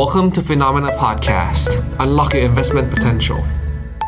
[0.00, 1.70] Welcome to Phenomena Podcast
[2.02, 3.40] Unlock your investment potential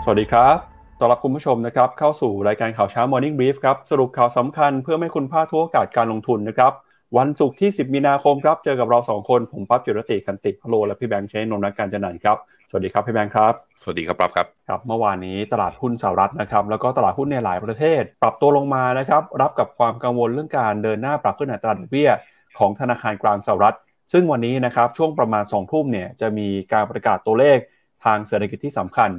[0.03, 0.57] สวัสดีครับ
[0.99, 6.73] ต้อนรับคุณผู้ชมนะครับเข้าสู่รายการข่าวเช้า Morning Brief ครับ สรุปข่าวสำคัญเพื่อให้คุณพลาดทุกโอกาสการลงทุนนะครับ
[7.19, 12.37] วันศุกร์ที่ 10 มีนาคมครับ เจอกับเรา 2 คน ผมปั๊บจุรติคันติพโล และพี่แบงค์ใช้นนท์นักการจันนันครับ
[12.71, 22.11] สวัสดีครับพี่แบงค์ครับ สวัสดีครับปั๊บครับครับ เมื่อวานนี้ตลาดหุ้นสหรัฐนะครับ แล้วก็ตลาดหุ้นในหลายประเทศ ปรับตัวลงมานะครับ รับกับความกังวลเรื่องการเดินหน้าปรับขึ้นอัตราดอกเบี้ย
[22.59, 23.77] ของธนาคารกลางสหรัฐ
[24.13, 27.59] ซึ่งวันนี้นะครับช่วงประมาณ2ทุ่มเนี่ยจะมีการประกาศตัวเลข
[28.05, 29.11] ทางเศรษฐกิจที่สำคัญ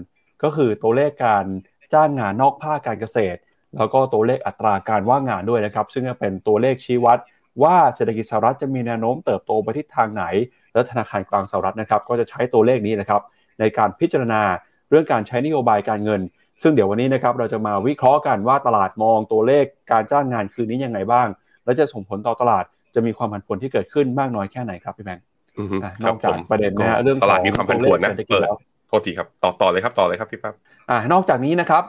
[0.43, 1.45] ก็คือตัวเลขการ
[1.93, 3.39] จ้างงานนอกภาคการเกษตร
[3.77, 7.17] แล้วก็ตัวเลขอัตราการว่างงานด้วยนะครับ ซึ่งจะเป็นตัวเลขชี้วัด
[7.63, 10.25] ว่าเศรษฐกิจสหรัฐจะมีแนวโน้มเติบโตไปทิศทางไหน
[10.73, 13.21] และธนาคารกลางสหรัฐนะครับก็จะใช้ตัวเลขนี้นะครับ
[13.59, 14.41] ในการพิจารณา
[14.89, 16.21] เรื่องการใช้นโยบายการเงิน
[16.61, 21.27] ซึ่งเดี๋ยววันนี้นะครับเราจะมาวิเคราะห์กันว่าตลาดมองตัวเลขการจ้างงานคืนนี้ยังไงบ้าง
[21.65, 22.65] และจะส่งผลต่อตลาด
[22.97, 25.25] จะมีความผันผวนที่เกิดขึ้นมากน้อยแค่ไหนครับพี่แบงค์
[25.59, 28.55] อือฮึอะคนรัอบกจากผมประเด็นนะฮะเรื่องตลาดมีความผันผวนนะของตัวเลขเศรษฐกิเปิจดแล้ว
[28.87, 30.55] โทษทีครับต่อต่อเลยครับต่อเลยครับพี่ปั๊บ
[30.89, 31.83] อ่านอกจากนี้นะครับ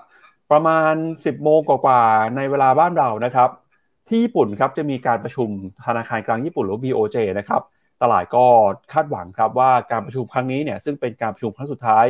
[0.52, 3.50] ประมาณ 10โมงกว่าๆในเวลาบ้านเรานะครับ
[4.08, 5.48] ที่ญี่ปุ่นครับจะมีการประชุม
[5.86, 7.62] ธนาคารกลางญี่ปุ่นหรือ BOJ นะครับ
[8.02, 8.44] ตลาดก็
[8.92, 12.06] คาดหวังครับว่าการประชุมครั้งนี้เนี่ยซึ่งเป็นการประชุมครั้งสุดท้าย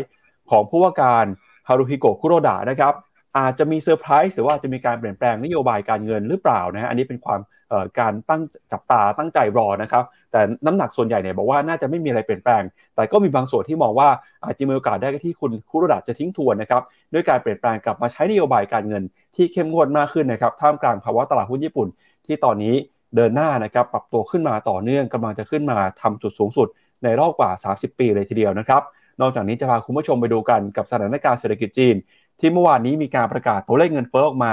[0.51, 1.25] ของผู้ว่าการ
[1.69, 2.95] ฮารุฮิโกะคุโรดะนะครับ
[3.39, 7.58] อาจจะมีเซอร์ไพรส์หรือว่าอาจจะมีการเปลี่ยนแปลงนโยบายการเงินหรือเปล่านะฮะอันนี้เป็นความเอ่อ
[7.98, 12.62] การตั้งจับตาตั้งใจรอนะครับ แต่น้ำหนักส่วนใหญ่เนี่ยบอกว่าน่าจะไม่มีอะไรเปลี่ยนแปลง
[12.94, 14.08] แต่ก็มีบางส่วนที่มองว่า
[14.44, 19.02] อาจจะมีโอกาสได้ที่คุณคุโรดะจะทิ้งทวนนะครับด้วยการเปลี่ยนแปลงกลับมาใช้นโยบายการเงิน
[19.36, 21.89] ที่เข้มงวดมากขึ้นนะครับท่ามกลางภาวะตลาดหุ้นญี่ปุ่น
[22.27, 22.74] ที่ตอนนี้
[23.16, 26.69] เดินหน้านะครับปรับตัวขึ้นมาต่อเนื่องกำลังจะขึ้นมาทำจุดสูงสุด
[27.05, 28.83] ในรอบกว่า 30 ปีเลยทีเดียวนะครับ
[29.20, 31.96] นอกจากนี้จะพาคุณผู้ชมไปดูกันกับสถานการณ์เศรษฐกิจจีน
[32.41, 34.52] ที่เมื่อวานนี้มีการประกาศตัวเลขเงินเฟ้อออกมา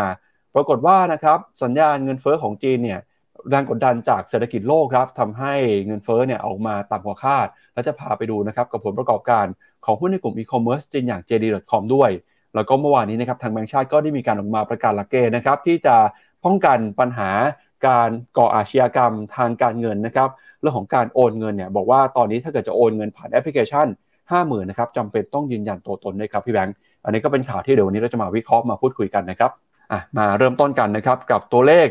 [0.56, 3.00] ปรากฏว่านะครับสัญญาณเงินเฟ้อของจีนเนี่ย
[3.50, 5.54] แรงกดดันจากเศรษฐกิจโลกครับทำให้
[5.88, 9.46] เงินเฟ้อเนี่ยออกมาต่ำกว่าคาด และจะพาไปดูนะครับกับผลประกอบการ
[9.86, 12.10] ของหุ้นในกลุ่มอีคอมเมิร์ซจีนอย่าง JD.com ด้วย
[12.56, 15.96] แล้วก็เมื่อวานนี้นะครับทางแบงก์ชาติก็ได้มีการออกมาประกาศหลักเกณฑ์นะครับที่จะ
[16.46, 17.30] ป้องกันปัญหา
[17.88, 20.30] การก่ออาชญากรรมทางการเงินนะครับ
[20.62, 23.88] เรื่องของการโอนเงินเนี่ยบอกว่าตอนนี้ถ้าเกิดจะโอนเงินผ่านแอปพลิเคชัน
[24.30, 29.52] 50,000นะครับจำเป็นต้องยืนยันตัวตนด้วยครับพี่แบงค์อันนี้ก็เป็นข่าวที่เดี๋ยววันนี้เราจะมาวิเคราะห์มาพูดคุยกันนะครับ
[29.92, 31.88] อะมาเริ่มต้นกันนะครับกับตัวเลข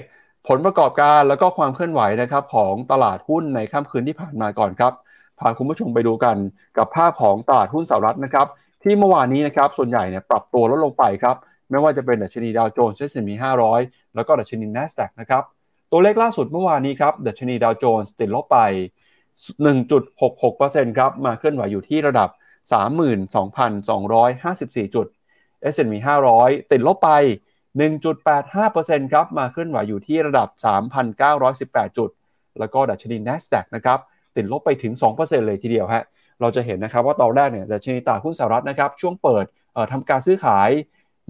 [0.49, 4.93] ผลประกอบการแล้วก็ความเคลื่อนไหวนะครับของตลาดหุ้นในค่ำคืนที่ผ่านมาก่อนครับ
[5.41, 6.37] พาคุณผู้ชมไปดูกัน
[6.79, 8.47] กับภาพของตลาดหุ้นสหรัฐนะครับ
[8.83, 11.37] ที่เมื่อวานนี้นะครับส่วนใหญ่เนี่ยปรับตัวลดลงไปครับ
[11.71, 13.31] ไม่ว่าจะเป็นดัชนีดาวโจนส์ S&P
[13.73, 15.43] 500แล้วก็ดัชนี NASDAQ นะครับ
[15.93, 18.59] ตัวเลขล่าสุดเมื่อวานนี้ครับดัชนีดาวโจนส์ติดลบไป
[19.79, 22.29] 1.66%ครับมาเคลื่อนไหวอยู่ที่ระดับ
[23.63, 25.07] 32,254 จุด
[25.73, 25.95] S&P
[26.35, 27.11] 500 ติดลบไป
[27.81, 30.49] 1.85%ครับมาเคลื่อนไหวอยู่ที่ระดับ
[31.23, 32.11] 3,918 จุด
[32.59, 33.99] แล้วก็ดัชนี NASDAQ นะครับ
[34.37, 36.05] ติดลบไปถึง 2%เลยทีเดียวฮะ
[36.41, 39.45] เราจะเห็นนะครับว่าตอนแรกเนี่ยดัชนีตลาดหุ้นสหรัฐนะครับช่วงเปิด
[39.93, 40.71] ทำการซื้อขาย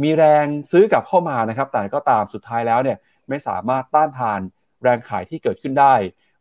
[0.03, 4.41] มีแรงซื้อกลับเข้ามานะครับแต่ก็ตามสุดท้ายแล้วเนี่ยไม่สามารถต้านทาน
[4.83, 5.95] แรงขายที่เกิดขึ้นได้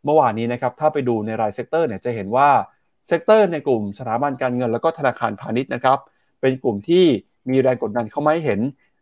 [0.06, 2.50] เมื่อวานนี้นะครับถ้าไปดูในราย sector เนี่ยจะเห็นว่า
[3.08, 5.98] sector ในกลุ่มสถาบันการเงิน แล้วก็ธนาคารพาณิชย์นะครับ
[6.42, 7.06] เป็นกลุ่มที่
[7.52, 8.60] มีแรงกดดันเข้ามาให้เห็น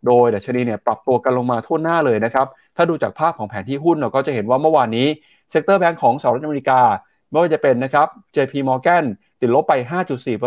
[0.07, 5.07] โดยดัชนีเนี่ยปรับตัวกันลงมาทั่วหน้าเลยนะครับ ถ้าดูจากภาพของแผนที่หุ้นเราก็จะเห็นว่าเมื่อวานนี้
[5.49, 6.81] sector แบงก์ของสหรัฐอเมริกา
[7.29, 9.03] ไม่ว่าจะเป็นนะครับ JP Morgan
[9.41, 9.73] ติดลบไป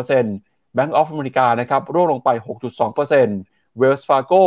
[0.03, 2.31] 5.4% Bank of America นะครับร่วงลงไป
[3.05, 4.43] 6.2% Wells Fargo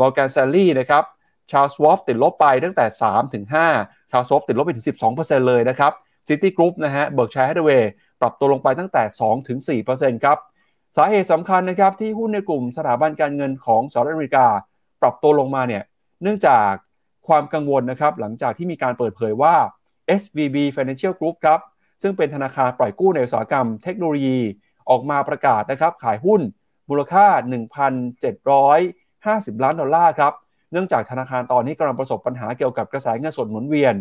[0.00, 1.04] Morgan Stanley นะครับ
[1.50, 3.44] Charles Schwab ติดลบไปตั้งแต่ 3 ถึง
[3.78, 4.86] 5 Charles Schwab ติดลบไปถึง
[5.16, 5.92] 12%เลยนะครับ
[6.28, 7.84] City Group นะฮะ Berkshire Hathaway
[8.20, 9.58] ปรับตัวลงไปตั้งแต่ 2 ถึง
[9.92, 10.38] 4%ครับ
[10.96, 14.46] สาเหตุสำคัญนะครับที่หุ้นในกลุ่มสถาบันการเงินของสหรัฐอเมริกา
[15.02, 15.82] ปรับตัวลงมาเนี่ย
[16.22, 16.70] เนื่องจาก
[17.28, 19.54] ความกังวลนะครับหลังจากที่มีการเปิดเผยว่า
[20.20, 21.60] SVB Financial Group ครับ
[22.02, 24.38] ซึ่งเป็นธนาคารปล่อยกู้ในอุตสาหกรรมเทคโนโลยี
[24.90, 26.40] ออกมาประกาศนะครับขายหุ้น
[26.88, 27.26] มูลค่า
[28.24, 30.32] 1,750 ล้านดอลลาร์ครับ
[30.72, 33.94] เนื่องจากธนาคารตอนนี้กำลังประสบปัญหาเกี่ยวกับกระแสเงินสดหมุนเวียน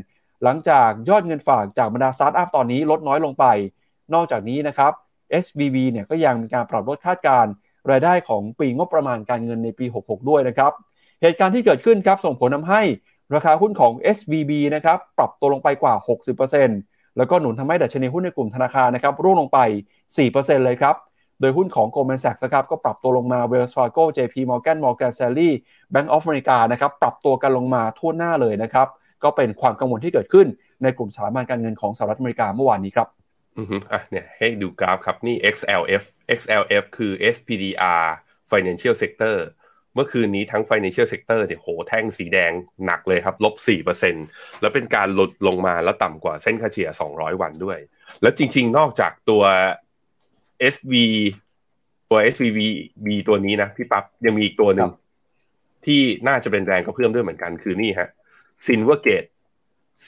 [0.44, 3.46] หลังจากยอดเงินฝากจากบรรดาสตาร์ทอัพตอนนี้ลดน้อยลงไป
[4.14, 4.94] นอกจากนี้นะครับ
[5.44, 7.52] SVB เนี่ยก็ยังมีการปรับลดคาดการณ์
[7.92, 10.72] รายได้ของปีงบประมาณการเงินในปี 66 ด้วยนะครับ
[11.22, 12.82] เหตุการณ์ที่เกิดขึ้นครับส่งผลทำให้
[13.36, 15.94] ราคาหุ้นของ SVB นะครับปรับตัวลงไปกว่า
[16.56, 19.60] 60%แล้วก็หนุนทำให้ดัชนีหุ้นในกลุ่มธนาคารนะครับร่วงลงไป
[20.16, 20.96] 4%เลยครับ
[21.40, 25.52] โดยหุ้นของ Goldman Sachs ครับก็ปรับตัวลงมา Wells Fargo JP Morgan Morgan Stanley
[25.94, 28.88] Bank of America นะครับปรับตัวกันลงมาทั่วหน้าเลยนะครับ
[29.24, 30.48] ก็เป็นความกังวลที่เกิดขึ้น
[30.84, 33.08] ในกลุ่มสถาบันการเงินของสหรัฐอเมริกาเมื่อวานนี้ครับ
[33.58, 36.04] อือฮึอะเนี่ยให้ดูกราฟครับ นี่ XLF
[36.40, 38.06] XLF คือ SPDR
[38.52, 39.38] Financial Sector
[39.96, 42.52] เมื่อคืนนี้ทั้ง Financial Sector เนี่ยโหแท่งสีแดง
[42.86, 43.56] หนักเลยครับลบ
[44.08, 47.78] 4%แล้วเป็นการหลุดลงมาแล้วต่ำกว่าเส้นค่าเฉลี่ย 200 วันด้วย
[48.22, 49.44] แล้วจริง ๆ นอกจากตัว
[50.74, 50.94] SV
[52.10, 54.92] ตัว SVB ตัวนี้นะพี่ปั๊บยังมีอีกตัวหนึ่ง
[55.86, 58.10] ที่น่าจะเป็นแรงกระเพื่อมด้วยเหมือนกันคือนี่ฮะ
[58.66, 59.30] Silvergate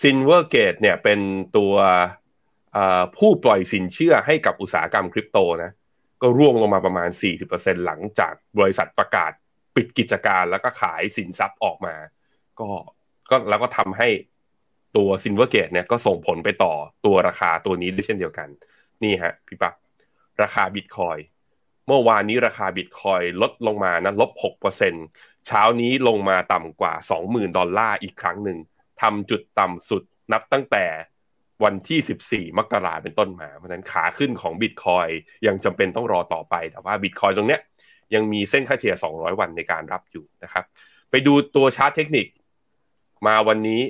[0.02, 1.20] Silvergate เนี่ยเป็น
[1.58, 1.74] ตัว
[3.18, 5.72] ผู้ปล่อยสินเชื่อให้กับอุตสาหกรรมคริปโตนะ
[6.22, 7.10] ก็ร่วงลงมาประมาณ
[7.48, 9.32] 40%หลังจากบริษัทประกาศ
[9.76, 11.96] ปิดกิจการแล้วก็ขายสินทรัพย์ออกมา
[12.60, 12.70] ก็
[13.30, 14.10] ก็แล้วก็ทำให้
[14.98, 16.74] ตัว Silvergate เนี่ยก็ส่งผลไปต่อ
[17.06, 18.50] ตัวราคาตัวนี้ด้วยเช่นเดียวกัน
[19.04, 19.74] นี่ฮะพี่ปั๊บ
[20.42, 21.18] ราคาบิตคอย
[21.88, 24.32] เมื่อวานนี้ราคาบิตคอยลดลงมานะลบ
[24.88, 26.94] 6%เช้านี้ลงมาต่ำกว่า
[27.26, 28.58] 20,000ดอลลาร์อีกครั้งหนึ่ง
[29.02, 30.86] ทำจุดต่ำสุดนับตั้งแต่
[31.64, 32.00] วันที่
[32.50, 35.08] 14 มกราเป็นต้นมา เพราะฉะนั้นขาขึ้นของบิตคอยน์
[35.48, 37.62] ยังจำเป็นต้องรอต่อไป แต่ว่าบิตคอยน์ตรงเนี้ย
[38.14, 40.66] ยังมีเส้นค่าเฉลี่ย 200 วันในการรับอยู่นะครับ
[41.12, 42.28] ไปดูตัวชาร์ตเทคนิค
[43.28, 43.82] มาวันนี้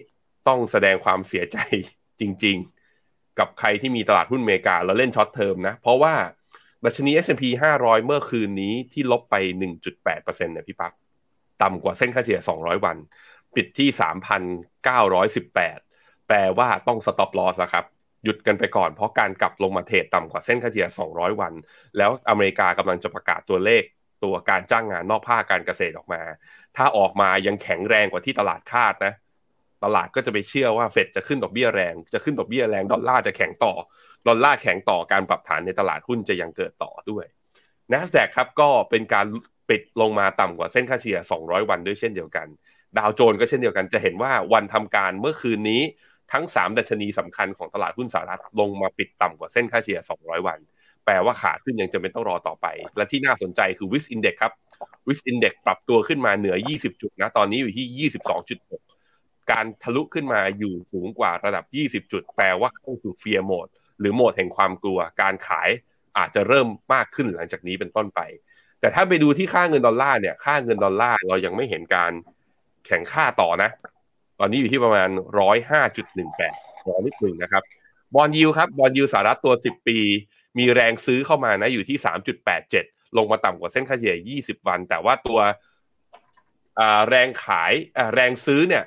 [0.48, 1.58] ต้องแสดงความเสียใจ
[2.20, 2.58] จริง
[2.98, 6.14] ๆ กับใครที่มีตลาดหุ้นอเมริกาแล้วเล่น short term นะ เพราะว่า
[6.86, 7.44] ดัชนี S&P
[7.80, 9.36] 500 เมื่อคืนนี้ที่ลบไป
[9.86, 10.94] 1.8%เนี่ยพี่ปับ๊บ
[11.62, 12.98] ต่ำกว่าเส้นค่าเฉลี่ย 200 วัน
[13.56, 15.93] ปิดที่ 3,918
[16.28, 17.86] แปลว่าต้อง stop loss แล้วครับ
[18.24, 21.54] หยุดกันไปก่อนเพราะการกลับลงมาเทรดต่ำกว่าเส้นค่าเฉลี่ย 200 วัน
[21.98, 23.84] แล้วอเมริกากำลังจะประกาศตัวเลข
[24.24, 26.22] ตัวการจ้างงานนอกภาคการเกษตรออกมา
[26.78, 29.14] ถ้าออกมายังแข็งแรงกว่าที่ตลาดคาดนะ
[29.84, 33.74] ตลาดก็จะไปเชื่อว่าเฟดจะขึ้นดอกเบี้ยแรง จะขึ้นดอกเบี้ยแรง ดอลลาร์จะแข็งต่อ
[34.28, 37.26] ดอลลาร์แข็งต่อการปรับฐานในตลาดหุ้นจะยังเกิดต่อด้วย
[37.92, 39.26] NASDAQ ครับก็เป็นการ
[39.70, 42.48] ปิดลงมาต่ำกว่าเส้นค่าเฉลี่ย 200 วันด้วยเช่นเดียวกัน
[42.98, 45.82] ดาวโจนก็เช่นเดียวกัน จะเห็นว่าวันทำการเมื่อคืนนี้
[46.34, 50.60] ทั้ง 3 ดัชนีสำคัญของตลาดหุ้นสหรัฐลงมาปิดต่ำกว่าเส้นค่าเฉลี่ย 200 วัน
[51.06, 54.54] แปลว่าขาขึ้นยังจะเป็นต้องรอต่อไป และที่น่าสนใจคือ Wix Index ครับ
[55.08, 58.10] Wix Index ปรับตัวขึ้นมาเหนือ 20 จุดนะ ตอนนี้อยู่ที่
[58.80, 61.66] 22.6 การทะลุขึ้นมาอยู่สูงกว่าระดับ
[62.06, 63.68] 20 จุด แปลว่าเข้าสู่เฟียร์โหมด
[64.00, 65.70] หรือโหมดแห่งความกลัว การขาย
[66.18, 68.22] อาจจะเริ่มมากขึ้นหลังจากนี้เป็นต้นไป
[68.80, 72.12] แต่ถ้าไปดูที่ค่าเงินดอลลาร์เนี่ย ค่าเงินดอลลาร์เรายังไม่เห็นการ
[72.88, 73.93] แข่งค่าต่อนะต
[74.44, 75.10] อนนี้อยู่ที่ประมาณ
[75.74, 77.64] 105.18รอนิดหนึ่งนะครับ
[78.16, 79.98] บอลยูครับบอลยูสหรัฐตัว10ปี
[80.58, 81.98] มีแรงซื้อเข้ามานะอยู่ที่
[82.58, 85.40] 3.87ลงมาต่ำกว่าเส้นค่าเฉลี่ย20วัน แต่ว่าตัว
[87.10, 87.74] แรงขาย
[88.14, 88.84] แรงซื้อเนี่ย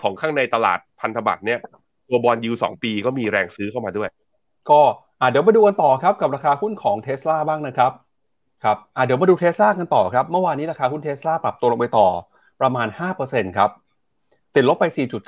[0.00, 1.58] ของข้างในตลาดพันธบัตรเนี่ย
[2.08, 4.08] ตัว bond yield สองปีก็มีแรงซื้อเข้ามาด้วย
[4.70, 4.80] ก็
[5.30, 7.92] เดี๋ยวมาดูกันต่อครับกับราคาหุ้นของเทสลาบ้างนะครับ
[8.64, 12.08] ครับเดี๋ยวมาดูเทสลากันต่อครับ เมื่อวานนี้ราคาหุ้นเทสลาปรับตัวลงไปต่อ
[12.60, 12.88] ประมาณ
[13.22, 13.70] 5%ครับ
[14.60, 14.86] ติดลบไป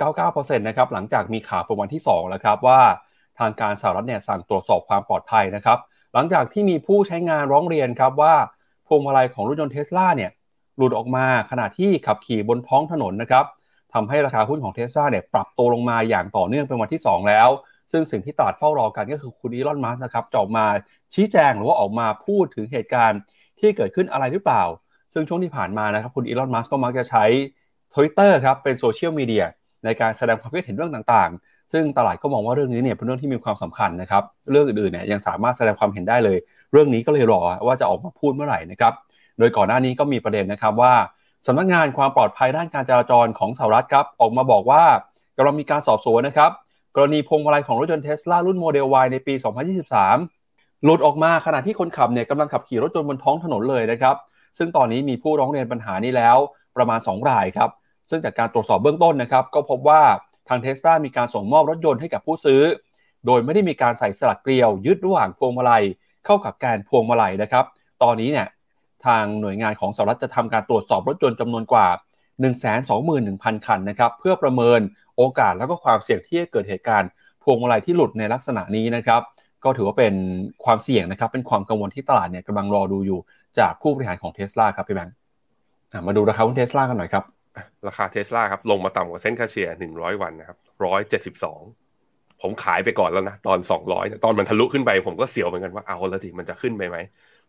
[0.09, 2.81] 4.99%นะครับหลังจากมีข่าวประวันที่2แล้วครับว่า
[3.39, 5.79] ทางการสหรัฐเนี่ยสั่งตรวจสอบความปลอดภัยนะครับ
[6.15, 8.35] หลังจากที่มีผู้ใช้งานร้องเรียนครับว่า
[8.87, 10.31] พวงมาลัยของรถยนต์เทสลาเนี่ย
[10.77, 13.45] หลุดออกมาขณะที่ขับขี่บนท้องถนนนะครับ
[13.95, 17.49] ทำให้ราคาหุ้นของเทสลาเนี่ยปรับตัวลงมาอย่างต่อเนื่องเป็นวันที่ 2 แล้ว
[17.93, 20.67] ซึ่งสิ่งที่ตลาดเฝ้ารอกันก็คือคุณอีลอนมัสก์นะครับจะออกมา
[21.15, 23.21] ชี้แจงหรือว่าออกมาพูดถึงเหตุการณ์
[23.61, 24.65] ที่เกิดขึ้นอะไรหรือเปล่า
[25.13, 27.25] ซึ่งช่วงที่ผ่านมานะครับคุณอีลอนมัสก์ก็มักจะใช้
[27.95, 29.45] Twitter ครับเป็นโซเชียลมีเดีย
[29.85, 36.39] ในการแสดงความคิดเห็นเรื่องต่างๆ ซึ่งตลาดก็มองว่าเรื่องนี้เนี่ยเป็นเรื่องที่มีความสำคัญนะครับ เรื่องอื่นๆเนี่ยยังสามารถแสดงความเห็นได้เลย
[36.73, 38.93] เรื่องนี้ก็เลยรอว่าจะออกมาพูดเมื่อไหร่นะครับ
[39.39, 40.95] โดยก่อนหน้านี้ก็มีประเด็นนะครับว่า
[41.47, 44.83] สำนักงานความปลอดภัยด้านการจราจรของสหรัฐครับออกมาบอกว่า
[45.37, 46.51] กำลังมีการสอบสวนนะครับ
[46.97, 49.35] กรณีพวงมาลัยของรถยนต์เทสลารุ่นโมเดล Y ในปี
[50.09, 54.17] 2023 หลุดออกมาขณะที่คนขับเนี่ยกำลังขับขี่รถยนต์บนท้องถนนเลยนะครับ
[54.59, 56.37] ซึ่งตอนนี้มีผู้ร้องเรียนปัญหานี้แล้ว
[56.77, 57.71] ประมาณ 2 รายครับ
[58.11, 60.03] ซึ่งจากการตรวจสอบเบื้องต้นนะครับ ก็พบว่า
[60.49, 62.63] ทางเทสลามีการส่งมอบรถยนต์ให้กับผู้ซื้อ
[63.27, 65.85] โดยไม่ได้มีการใส่สลักเกลียวยึดระหว่างพวงมาลัย
[66.27, 67.65] เข้ากับแกนพวงมาลัยนะครับ
[68.03, 68.49] ตอนนี้เนี่ย
[69.07, 71.87] ทางหน่วยงานของสหรัฐจะทำการตรวจสอบรถยนต์จำนวนกว่า
[72.77, 74.81] 121,000 คันนะครับ เพื่อประเมิน
[75.17, 77.11] โอกาสแล้วก็ความเสี่ยงที่จะเกิดเหตุการณ์
[77.43, 79.21] พวงมาลัยที่หลุดในลักษณะนี้นะครับ
[79.65, 80.15] ก็ถือว่าเป็น
[80.65, 83.21] ความเสี่ยงนะครับ เป็นความกังวลที่ตลาดเนี่ยกำลังรอดูอยู่
[83.59, 85.15] จากผู้บริหารของเทสลาครับพี่แบงค์
[86.07, 87.25] มาดูราคาหุ้นเทสลากันหน่อยครับ
[87.87, 90.59] ราคาเทสลาครับลงมาต่ำกว่าเส้นค่าเฉลี่ย100 วันนะครับ
[91.29, 93.59] 172 ผมขายไปก่อนแล้วนะ ตอน
[93.91, 96.97] 200 ตอนมันทะลุขึ้นไปผมก็เสียวเหมือนกันว่าเอาแล้วสิมันจะขึ้นไปไหม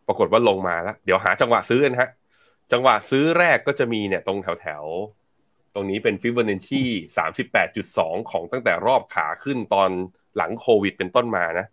[0.06, 2.08] ปรากฏว่าลงมาแล้ว เดี๋ยวหาจังหวะซื้อกันฮะ
[2.72, 4.84] จังหวะซื้อแรกก็จะมีเนี่ยตรงแถวแถว
[5.74, 9.90] ตรงนี้เป็นฟิบเบอร์เนชี่สามสิบแปดจุดสองของตั้งแต่รอบขาขึ้นตอน
[10.36, 11.66] หลังโควิดเป็นต้นมานะ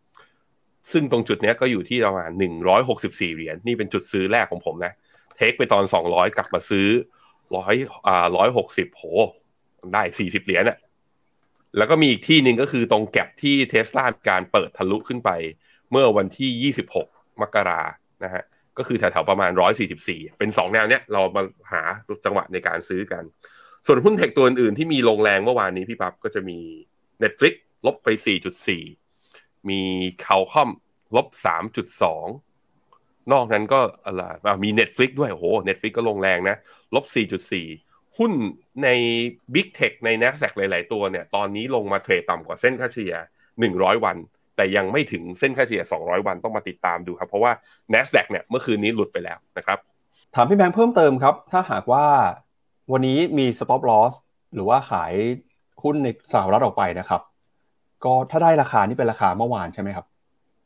[0.91, 4.93] ซึ่งตรงจุดนี้ก็อยู่ที่ประมาณหนึ่งร้อยหกสิบสี่เหรียญนี่เป็นจุดซื้อแรกของผมนะ
[5.35, 6.87] เทคไปตอนสองร้อยกลับมาซื้อ
[7.55, 7.73] ร้อย
[8.07, 9.03] อ่าร้อยหกสิบโห
[9.93, 10.77] ได้สี่สิบเหรียญอะ
[11.77, 15.29] แล้วก็มีอีกที่หนึ่งก็คือตรงแก็บที่เทสลาการเปิดทะลุขึ้นไป
[15.91, 17.07] เมื่อวันที่ยี่สิบหก
[17.41, 17.81] มกรา
[18.23, 18.43] นะฮะ
[18.77, 19.51] ก็คือแถวๆประมาณ
[19.95, 21.81] 144 เป็น 2 แนวเนี้ยเรามาหา
[22.25, 23.23] จังหวะในการซื้อกัน
[23.87, 26.59] ส่วนหุ้นเทคตัวอื่นที่มีลงแรงเมื่อวานนี้พี่ปั๊บก็จะมี
[27.23, 27.53] Netflix
[27.85, 28.07] ลบไป
[28.89, 29.81] 4.4 มี
[30.25, 30.69] c a l c o m
[31.15, 31.27] ลบ
[32.49, 34.21] 3.2 นอกนั้นก็อะไร
[34.63, 36.55] มี Netflix ด้วยโอ้โห Netflix ก็ลงแรงนะ
[36.95, 37.05] ลบ
[37.61, 38.31] 4.4 หุ้น
[38.83, 38.89] ใน
[39.53, 43.15] Big Tech ใน NASDAQ หลาย ๆ ตัวเนี่ย ตอนนี้ลงมาเทรดต่ำกว่าเส้นค่าเฉลี่ย
[43.59, 44.17] 100 วัน
[44.55, 47.51] แต่ยังไม่ถึงเส้นค่าเฉลี่ย 200 วันต้องมาติดตามดูครับ เพราะว่า
[47.93, 49.77] NASDAQ เนี่ยเมื่อคืนนี้หลุดไปแล้วนะครับ
[50.35, 52.05] ถามพี่แบงค์เพิ่มเติมครับ ถ้าหากว่า
[52.91, 54.13] วันนี้มี stop loss
[54.53, 55.13] หรือว่าขาย
[55.83, 57.21] หุ้นในสหรัฐออกไปนะครับ
[58.03, 60.05] ก็ถ้าได้ราคานี่เป็นราคาเมื่อวานใช่ไหมครับ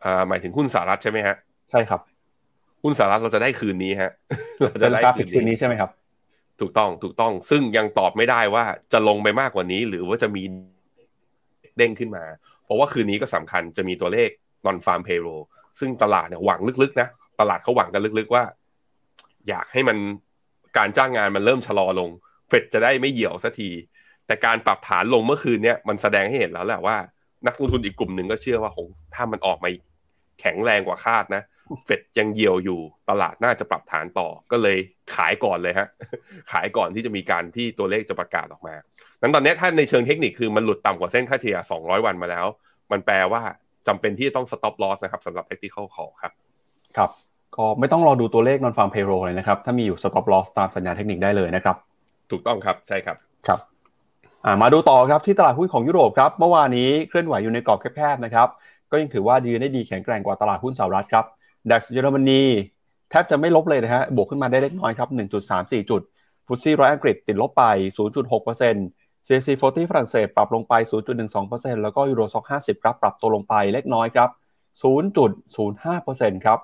[0.03, 1.35] อ่าหมายถึงหุ้นสหรัฐใช่ไหมฮะ
[1.71, 2.01] ใช่ครับ
[2.83, 4.11] หุ้นสหรัฐเราจะได้คืนนี้ฮะ
[4.59, 5.89] เราเป็จะนราได้คาปิดคืนนี้ใช่ไหมครับ
[6.59, 10.43] ถูกต้องถูกต้องซึ่งยังตอบไม่ได้ว่าจะลงไปมากกว่านี้ หรือว่าจะมี
[11.77, 12.23] เด้งขึ้นมา
[12.63, 14.29] เพราะว่าคืนนี้ก็สำคัญจะมีตัวเลข
[14.65, 15.43] non farm payroll
[15.79, 17.07] ซึ่งตลาดเนี่ยหวังลึกๆนะ
[17.39, 18.43] ตลาดเขาหวังกันลึกๆว่า
[19.49, 19.97] อยากให้มัน
[20.77, 22.09] การจ้างงานมันเริ่มชะลอลง
[22.49, 23.69] เฟดจะได้ไม่เหี่ยวสักที
[24.27, 26.97] แต่การปรับฐานลงเมื่อคืนเนี่ยมันแสดงให้เห็นแล้วแหละว่า
[27.47, 29.69] นักลงทุนอีกกลุ่มหนึ่งก็เชื่อว่าคงถ้ามันออกมา
[30.41, 31.43] แข็งแรงกว่าคาดนะ
[31.83, 34.77] เฟดยังเหี่ยวอยู่ตลาดน่าจะปรับฐานต่อก็เลย
[35.15, 35.87] ขายก่อนเลยฮะ
[36.51, 38.75] ขายก่อนที่จะมีการที่ตัวเลขจะประกาศออกมา
[39.21, 42.45] นั้นตอนนี้ถ้าในเชิงเทคนิคคือมันหลุดต่ำกว่าเส้นค่าเฉลี่ย 200 วันมาแล้ว
[42.91, 43.41] มันแปลว่า
[43.87, 46.31] จำเป็นที่จะต้อง stop loss นะครับสำหรับ technical call ครับ
[46.97, 47.09] ครับ
[47.55, 51.75] ก็ไม่ต้องรอดูตัวเลข non farm payroll เลยนะครับ ถ้ามีอยู่ stop loss ตามสัญญาณเทคนิคได้เลยนะครับ
[52.31, 53.59] ถูกต้องครับใช่ครับครับ
[54.45, 58.47] อ่ามาดูต่อครับที่ตลาดหุ้นของยุโรปครับเมื่อวานนี้เคลื่อนไหวอยู่ในกรอบแคบๆนะครับ
[58.91, 61.25] ก็ยังถือว่ายืนได้ดีแข็งแกร่งกว่าตลาดหุ้นสหรัฐครับ
[61.71, 62.41] ดัคเยอรมนี
[63.09, 65.09] แทบจะไม่ลบเลยนะฮะบวกขึ้นมาได้เล็กน้อยครับ
[65.49, 66.01] 1.34 จุด
[66.47, 67.63] ฟุตซี่ร้อยอังกฤษติดลบไป
[68.37, 70.73] 0.6% CAC 40 ฝรั่งเศสปรับลงไป
[71.29, 74.29] 0.12%แล้วก็ยูโรซ็อก50 ครับปรับตัวลงไปเล็กน้อยครับ
[75.13, 76.59] 0.05%ครับ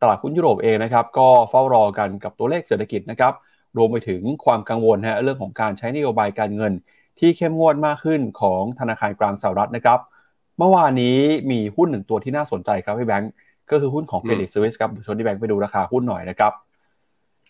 [0.00, 3.34] ตลาดหุ้นยุโรปเองนะครับก็เฝ้ารอกันกับตัวเลขเศรษฐกิจนะครับ
[3.76, 6.72] รวมไปถึงความกังวลฮะเรื่องของการใช้นโยบายการเงิน
[7.18, 10.00] ที่เข้มงวดมากขึ้นของธนาคารกลางสหรัฐนะครับ
[10.58, 11.18] เมื่อวานนี้
[11.50, 13.32] มีหุ้นหนึ่งตัวที่น่าสนใจครับพี่แบงก์
[13.70, 16.52] ก็คือหุ้นของเครดิตสวิสครับชวนพี่แบงก์ไปดูราคาหุ้นหน่อยนะครับ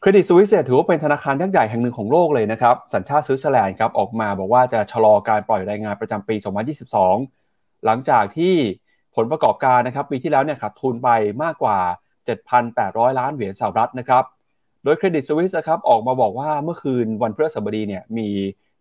[0.00, 6.36] เครดิตสวิสเนี่ยถือว่าเป็นธนาคารยักษ์ใหญ่แห่งหนึ่งของโลกเลยนะครับสัญชาติสวิตเซอร์แลนด์ครับออกมาบอกว่าจะชะลอการปล่อยรายงานประจำปี
[7.10, 8.54] 2022 หลังจากที่
[9.16, 11.08] ผลประกอบการนะครับปีที่แล้วเนี่ยขาดทุนไป
[11.42, 11.78] มากกว่า
[12.44, 14.24] 7,800 ล้านเหรียญสหรัฐนะครับ
[14.84, 18.28] โดยเครดิตสวิสนะครับออกมาบอกว่าเมื่อคืนวันพฤหัสบดีเนี่ยมี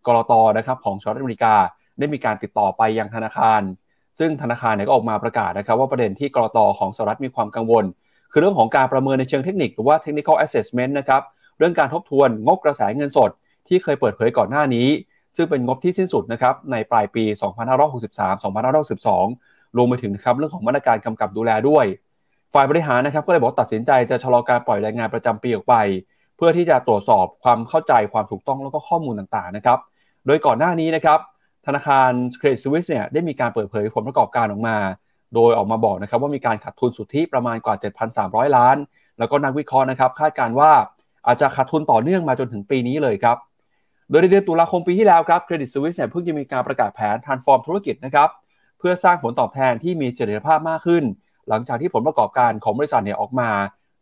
[0.06, 1.54] กรตนะครับของสหรัฐอเมริกา
[1.98, 3.60] ได้มีการติดต่อไปยังธนาคาร
[4.18, 7.84] ซึ่งธนาคารเนี่ยก็ออกมาประกาศนะครับว่าประเด็นที่กรตของสหรัฐมีความกังวล
[8.32, 11.22] คือเรื่องของการประเมินในเชิงเทคนิคหรือว่า technical assessment นะครับ
[11.58, 13.30] เรื่องการทบทวนงบกระแสเงินสด
[13.68, 14.88] ที่เคยเปิดเผยก่อนหน้านี้
[15.36, 17.24] ซึ่งเป็นงบที่สิ้นสุดนะครับในปลายปี
[18.50, 21.84] 2563-2562รวมไปถึงนะครับเรื่องของมาตรการกำกับดูแลด้วย
[22.54, 25.74] ฝ่ายบริหารนะครับก็เลยบอกตัดสินใจจะชะลอการปล่อยรายงานประจำปีออกไป
[26.36, 29.78] เพื่อที่จะตรวจสอบความเข้าใจความถูกต้องแล้วก็ข้อมูลต่างๆนะครับ
[30.26, 31.18] โดยก่อนหน้านี้นะครับ
[31.66, 34.76] ธนาคารเครดิตสวิสเนี่ยได้มีการเปิดเผยผลประกอบการออกมา
[35.34, 37.74] โดยออกมาบอกนะครับว่ามีการขาดทุนสุทธิประมาณกว่า
[38.16, 38.76] 7,300 ล้าน
[39.18, 40.70] แล้วก็นักวิเคราะห์นะครับคาดการว่า
[41.26, 43.36] อาจจะขาดทุนต่อเนื่องมาจนถึงปีนี้เลยครับ
[44.10, 48.28] โดยในเดือนตุลาคมปีที่แล้วครับเครดิตสวิสเนี่ยเพิ่งจะมีการประกาศแผน transform ธุรกิจนะครับ
[48.78, 51.04] เพื่อสร้างผลตอบแทนที่มีเสถียรภาพมากขึ้น
[51.48, 53.48] หลังจากที่ผลประกอบการของบริษัทเนี่ยออกมา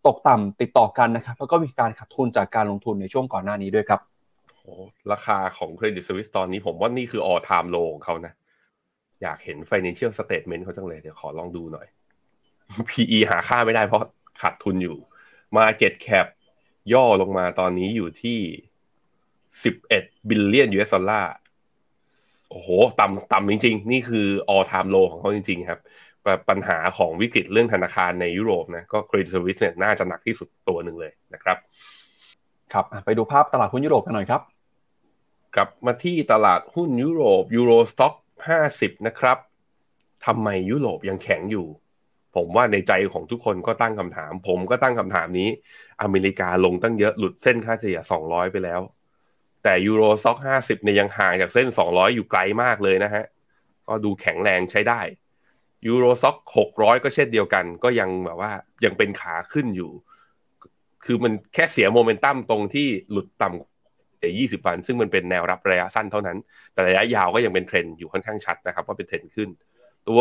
[0.07, 4.01] ตกต่ำติดต่อกันนะครับแล้วก็มีการขาดทุนจากการลงทุนในช่วงก่อนหน้านี้ด้วยครับ
[4.63, 4.75] โอ้
[5.13, 8.33] ราคาของเครดิตสวิสตอนนี้ผมว่านี่คือ all time low ของเขานะ
[9.23, 11.87] อยากเห็น financial statement เขาจังเลย เดี๋ยวขอลองดูหน่อย
[12.89, 14.03] PE หาค่าไม่ได้เพราะ
[14.41, 14.97] ขาดทุนอยู่
[15.57, 16.27] Market Cap
[16.93, 18.39] ย่อลงมาตอนนี้อยู่ที่
[19.53, 21.33] 11 billion US ดอลลาร์
[22.51, 22.69] โอ้โห
[23.01, 25.81] ต่ำต่ำจริง ๆ นี่คือ all time low ของเขาจริง ๆ ครับ
[26.49, 31.59] ปัญหาของวิกฤตเรื่องธนาคารในยุโรปนะ ก็ Credit Suisse เนี่ยน่าจะหนักที่สุดตัวหนึ่งเลยนะครับ
[32.73, 34.43] ครับไปดูภาพตลาดหุ้นยุโรปกันหน่อยครับ
[35.55, 38.15] กลับมาที่ตลาดหุ้นยุโรปยูโรสต็อก
[38.61, 39.39] 50นะครับ
[40.27, 41.67] ทำไมยุโรปยังแข็งอยู่
[42.37, 45.49] ผมว่าในใจของทุกคนก็ตั้งคำถาม ผมก็ตั้งคำถามนี้
[46.03, 48.81] อเมริกาลงตั้งเยอะหลุดเส้นค่าเฉลี่ย200 ไปแล้ว
[49.63, 53.25] แต่ Euro Stoxx 50เนี่ยยังห่างจากเส้น 200 อยู่ไกลมากเลยนะฮะ
[53.87, 55.01] ก็ดูแข็งแรงใช้ได้
[55.87, 56.37] Euro Stoxx
[56.71, 58.53] 600 ก็เช่นเดียวกัน ก็ยังแบบว่า
[58.85, 59.91] ยังเป็นขาขึ้นอยู่
[61.05, 66.39] คือมันแค่เสียโมเมนตัมตรงที่หลุดต่ำกว่า20วัน ซึ่งมันเป็นแนวรับระยะสั้นเท่านั้น
[66.73, 69.49] แต่ระยะยาวก็ยังเป็นเทรนด์อยู่ค่อนข้างชัดนะครับว่าเป็นเทรนด์ขึ้น
[70.09, 70.21] ตัว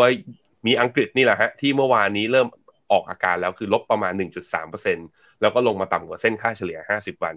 [0.67, 2.47] มีอังกฤษนี่แหละฮะที่เมื่อวานนี้เริ่ม
[2.91, 4.13] ออกอาการแล้วคือลบประมาณ
[4.77, 7.35] 1.3%แล้วก็ลงมาต่ำกว่าเส้นค่าเฉลี่ย 50 วัน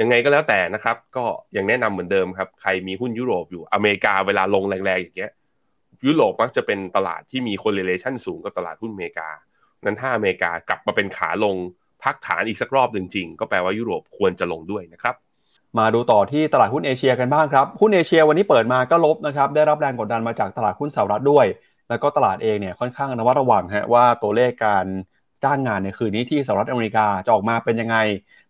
[0.00, 1.24] ยังไงก็แล้วแต่นะครับ ก็
[1.56, 5.32] ยังแนะนำเหมือนเดิมครับ ใครมีหุ้นยุโรปอยู่อเมริกาเวลาลงแรงๆอย่างเงี้ย
[6.06, 9.28] ยุโรปมักจะเป็นตลาดที่มี correlation สูงกับตลาดหุ้นอเมริกา
[9.84, 11.56] นั้นถ้าอเมริกากลับมาเป็นขาลง
[12.04, 15.14] พักฐานอีกสักรอบหนึ่งจริง ก็แปลว่ายุโรปควรจะลงด้วยนะครับ
[15.78, 21.46] มาดูต่อที่ตลาดหุ้นเอเชียกันบ้างครับ หุ้นเอเชียวันนี้เปิดมาก็ลบนะครับ ได้รับแรงกดดันมาจากตลาดหุ้นสหรัฐด้วย
[21.88, 24.86] แล้วก็ตลาดเองเนี่ยค่อนข้างระมัดระวังฮะว่าตัวเลขการ
[25.44, 27.96] จ้างงานในคืนนี้ที่สหรัฐอเมริกาจะออกมาเป็นยังไง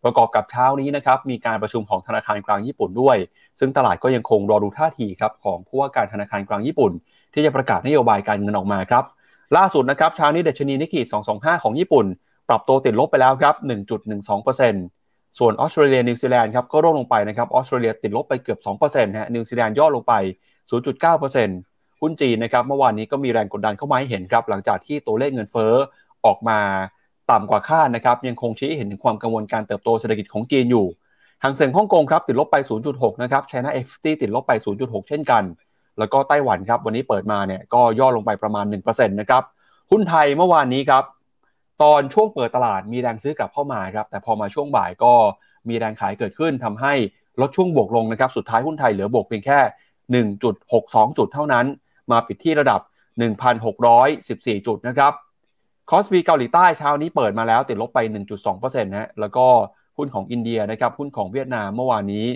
[0.05, 3.17] ประกอบกับเช้านี้นะครับมีการประชุมของธนาคารกลางญี่ปุ่นด้วย
[3.59, 6.93] ซึ่งตลาดก็ยังคงรอดูท่าทีครับของผู้ว่าการธนาคารกลางญี่ปุ่น
[7.35, 9.05] ที่จะประกาศนโยบายการเงินออกมาครับ
[9.57, 11.01] ล่าสุดนะครับเช้านี้ดัชนีนิกเกอิ
[11.33, 12.07] 225 ของญี่ปุ่น
[12.49, 13.55] ปรับตัวติดลบไปแล้วครับ
[14.27, 20.15] 1.12%ส่วนออสเตรเลียนิวซีแลนด์ครับก็ร่วงลงไปนะครับออสเตรเลียติดลบไปเกือบ2%ฮะนิวซีแลนด์ย่อลงไป
[20.91, 25.73] 0.9%หุ้นจีนนะครับเมื่อวานนี้ก็มีแรงกดดันเข้ามาให้เห็นครับหลังจากที่ตัวเลขเงินเฟ้อ
[26.27, 26.59] ออกมา
[27.31, 30.87] ต่ำกว่าคาดนะครับยังคงชี้เห็นถึงความกังวลการเติบโตเศรษฐกิจของจีนอยู่
[31.43, 32.57] หางเสียงฮ่องกงครับติดลบไป
[32.91, 35.43] 0.6 นะครับ China FT ติดลบไป 0.6 เช่นกัน
[35.99, 39.43] แล้วก็ไต้หวันครับวันนี้เปิดมาเนี่ยก็ย่อลงไปประมาณ 1%นะครับ
[39.91, 41.05] หุ้นไทยเมื่อวานนี้ครับ
[41.83, 45.13] ตอนช่วงเปิดตลาดมีแรงซื้อกลับเข้ามาครับแต่พอมาช่วงบ่ายก็
[45.69, 46.93] มีแรงขายเกิดขึ้นทำให้
[47.41, 49.59] ลดช่วงบวกลงนะครับสุดท้ายหุ้นไทยเหลือบวกเพียงแค่
[50.33, 51.67] 1.62 จุดเท่านั้น
[52.11, 52.81] มาปิดที่ระดับ
[53.53, 55.13] 1,614 จุดนะครับ
[55.91, 57.99] คอสปีเกาหลีใต้เช้านี้เปิดมาแล้วติดลบไป
[58.43, 59.47] 1.2%นะแล้วก็
[59.97, 62.27] หุ้นของอินเดียนะครับหุ้นของเวียดนามเมื่อวานนี้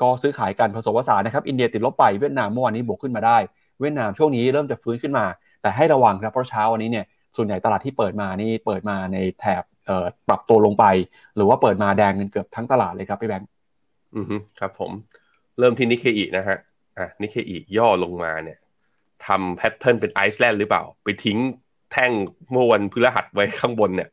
[0.00, 3.38] ก็ซื้อขายกันผสมผสานนะครับอินเดียติดลบไปเวียดนามเมื่อวานนี้บวกขึ้นมาได้
[3.80, 5.24] เวียดนามช่วงนี้เริ่มจะฟื้นขึ้นมา
[5.62, 7.06] แต่ให้ระวังครับเพราะเช้าวันนี้เนี่ย
[7.36, 9.62] ส่วนใหญ่ตลาดที่เปิดมานี่เปิดมาในแถบ
[10.28, 10.84] ปรับตัวลงไป
[11.36, 13.48] หรือว่าเปิดมาแดงกันเกือบทั้งตลาดเลยครับพี่แบงค์
[14.16, 14.92] อือฮึครับผม
[15.58, 16.58] เริ่มที่นิกเกอินะฮะ
[16.98, 18.58] อะนิกเกอิย่อลงมาเนี่ย
[19.26, 21.38] ทำ pattern เป็น island หรือเปล่า ไปทิ้ง
[21.92, 22.12] แท่ง
[22.52, 24.10] เมื่อวันพฤหัสไว้ข้างบนเนี่ย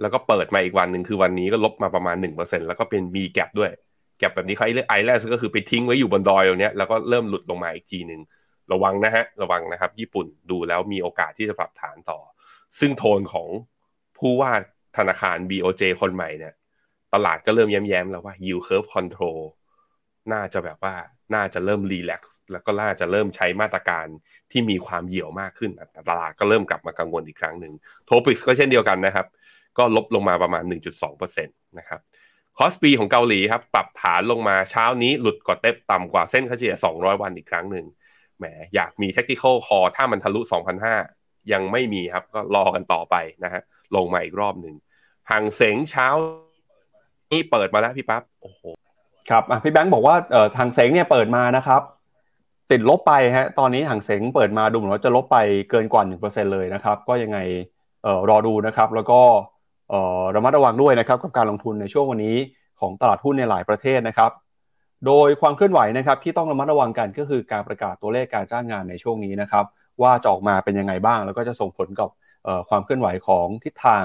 [0.00, 3.70] แล้วก็เปิดมาอีกวันหนึ่งคือวันนี้ก็ลบมาประมาณหนึ่งเปอร์เซ็นแล้วก็เป็นมี gap ด้วย
[4.18, 8.20] gap แบบนี้เขาเรียก island ก็คือไปทิ้งไว้อยู่บนดอยตรงนี้แล้วก็เริ่มหลุดลงมาอีกทีหนึ่ง
[8.72, 12.18] ระวังนะฮะ ระวังนะครับ ญี่ปุ่นดูแล้วมีโอกาสที่จะปรับฐานต่อ
[12.78, 13.48] ซึ่งโทนของ
[14.18, 14.52] ผู้ว่า
[14.96, 16.54] ธนาคาร BOJ คนใหม่เนี่ย
[17.14, 19.40] ตลาดก็เริ่มแย้มๆแล้วว่า yield curve control
[20.32, 20.94] น่าจะแบบว่า
[21.34, 24.06] น่าจะเริ่ม relax แล้วก็น่าจะเริ่มใช้มาตรการ
[24.50, 25.70] ที่มีความเหี่ยวมากขึ้น
[26.10, 27.72] ตลาดก็เริ่มกลับมากังวลอีกครั้งหนึ่ง
[28.06, 29.26] TOPIX ก็เช่นเดียวกันนะครับ
[29.78, 30.64] ก็ลบลงมาประมาณ
[31.06, 32.00] 1.2%นะครับ
[32.58, 37.86] KOSPI ของเกาหลีครับ ปรับฐานลงมาเช้านี้หลุดกรอบเต็บต่ำกว่าเส้นค่าเฉลี่ย 200 วันอีกครั้งหนึ่ง
[38.38, 40.40] แหมอยากมี technical call ถ้ามันทะลุ
[40.86, 41.19] 2,500
[41.52, 43.62] ยังไม่มีครับ ก็รอกันต่อไปนะฮะ
[43.96, 44.74] ลงมาอีกรอบหนึ่ง
[45.30, 46.08] ห่างเสงเช้า
[47.32, 48.60] นี่เปิดมาแล้วพี่ปั๊บโอ้โห
[49.30, 51.82] ครับพี่แบงค์บอกว่าเอ่อทางเสงเนี่ยเปิดมานะครับ
[52.70, 55.38] ติดลบไปฮะตอนนี้ทางเสงเปิดมาดูเหมือนว่าจะลบไป
[55.70, 57.38] เกินกว่า1%เลยนะครับ ก็ยังไง
[58.04, 59.20] เอ่อรอดูนะครับ แล้วก็
[59.90, 62.36] เอ่อระมัดระวังด้วยนะครับกับการลงทุนในช่วงวันนี้
[62.80, 64.30] ของตลาดหุ้นในหลายประเทศนะครับ
[65.06, 69.64] โดยความเคลื่อนไหวนะครับที่ต้องระมัดระวังกันก็คือการประกาศตัวเลขการจ้างงานในช่วงนี้นะครับ
[70.02, 72.08] ว่าจะออกมาเป็นยังไงบ้าง แล้วก็จะส่งผลกับ
[72.68, 74.04] ความเคลื่อนไหวของทิศทาง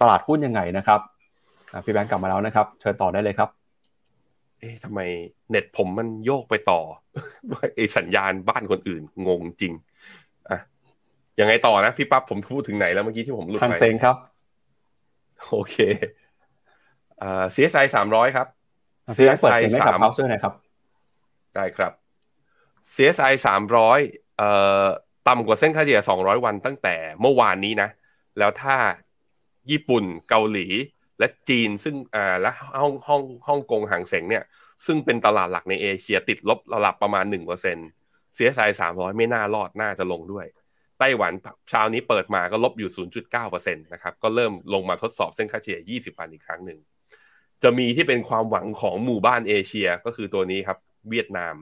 [0.00, 1.00] ตลาดหุ้นยังไงนะครับ
[1.84, 3.48] พี่แบงค์กลับมาแล้วนะครับ เชิญต่อได้เลยครับ
[4.58, 5.00] เอ๊ะทำไม
[5.50, 6.80] เน็ตผมมันโยกไปต่อ
[7.74, 9.72] ไอสัญญาณบ้านคนอื่นงงจริง
[10.50, 10.58] อะ
[11.40, 14.16] ยังไงต่อนะพี่ปั๊บผมพูดถึงไหนแล้วเมื่อกี้ที่ผมหลุดไปทางเซ็งครับ
[15.50, 15.76] โอเค
[17.22, 18.46] อ่า CSI สามร้อยครับ
[19.16, 20.54] CSI สามเสื้อหน่อยครับ
[21.54, 21.92] ได้ครับ
[22.94, 24.23] CSI สามร้อยเอ่อ
[25.28, 27.88] ต่ำกว่าเส้นค่าเฉลี่ยสองร้อยวันตั้งแต่เมื่อวานนี้นะ
[28.38, 28.76] แล้วถ้า
[29.70, 30.66] ญี่ปุ่นเกาหลี
[31.18, 31.94] และจีนซึ่ง
[32.42, 34.44] และฮ่องฮ่องฮ่องกงหางเสงเนี่ย
[34.86, 37.24] ซึ่งเป็นตลาดหลักในเอเชียติดลบระดับประมาณ
[37.80, 40.46] 1% CSI 300 ไม่น่ารอดน่าจะลงด้วย
[40.98, 41.32] ไต้หวัน
[41.70, 42.90] เช้านี้เปิดมาก็ลบอยู่
[43.32, 46.78] 0.9%นะครับ ก็เริ่มลงมาทดสอบเส้นค่าเฉลี่ย 20 วันอีกครั้งหนึ่ง
[47.62, 50.78] จะมีที่เป็นความหวังของหมู่บ้านเอเชียก็คือตัวนี้ครับ
[51.10, 51.54] เวียดนาม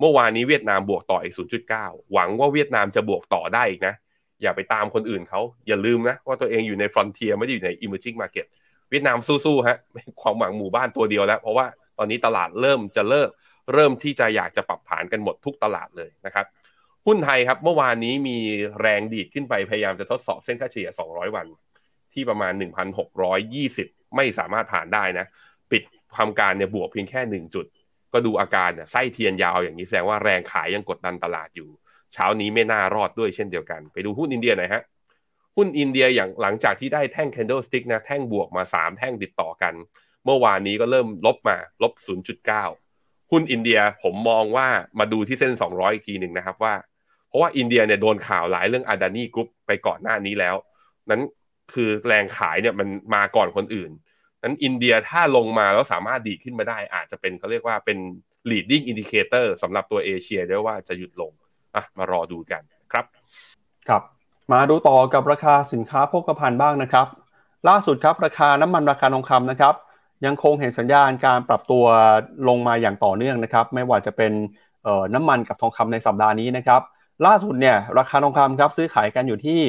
[0.00, 1.34] เมื่อวานนี้เวียดนามบวกต่ออีก
[1.72, 3.94] 0.9 หวังว่าเวียดนามจะบวกต่อได้อีกนะ
[4.42, 8.46] อย่าไปตามคนอื่นเขาอย่าลืมนะ ว่าตัวเองอยู่ในฟรอนเทียไม่ได้อยู่ใน emerging market
[8.90, 9.78] เวียดนามสู้ๆฮะ
[10.22, 11.66] ความหวังหมู่บ้านตัวเดียวแล้ว เพราะว่า
[11.98, 13.28] ตอนนี้ตลาดเริ่มจะเลิก
[13.74, 16.46] เริ่มที่จะอยากจะปรับฐานกันหมดทุกตลาดเลยนะครับ
[17.06, 18.38] หุ้นไทยครับเมื่อวานนี้มี
[18.80, 21.46] แรงดีดขึ้นไปพยายามจะทดสอบเส้นค่าเฉลี่ย 200 วัน
[22.12, 22.52] ที่ประมาณ
[23.34, 25.26] 1,620 ไม่สามารถผ่านได้นะ
[25.70, 25.82] ปิด
[26.16, 27.66] ทำการเนี่ยบวกเพียงแค่ 1 จุด
[28.12, 31.68] ก็ดูอาการเนี่ยไส้เทียนยาวอย่างนี้แสดงว่าแรงขายยังกดดันตลาดอยู่
[32.14, 34.82] เช้านี้ไม่น่ารอดด้วยเช่นเดียวกัน ไปดูหุ้นอินเดียหน่อยฮะ
[35.56, 39.74] หุ้นอินเดียอย่างหลังจากที่ได้แท่ง candlestick นะแท่งบวกมา 3 แท่งติดต่อกัน
[40.24, 41.92] เมื่อวานนี้ก็เริ่มลบมาลบ
[42.62, 46.74] 0.9 หุ้นอินเดียผมมองว่ามาดูที่เส้น 200 อีกทีหนึ่งนะครับว่า
[47.28, 50.56] เพราะว่าอินเดียเนี่ยโดนข่าวหลายเรื่องอาดานีกรุ๊ปไปก่อนหน้านี้แล้ว
[51.10, 51.22] นั้น
[51.74, 53.90] คือแรงขายเนี่ยมันมาก่อนคนอื่น
[54.46, 57.98] นั้นอินเดียถ้าลงมาแล้วสามารถดีขึ้นมาได้ อาจจะเป็นเขาเรียกว่าเป็น
[58.50, 61.32] leading indicator สำหรับตัวเอเชียด้วยว่าจะหยุดลง
[61.76, 63.04] อะมารอดูกันครับ
[63.88, 64.02] ครับ
[64.52, 67.06] มาดูต่อกับราคาสินค้าโภคภัณฑ์บ้างนะครับ
[67.68, 69.74] ล่าสุดครับราคาน้ำมันราคาทองคำนะครับ
[70.26, 71.84] ยังคงเห็นสัญญาณการปรับตัว
[72.48, 74.32] ลงมาอย่างต่อเนื่องนะครับ ไม่ว่าจะเป็น
[75.14, 76.82] น้ำมันกับทองคำในสัปดาห์นี้นะครับ
[77.26, 79.60] ล่าสุดเนี่ยราคาทองคำครับซื้อขายกันอยู่ที่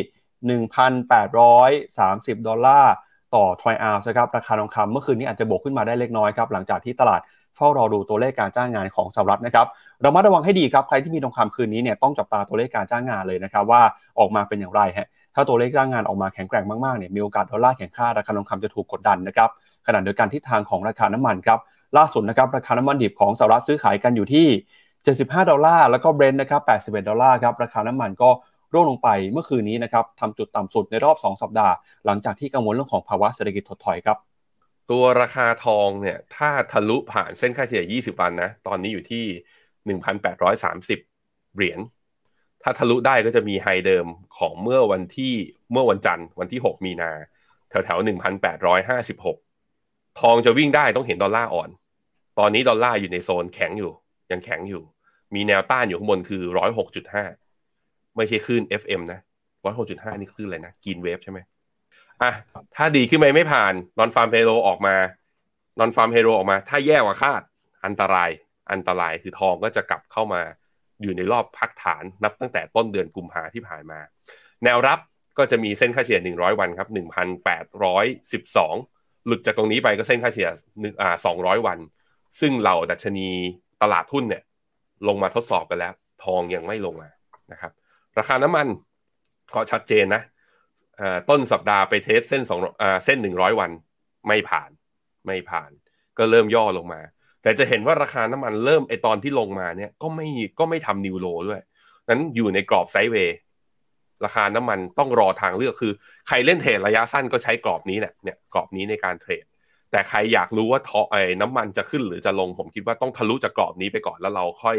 [0.69, 2.93] 1,830 ดอลลาร์
[3.35, 7.21] ต่อทรอยอาร์นะครับราคาทองคำเมื่อคืนนี้อาจจะบวกขึ้นมาได้เล็กน้อยครับหลังจากที่ตลาด
[7.55, 9.67] เฝ้ารอดูตัวเลขการจ้างงานของสหรัฐนะครับ
[10.01, 13.81] เรามาระวังให้ดีครับใครที่มีทองคำคืนนี้เนี่ยต้องจับตาตัวเลขการจ้างงานเลยนะครับว่า
[14.19, 19.49] ออกมาเป็นอย่างไรฮะถ้าตัวเลขจ้างงานออกมาแข็งแกร่งมากๆเนี่ยมีโอกาสดอลลาร์แข็งค่าราคาทองคำจะถูกกดดันนะครับ
[19.87, 21.59] ขณะเดียวกันทิศทางของราคาน้ำมันครับ
[21.97, 24.47] ล่าสุดนะครับราคาน้ำมันดิบของสหรัฐซื้อขายกันอยู่ที่
[24.97, 26.61] 75 ดอลลาร์แล้วก็เบรนท์นะครับ
[27.01, 28.29] 81 ดอลลาร์ครับราคาน้ำมันก็
[28.73, 31.73] ร่วงลงไปเมื่อคืนนี้นะครับทำจุดต่ำสุดในรอบ 2 สัปดาห์
[32.06, 34.17] หลังจากที่กังวลเรื่องของภาวะเศรษฐกิจถดถอยครับ
[34.91, 39.25] ตัวราคาทองเนี่ยถ้าทะลุผ่านเส้นค่าเฉลี่ย 20 วันนะตอนนี้อยู่ที่
[39.95, 41.80] 1,830 เหรียญ
[42.63, 44.06] ถ้าทะลุได้ก็จะมีไฮเดิม
[44.38, 45.34] ของเมื่อวันที่
[45.71, 47.12] เมื่อวันจันทร์วันที่ 6 มีนา
[47.69, 47.99] แถวแถว
[49.10, 51.69] 1,856 ทองจะวิ่งได้ต้องเห็นดอลลาร์อ่อน
[52.39, 53.91] ตอนนี้ดอลลาร์อยู่ในโซนแข็งอยู่
[54.32, 54.84] ยังแข็งอยู่
[55.36, 56.43] มีแนวต้านอยู่ข้างบนคือ
[56.97, 57.46] 106.5
[58.17, 59.19] ไม่ใช่คลื่น FM นะ
[59.65, 61.39] 106.5นี่คลื่นอะไรนะกินเวฟใช่ไหม
[62.21, 62.32] อะ
[62.75, 64.95] ถ้าดีขึ้นไปไม่ผ่านนอนฟาร์มเฮโรออกมา
[65.80, 67.41] นอนฟาร์มเฮโรออกมา ถ้าแย่กว่าคาด
[67.86, 68.30] อันตราย
[68.71, 70.41] อันตรายคือทองก็จะกลับเข้ามา
[71.01, 73.99] อยู่ในรอบพักฐานนับตั้งแต่ต้นเดือนกุมภาที่ผ่านมา
[74.63, 74.99] แนวรับ
[75.38, 76.89] ก็จะมีเส้นค่าเฉลี่ย 100 วันครับ
[77.67, 80.49] 1,812 หลุดจากตรงนี้ไปก็เส้นค่าเฉลี่ย
[81.01, 81.80] อ่า200 วัน
[82.39, 83.30] ซึ่งเหล่าดัชนี
[83.82, 84.43] ตลาดหุ้นเนี่ย
[85.08, 87.10] ลงมาทดสอบกันแล้ว ทองยังไม่ลงมา
[87.51, 87.71] นะครับ
[88.19, 88.67] ราคาน้ำมัน
[89.56, 90.21] ก็ชัดเจนนะ
[91.30, 92.60] ต้นสัปดาห์ไปเทสเส้นสอง
[93.06, 93.71] เส้นหนึ่งร้อยวัน
[94.27, 94.69] ไม่ผ่าน
[95.25, 95.71] ไม่ผ่าน
[96.17, 97.01] ก็เริ่มย่อลงมา
[97.41, 100.27] แต่จะเห็นว่าราคาน้ำมันเริ่มไอตอนที่ลงมาเนี่ยก็ไม่
[100.60, 101.62] ก็ไม่ทำนิวโรด้วย
[102.10, 103.38] นั้นอยู่ในกรอบไซด์เวย์
[104.25, 105.91] ราคาน้ำมันต้องรอทางเลือกคือ
[106.27, 109.45] ใครเล่นเทรดระยะสั้นก็ใช้กรอบนี้แหละเนี่ยกรอบนี้ในการเทรด
[109.91, 114.77] แต่ใครอยากรู้ว่าทอไอ้น้ำมันจะขึ้นหรือจะลงผมคิดว่าต้องทะลุจากกรอบนี้ไปก่อนแล้วเราค่อย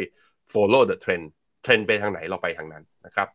[0.52, 1.26] follow the trend
[1.62, 3.28] เทรนด์ไปทางไหนเราไปทางนั้นนะครับ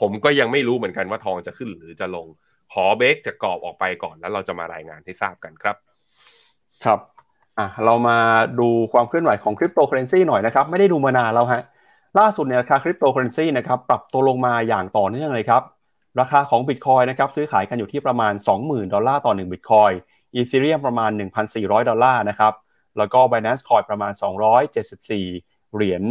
[0.00, 2.26] ผมก็ยังไม่รู้เหมือนกันว่าทองจะขึ้นหรือจะลง
[2.72, 5.76] ขอเบรกจากกรอบออกไปก่อนแล้วเราจะมารายงานให้ทราบกันครับ
[6.84, 7.00] ครับ
[7.58, 8.18] อะเรามา
[8.60, 11.62] ดูความเคลื่อนไหวของคริปโตเคอเรนซีหน่อยนะครับไม่ได้ดูมานานแล้วฮะ
[12.18, 15.62] ล่าสุดเนี่ยราคาคริปโตเคอเรนซีนะครับปรับตัวลงมาอย่างต่อเนื่องเลยครับ
[16.20, 18.32] ราคาของบิตคอยน์นะครับซื้อขายกันอยู่ที่ประมาณ
[18.62, 19.90] 20,000 ดอลลาร์ต่อ1บิตคอยน์
[20.34, 21.10] อีเธอเรียมประมาณ
[21.50, 22.52] 1,400 ดอลลาร์นะครับ
[22.98, 24.12] แล้วก็ Binance Coin ประมาณ
[24.84, 26.02] 274 เหรียญ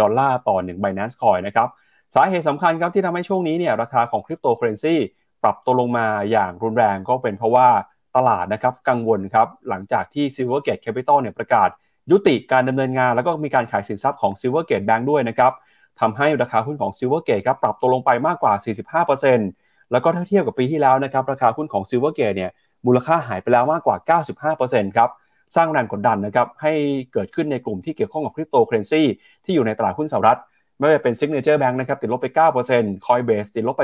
[0.00, 1.68] ดอลลาร์ต่อ1 Binance Coin นะครับ
[2.14, 4.96] สาเหตุสำคัญครับที่ทำให้ช่วงนี้เนี่ยราคาของคริปโตเคอเรนซี
[5.42, 7.68] ปรับตัวลงมาอย่างรุนแรงก็เป็นเพราะว่า
[8.16, 11.68] ตลาดนะครับกังวลครับหลังจากที่ Silvergate Capital เนี่ยประกาศ
[12.10, 15.52] ยุติการดำเนินงาน แล้วก็มีการขายสินทรัพย์ของ Silvergate Bank ด้วยนะครับ
[16.00, 22.50] ทำให้ราคาหุ้นของ Silvergate ครับปรับตัวลงไปมากกว่า 45%แล้วก็ถ้าเทียบกับปีที่แล้วนะครับราคาหุ้นของ Silvergate เนี่ย
[22.86, 24.18] มูลค่าหายไปแล้วมากกว่า
[24.56, 25.08] 95%ครับ
[25.56, 26.72] สร้างแรงกดดันนะครับให้
[27.12, 29.02] เกิดขึ้นในกลุ่มที่เกี่ยวข้องกับคริปโตเคอเรนซี
[29.44, 30.38] ที่อยู่ในตลาดหุ้นสหรัฐ
[30.78, 32.26] ไม่ว่าเป็น Signature Bank นะครับติดลบไป
[32.70, 33.82] 9% Coinbase ติดลบไป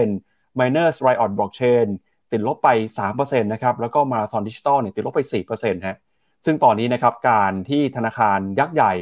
[0.00, 1.86] 3% Miners Riot Blockchain
[2.32, 2.68] ติดลบไป
[3.06, 5.20] 3%นะครับแล้วก็ Marathon Digital เนี่ยติดลบไป
[5.54, 5.96] 4%ฮะ
[6.44, 8.92] ซึ่งตอนนี้นะครับการที่ธนาคารยักษ์ใหญ่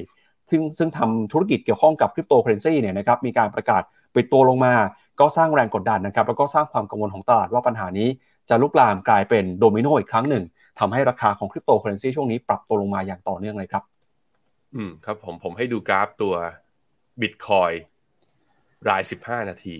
[0.50, 3.82] ซึ่งซึ่งทำธุรกิจเกี่ยวข้องกับคริปโตเคอเรนซีเนี่ยนะครับมีการประกาศ
[4.14, 4.74] ปิดตัวลงมา
[5.20, 8.08] ก็สร้างแรงกดดันนะครับแล้วก็สร้างความกังวลของตลาดว่าปัญหานี้
[8.48, 10.44] จะลุกลามกลายเป็นโดมิโนอีกครั้งหนึ่ง
[10.80, 13.84] ทำให้ราคาของคริปโตเคอเรนซีช่วงนี้ปรับตัวลงมาอย่างต่อเนื่องเลยครับ
[14.74, 16.34] อืมครับผมผมให้ดูกราฟตัว
[17.20, 17.72] บิตคอยน์
[18.88, 19.76] รายสิบห้านาที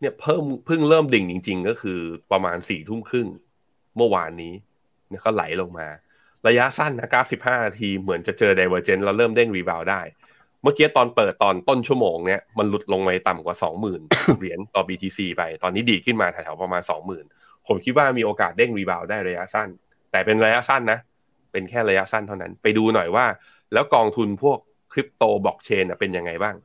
[0.00, 1.98] เนี่ยเพิ่มเพิ่งเริ่มดิ่งจริง ๆ ก็คือ
[2.32, 3.28] ประมาณสี่ทุ่มครึ่ง
[3.96, 4.52] เมื่อวานนี้
[5.08, 5.88] เนี่ยก็ไหลลงมา
[6.46, 10.00] ระยะสั้นนะกราฟสิบห้านาทีเหมือนจะเจอ d i เวอร์เจนแล้วเริ่มเด้ง rebound ได้
[10.62, 14.00] เมื่อกี้ตอนเปิดตอนต้นชั่วโมงเนี่ยมันหลุดลงไปต่ำกว่าสองหมื่น
[14.38, 17.24] เหรียญต่อ BTC ไป ตอนนี้ดีขึ้นมาแถวๆประมาณสองหมื่น
[17.66, 19.68] ผมคิดว่ามีโอกาสเด้งรีบาวได้ระยะสั้น
[20.10, 20.98] แต่เป็นระยะสั้นนะ
[21.52, 23.26] เป็นแค่ระยะสั้นเท่านั้น ไปดูหน่อยว่า
[23.72, 24.58] แล้วกองทุนพวก
[24.92, 26.56] คริปโตบล็อกเชนเป็นยังไงบ้าง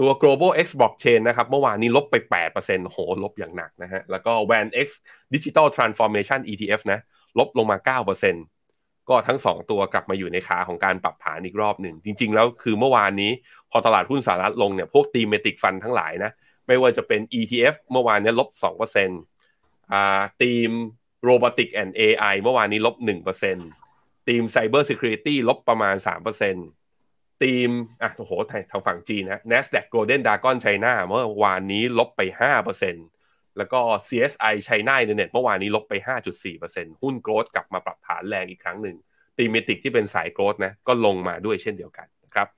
[0.00, 2.14] ตัว global x blockchain นะครับ เมื่อวานนี้ลบไป
[2.54, 4.88] 8%โห ลบอย่างหนักนะฮะ แล้วก็ van x
[5.34, 7.00] digital transformation ETF นะ
[7.38, 7.98] ลบลงมา
[8.42, 13.30] 9%ก็ทั้ง 2 ตัวกลับมาอยู่ในขาของการปรับฐานอีกรอบหนึ่ง จริง ๆ แล้วคือเมื่อวานนี้
[13.70, 16.30] พอตลาดหุ้นสหรัฐลงเนี่ย พวก thematic fund ทั้งหลายนะ
[16.66, 18.48] ไม่ว่าจะเป็น ETF เมื่อวานนี้ลบ
[19.20, 20.70] 2%อ่าทีม
[21.28, 22.96] robotic and AI เมื่อวานนี้ลบ
[23.62, 25.96] 1%ทีม cyber security ลบประมาณ
[26.68, 27.68] 3%ทีม
[28.02, 28.32] อะโอ้โห
[28.70, 32.20] ทางฝั่งจีนนะ NASDAQ Golden Dragon China เมื่อวานนี้ลบไป
[32.88, 35.94] 5%แล้วก็ CSI China Internet เมื่อวานนี้ลบไป
[36.48, 38.96] 5.4%หุ้นโกรดกลับมาปรับฐานแรงอีกครั้งหนึ่ง
[39.38, 42.48] ตีเมติกที่เป็นสายโกรดนะก็ลงมาด้วยเช่นเดียวกันนะครับ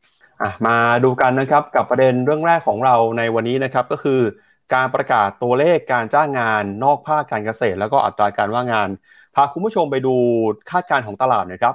[0.42, 4.20] อะมาดูกันนะครับกับประเด็นเรื่องแรกของเราในวันนี้นะครับก็คือ
[4.74, 8.88] การประกาศตัวเลขการจ้างงานนอกภาคการเกษตร แล้วก็อัตราการว่างงาน
[9.34, 10.14] พาคุณผู้ชมไปดู
[10.70, 11.74] คาดการณ์ของตลาดนะครับ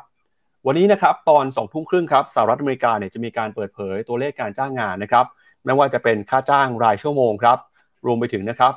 [0.66, 5.26] วันนี้นะครับตอน2ทุ่มครึ่งครับสหรัฐอเมริกาเนี่ยจะมีการเปิดเผยตัวเลขการจ้างงานนะครับ
[5.66, 7.58] ไม่ว่าจะเป็นค่าจ้างรายชั่วโมงครับ
[8.06, 8.74] รวมไปถึงนะครับ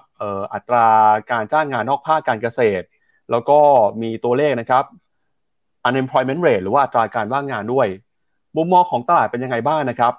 [0.54, 0.86] อัตรา
[1.32, 2.84] การจ้างงานนอกภาคการเกษตร
[3.30, 3.58] แล้วก็
[4.02, 4.84] มีตัวเลขนะครับ
[5.88, 7.86] unemployment rate หรือว่าอัตราการว่างงานด้วย
[8.56, 10.14] มุมมองของตลาดเป็นยังไงบ้างนะครับ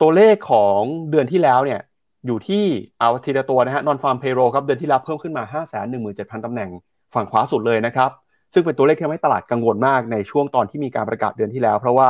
[0.00, 1.80] ตัวเลขของเดือนที่แล้วเนี่ย
[2.26, 2.64] อยู่ที่
[3.00, 6.06] เอาทีละตัวนะฮะ non farm payroll ครับเดือนที่แล้วเพิ่มขึ้นมา 5 1 7 0 0
[6.38, 6.70] 0ตำแหน่ง
[7.14, 8.10] ฝั่งขวาสุดเลยนะครับ
[8.52, 12.08] ซึ่งเป็นตัวเลขที่ทำให้ตลาดกังวลมากในช่วงตอนที่มีการประกาศเดือนที่แล้ว เพราะว่า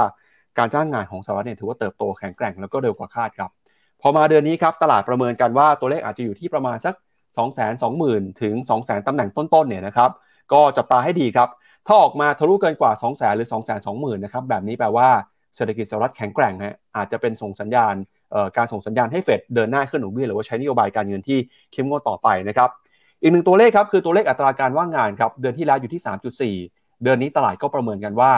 [0.58, 3.50] การจ้างงานของสหรัฐเนี่ยถือว่าเติบโตแข็งแกร่งแล้วก็เร็วกว่าคาดครับ
[4.00, 6.94] พอมาเดือนนี้ครับตลาดประเมินกันว่าตัวเลขอาจจะอยู่ที่ประมาณสัก
[7.36, 10.10] 2 2 0 0 0 0ถึง2 0 0 0 0ตำแหน่งต้นๆเนี่ยนะครับ
[10.52, 11.48] ก็จับตาให้ดีครับ
[11.86, 15.08] ถ้าออกมาทะลุเกินกว่า 2 0 0 0 0หรือ 2 2 0 0 0 0 นะครับแบบนี้แปลว่า
[15.56, 17.94] เศรษฐกิจสหรัฐแข็งแกร่งฮะอาจจะเป็นส่งสัญญาณ
[18.56, 21.38] การส่งสัญญาณให้เฟดเดินหน้าขึ้นหนุนเบี้ยหรือว่าใช้นโยบายการเงินที่
[21.72, 22.70] เข้มงวดต่อไปนะครับ
[23.22, 26.02] อีกหนึ่งตัวเลขครับคือตัวเลขอัตราการว่างงานครับเดือนที่แล้วอยู่ที่
[26.52, 28.32] 3.4 เดือนนี้ตลาดก็ประเมินกันว่า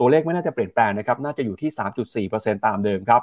[0.00, 1.70] ตัวเลขไม่น่าจะเปลี่ยนแปลงนะครับน่าจะอยู่ที่
[2.28, 3.22] 3.4%ตามเดิมครับ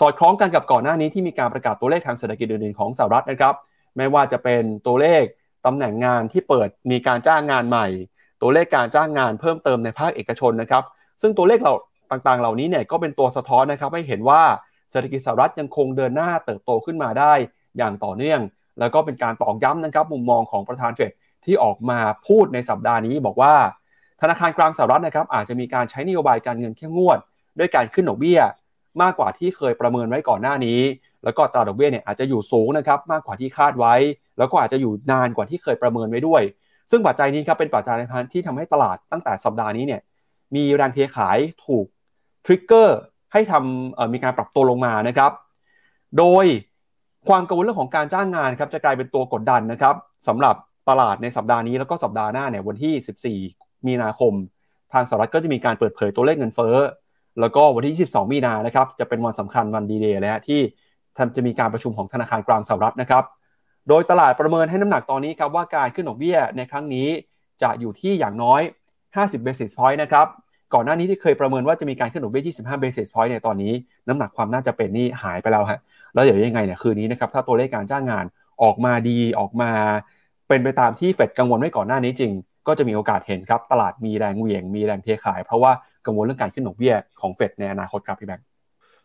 [0.00, 3.54] สอดคล้องกันกับก่อนหน้านี้ที่มีการประกาศตัวเลขทางเศรษฐกิจอื่นๆของสหรัฐนะครับ
[3.96, 5.24] ไม่ว่าจะเป็นตัวเลข
[5.66, 7.86] ตำแหน่งงานที่เปิดมีการจ้างงานใหม่
[8.42, 10.84] ตัวเลขการจ้างงานเพิ่มเติมในภาคเอกชนนะครับ
[11.22, 11.74] ซึ่งตัวเลขเรา
[12.10, 14.42] ต่างๆ เหล่านี้เนี่ยก็เป็นตัวสะท้อนนะครับให้เห็นว่า
[14.90, 17.32] เศรษฐกิจสหรัฐยังคงเดินหน้าเติบโตขึ้นมาได้
[17.76, 18.40] อย่างต่อเนื่อง
[18.80, 21.12] แล้วก็เป็นการตอกย้ำนะครับมุมมองของประธานเฟด
[21.44, 23.54] ที่ออกมาพูดในสัปดาห์นี้บอกว่า
[24.20, 27.18] ธนาคารกลางสหรัฐนะครับอาจจะมีการใช้นโยบายการเงินเข้มงวด
[27.58, 28.40] ด้วยการขึ้นดอกเบี้ย
[29.02, 30.80] มากกว่าที่เคยประเมินไว้ก่อนหน้านี้
[31.24, 33.94] แล้วก็ตราดอกเบี้ยเนี่ยอาจจะอยู่สูงนะครับมากกว่าที่คาดไว้
[34.38, 36.42] แล้วก็อาจจะอยู่นานกว่าที่เคยประเมินไว้ด้วย
[36.90, 37.96] ซึ่งปัจจัยนี้ครับเป็นปัจจัย
[38.32, 40.00] ที่ทำให้ตลาดตั้งแต่สัปดาห์นี้เนี่ย
[40.54, 41.86] มีแรงเทขายถูก
[42.44, 42.98] ทริกเกอร์
[43.32, 45.32] ให้ทำมีการปรับตัวลงมานะครับ
[46.18, 46.44] โดย
[47.28, 49.94] ความกังวลเรื่องของการจ้างงานครับจะกลายเป็นตัวกดดันนะครับ
[50.28, 50.54] สำหรับ
[50.88, 54.32] ตลาดในสัปดาห์นี้แล้วก็สัปดาห์หน้าเนี่ยวันที่ 14 มีนาคม
[54.92, 56.76] ทางสหรัฐก็จะมีการเปิดเผยตัวเลขเงินเฟ้อ
[57.40, 60.60] แล้วก็วันที่ 22 มีนานะครับจะเป็นวันสำคัญวันดีเดย์เลยฮะที่
[61.36, 63.24] จะมีการประชุมของธนาคารกลางสหรัฐนะครับ
[63.88, 67.08] โดยตลาดประเมินให้น้ำหนักตอนนี้ครับว่าการขึ้นดอกเบี้ยในครั้งนี้
[67.62, 68.60] จะอยู่ที่อย่างน้อย
[69.04, 70.26] 50 basis point นะครับ
[70.74, 73.72] ก่อนหน้านี้ที่เคยประเมินว่าจะมีการขึ้นดอกเบี้ย 25 basis point ในตอนนี้
[74.08, 75.80] น้ำหนักความน่าจะเป็นนี่หายไปแล้วฮะ
[76.14, 78.24] แล้วเดี๋ยวยังไงเนี่ยคืนนี้นะครับถ้าตัวเลขการจ้างงาน
[78.62, 79.70] ออกมาดีออกมา
[80.48, 82.32] เป็นไปตามที่เฟดกังวลไว้ก่อนหน้านี้จริง
[82.66, 85.72] ก็จะมีโอกาสเห็นครับตลาดมีแรงเหวี่ยงมีแรงเทขาย เพราะว่า
[86.06, 88.46] กังวลเรื่องการขึ้นดอกเบี้ยของเฟดในอนาคตครับพี่แบงค์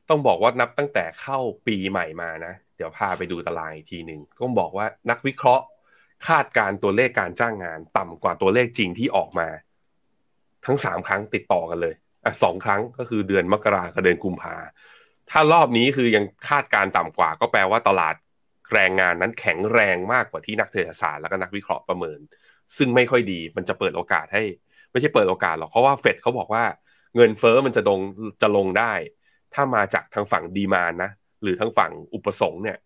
[0.09, 5.63] ต้องบอกว่านับตั้งแต่เข้าปีใหม่มานะ เดี๋ยวพาไปดูตารางอีกทีหนึ่งต้องบอกว่านักวิเคราะห์
[6.27, 9.47] คาดการตัวเลขการจ้างงาน ต่ำกว่าตัวเลขจริงที่ออกมา
[10.65, 11.95] ทั้งสามครั้งติดต่อกันเลย
[12.25, 14.55] อะสองครั้งก็คือเดือนมกรากับเดือนกุมภา
[15.29, 18.15] ถ้ารอบนี้คือยังคาดการต่ำกว่า ก็แปลว่าตลาด
[18.73, 22.19] แรงงานนั้นแข็งแรงมากกว่าที่นักเศรษฐศาสตร์และก็นักวิเคราะห์ประเมิน
[22.77, 24.43] ซึ่งไม่ค่อยดีมันจะเปิดโอกาสให้
[24.91, 26.63] ไม่ใช่เปิดโอกาสหรอกเพราะว่าเฟดเขาบอกว่า
[27.15, 27.99] เงินเฟอ้อมันจะลง
[28.41, 28.93] จะลงได้
[29.53, 31.11] ถ้ามาจากทางฝั่งดีมานนะ
[31.43, 32.77] หรือทางฝั่งอุปสงค์เนี่ย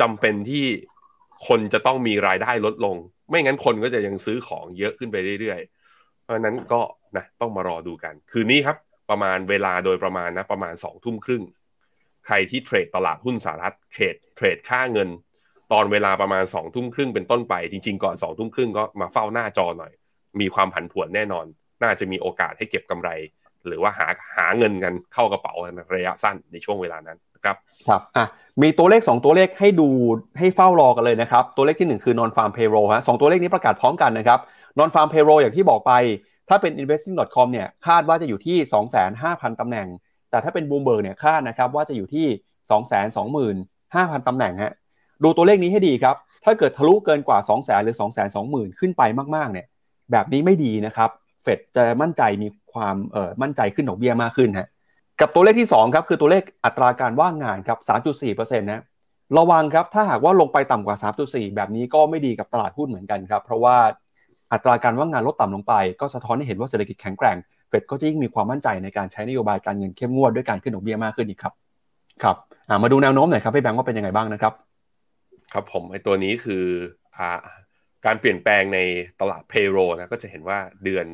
[0.00, 0.66] จำเป็นที่
[1.48, 2.96] คนจะต้องมีรายได้ลดลง
[3.28, 6.80] ไม่งั้นคนก็จะยังซื้อของเยอะขึ้นไปเรื่อยๆ เพราะนั้นก็
[7.16, 8.76] นะต้องมารอดูกัน คืนนี้ครับ
[9.10, 11.42] ประมาณเวลาโดยประมาณนะประมาณสองทุ่มครึ่ง
[12.26, 15.08] ใครที่เทรดตลาดหุ้นสหรัฐเทรดเทรดค่าเงิน
[15.72, 19.92] ตอนเวลาประมาณสองทุ่มครึ่งเป็นต้นไป จริง ๆ ก่อนสองทุ่มครึ่งก็มาเฝ้าหน้าจอหน่อย
[20.40, 21.46] มีความผันผวนแน่นอน
[21.82, 23.10] น่าจะมีโอกาสให้เก็บกำไร
[23.66, 25.54] หรือว่าหาหาเงินกันเข้ากระเป๋า
[25.96, 27.56] ระยะสั้นในช่วงเวลานั้นครับ
[27.88, 28.26] ครับอะ
[28.62, 29.88] มีตัวเลข 2 ตัวเลขให้ดู
[30.38, 34.38] ให้เฝ้ารอกันเลยนะครับ ตัวเลขที่ 1 คือ non farm payroll ฮะสตัวเลขนี้ประกาศพร้อมกันนะครับ
[34.78, 35.92] non farm payroll อย่างที่บอกไป
[36.48, 38.56] ถ้าเป็น investing.com เนี่ยคาดว่าจะอยู่ที่
[39.10, 39.88] 25,000 ตำแหน่ง
[40.30, 42.26] แต่ถ้าเป็น Bloomberg เนี่ยคาดนะครับว่าจะอยู่ที่
[44.16, 44.72] 225,000 ตำแหน่งฮะ
[45.22, 47.96] ดูตัวเลขนี้ให้ดีครับ ถ้าเกิดทะลุเกินกว่า 200,000 หรือ
[48.38, 49.02] 220,000 ขึ้นไป
[49.36, 49.66] มากๆเนี่ย
[50.12, 51.10] แบบนี้ไม่ดีนะครับ
[51.42, 54.68] เฟดจะมั่นใจมีความเอ่อมั่นใจขึ้นดอกเบี้ยมากขึ้นฮะ
[55.20, 57.78] กับตัวเลขที่2ครับคือตัวเลขอัตราการว่างงานครับ
[58.28, 58.82] 3.4%นะ
[59.38, 63.76] ระวังครับถ้าหากว่าลงไปต่ำกว่า 3.4 แบบนี้ก็ไม่ดีกับตลาดหุ้นเหมือนกันครับ เพราะว่า
[64.52, 67.36] อัตราการว่างงานลดต่ำลงไป ก็สะท้อนให้เห็นว่าเศรษฐกิจแข็งแกร่ง
[67.68, 71.52] เฟดก็จะยิ่งมีความมั่นใจในการใช้นโยบายการเงินเข้มงวดด้วยการขึ้นดอกเบี้ยมากขึ้นอีกครับ
[72.22, 72.36] ครับ
[72.82, 74.52] มาดูแนวโน้มหน่อยครับพี่แบงค์ว่าเป็นยังไงบ้างนะครับ
[75.52, 76.64] ครับผมไอตัวนี้คือ
[77.16, 77.18] อ
[78.06, 78.78] การเปลี่ยนแปลงใน
[79.20, 81.06] ตลาดเพโรนะก็จะเห็นว่าเดือน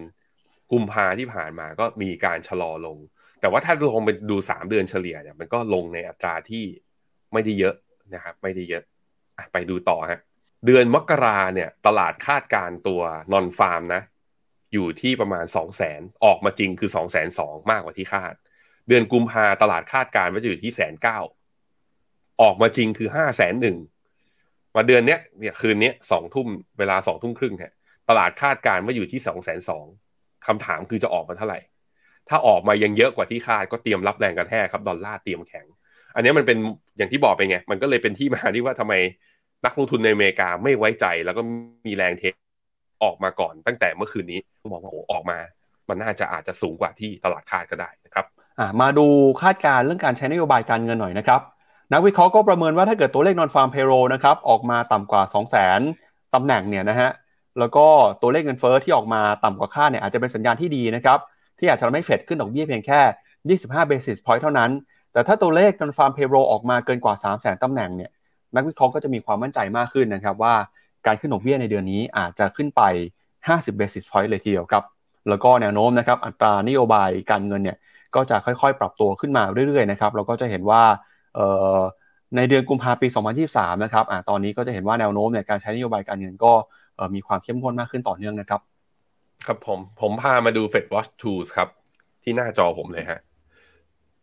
[0.72, 2.96] กุมภาที่ผ่านมาก็มีการชะลอลง
[3.40, 6.64] แต่ว่าถ้าลงไปดูสามเดือนเฉลี่ยเนี่ยมันก็ลงในอัตราที่
[7.32, 7.74] ไม่ได้เยอะ
[8.14, 8.82] นะครับไม่ได้เยอะ
[9.52, 10.20] ไปดูต่อฮะ
[10.66, 14.03] เดือนมกราเนี่ยตลาดคาดการตัวนอนฟาร์มนะ
[14.72, 18.35] อยู่ที่ประมาณ 2 0 0แสนออกมาจริงคือ 2 0 0แสนสมากกว่าที่คาด
[18.88, 21.18] เดือนกุมภาตลาดคาดการณ์ว่าจะอยู่ที่แสนเก้า
[22.42, 23.77] ออกมาจริงคือห้าแสนหนึ่ง
[24.77, 26.48] มาเดือนเนี้ยเนี่ยคืนเนี้ยสองทุ่ม
[26.79, 27.72] เวลาสองทุ่มครึ่งเนี่ย
[28.09, 29.87] ตลาดคาดการณ์ว่าอยู่ที่สองแสนสอง
[30.46, 31.61] คำถามคือจะออกมาเท่าไหร่
[32.29, 35.66] ถ้าออกมายังเยอะกว่าที่คาดก็เตรียมรับแรงกระแทกครับดอลลาร์เตรียมแข็ง
[36.14, 36.59] อันนี้มันเป็น
[36.96, 38.94] อย่างที่บอกไปไงมันก็เลยเป็นที่มาที่ว่าทำไม
[39.64, 41.42] นักลงทุนในอเมริกาไม่ไว้ใจแล้วก็
[41.87, 42.22] มีแรงเท
[43.03, 45.38] ออกมาก่อนตั้งแต่เมื่อคืนนี้ก็บอกว่าโอ้ออกมา
[45.88, 48.24] มันน่าจะอาจจะสูงกว่าที่ตลาดคาดก็ได้นะครับ
[48.81, 49.07] มาดู
[49.42, 51.40] คาดการเรื่องการใช้นโยบายการเงินหน่อยนะครับ
[51.92, 57.11] นักวิเคราะห์ก็ประเมินว่าถ้าเกิดตัวเลขนอนฟาร์มเพโรนะครับออกมาต่ำกว่า 2 0 0 0 0 0ตำแหน่งเนี่ยนะฮะ
[57.59, 57.87] แล้วก็
[58.22, 61.18] ตัวเลขเงินเฟอ้อที่ออกมาต่ำกว่าคาดเนี่ยอาจจะเป็นสัญญาณที่ดีนะครับ
[61.59, 64.70] ที่อาจจะทำให้เฟดขึ้นดอกเบี้ยเพียงแค่ 25 basis point เท่านั้น
[65.12, 68.11] แต่ถ้าตัวเลขนอนฟาร์มเพโรออกมาเกินกว่า 3 0 0 0 0 0ตำแหน่งเนี่ย
[68.54, 70.54] นักวิเคราะห์ก็จะมีความมั่นใจมากขึ้นนะครับว่า
[71.06, 72.82] การขึ้นดอกเบี้ยในเดือนนี้อาจจะขึ้นไป
[73.46, 74.84] 50 basis point เลยทีเดียวครับ
[75.28, 77.76] แล้วก็แนวโน้มนะครับอัตรานโยบายการเงินเนี่ย
[78.14, 80.82] ก็จะค่อยๆ ปรับตัวขึ้นมาเรื่อยๆนะครับเราก็จะเห็นว่า
[82.36, 83.08] ในเดือนกุมภาพันธ์ปี
[83.46, 86.52] 2023 นะครับอตอนนี้ก็จะเห็นว่าแนวโน้มเนี่ยการใช้นโยบายการเงินก็
[87.14, 88.60] มีความเข้มข้นมากขึ้นต่อเนื่องนะครับ
[89.46, 91.68] ครับผม ผมพามาดู Fed Watch Tools ครับ
[92.22, 93.20] ที่หน้าจอผมเลยฮะ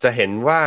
[0.03, 0.61] จะเห็นว่า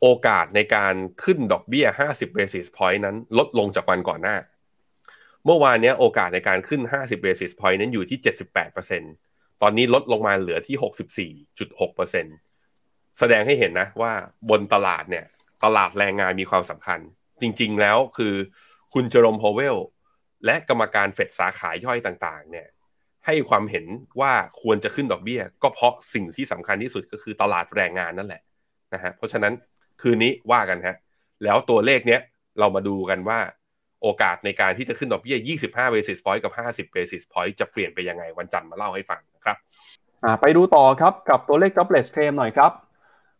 [0.00, 4.36] โอกาสในการขึ้นดอกเบี้ย 50 basis point นั้นลดลงจากวันก่อนหน้า
[5.44, 8.18] เมื่อวานนี้โอกาสในการขึ้น 50 basis point นั้นอยู่ที่
[8.90, 14.12] 78%ตอนนี้ลดลงมาเหลือที่ 64.6%แสดงให้เห็นนะว่า
[14.50, 15.24] บนตลาดเนี่ย
[15.64, 17.00] ตลาดแรงงานมีความสำคัญ
[17.40, 18.34] จริงๆแล้วคือ
[18.94, 19.76] คุณเจอรมโพเวล
[20.46, 22.66] และกรรมการเฟดสาขาย่อยต่างๆ เนี่ย
[23.26, 23.86] ให้ความเห็น
[24.20, 28.42] ว่าควรจะขึ้นดอกเบี้ย ก็เพราะสิ่งที่สำคัญที่สุดก็คือตลาดแรงงานนั่นแหละ
[28.94, 29.52] นะฮะเพราะฉะนั้น
[30.02, 30.96] คืนนี้ว่ากันฮะ
[31.44, 32.20] แล้วตัวเลขเนี้ย
[32.58, 33.38] เรามาดูกันว่า
[34.02, 35.36] โอกาสในการที่จะขึ้นดอกเบี้ย
[35.70, 39.56] 25 basis point กับ 50 basis point จะเปลี่ยนไปยังไงวันจันทร์มาเล่าให้ฟังนะครับ
[40.40, 42.72] ไปดูต่อครับกับตัวเลข jobless claim หน่อยครับ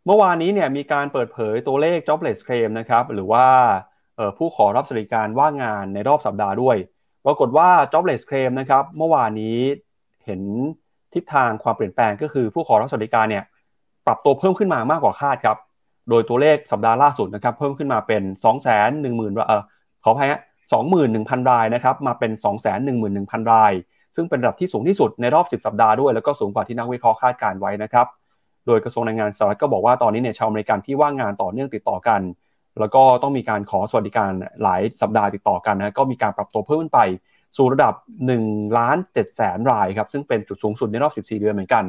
[0.07, 3.47] เมื่อวานนี้เนี่ยมีการเปิดเผยตัวเลข jobless claim นะครับหรือว่า
[4.39, 6.77] ผู้ขอรับสวัสดิการว่างงานในรอบสัปดาห์ด้วย
[7.27, 9.59] ปรากฏว่า jobless claim นะครับเมื่อวานนี้
[10.25, 10.41] เห็น
[11.15, 13.45] ทิศทางความเปลี่ยนแปลงก็คือผู้ขอรับสวัสดิการเนี่ย
[14.07, 15.59] ปรับตัวเพิ่มขึ้นมามากกว่าคาดครับ
[16.11, 18.57] โดยตัวเลขสัปดาห์ล่าสุดนะครับเพิ่มขึ้นมาเป็น 2 1 0
[19.05, 19.63] 0 0 0เอ่อ
[20.05, 20.41] ขออภัยฮะ
[20.95, 22.31] 21,000 รายนะครับมาเป็น
[22.93, 23.73] 211,000 ราย
[24.17, 28.07] ซึ่งเป็นระดับที่สูงที่สุดในรอบ 10 สัปดาห์ด้วย แล้วก็สูงกว่าที่นักวิเคราะห์คาดการไว้นะครับ
[28.67, 32.21] โดยกระทรวงแรงงานสหรัฐก็บอกว่าตอนนี้เนี่ยชาวอเมริกันที่ว่างงานต่อเนื่องติดต่อกัน
[32.81, 34.31] แล้วก็ต้องมีการขอสวัสดิการ
[34.63, 37.01] หลายสัปดาห์ติดต่อกันนะก็มีการปรับตัวเพิ่มขึ้นไป
[37.57, 37.95] สู่ระดับ
[38.37, 41.85] 1ล้าน7แสนรายครับซึ่งเป็นจุดสูงสุดในรอบ 14 เดือนเหมือนกัน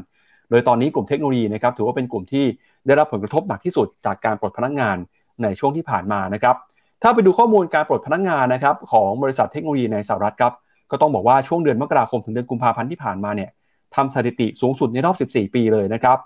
[0.50, 2.46] โดยตอนนี้กลุ่มเทคโนโลยีนะครับถือว่าเป็นกลุ่มที่
[2.86, 4.98] ได้รับผลกระทบหนักที่สุดจากการปลดพนักงาน
[5.44, 6.56] ในช่วงที่ผ่านมานะครับ
[7.02, 10.54] ถ้าไปดูข้อมูลการปลดพนักงานนะครับของบริษัทเทคโนโลยีในสหรัฐครับ
[10.92, 13.50] ก็ต้องบอกว่าช่วงเดือนมกราคมถึงเดือนกุมภาพันธ์ที่ผ่านมาเนี่ย
[13.96, 16.18] ทำสถิติสูงสุดในรอบ 14 ปีเลยนะครับ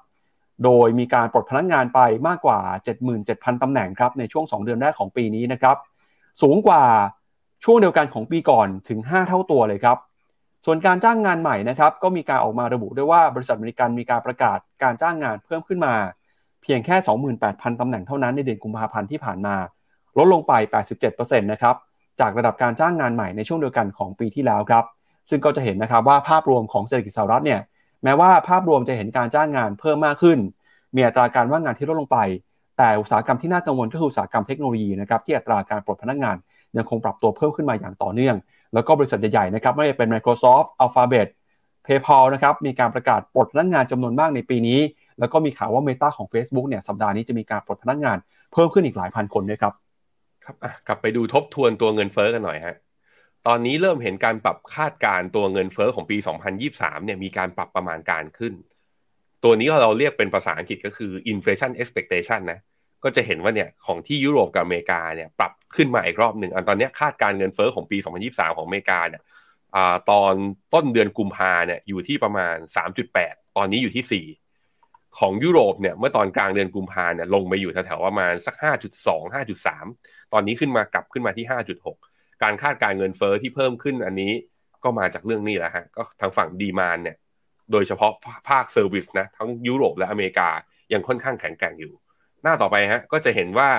[0.64, 2.60] โดยมีการปลดพนักงานไปมากกว่า
[3.12, 5.78] 77,000 ตำแหน่งครับในช่วง 2 เดือนแรกของปีนี้นะครับ
[6.42, 6.84] สูงกว่า
[7.64, 9.98] ช่วงเดียวกันของปีก่อนถึง 5 เท่าตัวเลยครับ
[10.66, 15.94] ส่วนการจ้างงานใหม่นะครับก็มีการออกมาระบุด้วยว่าบริษัทบริการมีการประกาศการจ้างงานเพิ่มขึ้นมา
[16.64, 16.96] เพียงแค่
[17.40, 19.56] 28,000 ตำแหน่งเท่านั้นในเดือนกุมภาพันธ์ที่ผ่านมา
[20.18, 20.54] ลดลงไป
[21.02, 21.76] 87%นะครับ
[22.20, 24.86] จากระดับการจ้างงานใหม่ในช่วงเดียวกันของปีที่แล้วครับ
[25.30, 27.62] ซึ่งก็จะเห็นนะครับว่าภาพรวมของเศรษฐกิจสหรัฐเนี่ย
[28.04, 30.38] แม้ว่าภาพรวมจะเห็นการจ้างงานเพิ่มมากขึ้น
[30.96, 32.20] มีอัตราการว่างงานที่ลดลงไป
[32.78, 36.36] แต่อุตสาหกรรมที่น่ากังวลก็คืออุตสาหกรรมเทคโนโลยีนะครับที่อัตราการปลดพนักงาน
[36.78, 38.36] ยังคงปรับตัวเพิ่มขึ้นมาอย่างต่อเนื่อง
[38.74, 41.28] แล้วก็บริษัทใหญ่ๆนะครับไม่ว่าจะเป็น Microsoft Alphabet
[41.86, 44.80] PayPal นะครับมีการประกาศปลดพนักงานจำนวนมากในปีนี้
[45.20, 48.18] แล้วก็มีข่าวว่า Meta ของ Facebook เนี่ยสัปดาห์นี้จะมีการปลดพนักงาน
[48.54, 49.74] เพิ่มขึ้นอีกหลายพันคนด้วยครับ
[50.46, 50.56] ครับ
[50.88, 52.76] กลับไปดูทบทวนตัวเงินเฟอ้อกันหน่อยฮะ
[53.48, 56.18] ตอนนี้เริ่มเห็นการปรับคาดการตัวเงินเฟอ้อของปี
[56.62, 58.54] 2023 เนี่ยมีการปรับประมาณการขึ้น
[59.44, 62.60] ตัวนี้เราเรียกเป็นภาษาอังกฤษก็คือ inflation expectation นะ
[63.04, 69.22] ก็จะเห็นว่าเนี่ยของที่ยุโรปกับอเมริกาเนี่ยปรับขึ้นมาอีกรอบหนึ่งอันตอนนี้คาดการเงินเฟอ้อของปี 2023 ของอเมริกาเนี่ย
[70.12, 70.34] ตอน
[70.74, 72.56] ต้นเดือนกุมภาเนี่ยอยู่ที่ประมาณ
[73.06, 74.26] 3.8 ตอนนี้อยู่ที่
[74.78, 78.56] 4 ของยุโรปเนี่ยเมื่อตอนกลางเดือนกุมภาเนี่ยลงไปอยู่แถวๆประมาณสัก
[78.96, 81.46] 5.2 5.3 ตอนนี้ขึ้นมากลับขึ้นมาที่
[81.94, 84.32] 5.6 การคาดการเงินเฟอ้อที่เพิ่มขึ้นอันนี้
[84.84, 87.16] ก็มาจากเรื่องนี้แหละฮะก็ทางฝั่งดีมานเนี่ย
[87.72, 88.12] โดยเฉพาะ
[88.50, 90.50] ภาคเซอร์วิสนะทั้งยุโรปและอเมริกา
[90.94, 91.94] ยังค่อนข้างแข็งแกร่งอยู่
[92.44, 93.70] หน้าต่อไปฮะก็จะเห็นว่า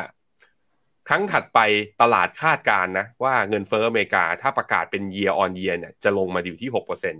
[1.09, 1.59] ครั้งถัดไป
[2.03, 6.71] ตลาดคาดการนะว่าเงินเฟ้ออเมริกาถ้าประกาศเป็น year on year เนี่ยจะลงมาอยู่ที่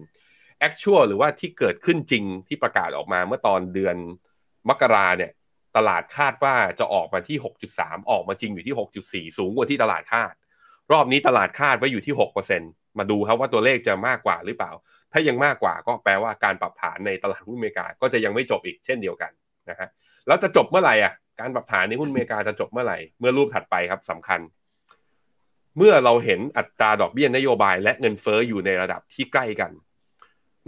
[0.09, 3.97] 6% actual หรือว่าที่เกิดขึ้นจริงที่ประกาศออกมาเมื่อตอนเดือน
[4.69, 5.31] มกราเนี่ย
[5.77, 7.37] ตลาดคาดว่าจะออกมาที่
[7.75, 8.75] 6.3 ออกมาจริงอยู่ที่
[9.31, 10.35] 6.4 สูงกว่าที่ตลาดคาด
[10.93, 12.15] รอบนี้ตลาดคาดไว้อยู่ที่
[12.57, 14.73] 6%มาดูครับว่าตัวเลขจะมากกว่าหรือเปล่า
[15.13, 19.33] ถ้ายังมากกว่าก็แปลว่าการปรับฐานในตลาดหุ้นอเมริกาก็จะยังไม่จบอีกเช่นเดียวกัน
[19.71, 19.89] นะฮะ
[20.27, 24.41] แล้วจะจบเมื่อไหร่อะ การปรับฐานในหุ้นอเมริกาจะจบเมื่อไหร่ เมื่อรูปถัดไปครับสำคัญ
[25.77, 29.73] เมื่อเราเห็นอัตราดอกเบี้ยนโยบาย และเงินเฟอ้ออยู่ในระดับที่ใกล้กัน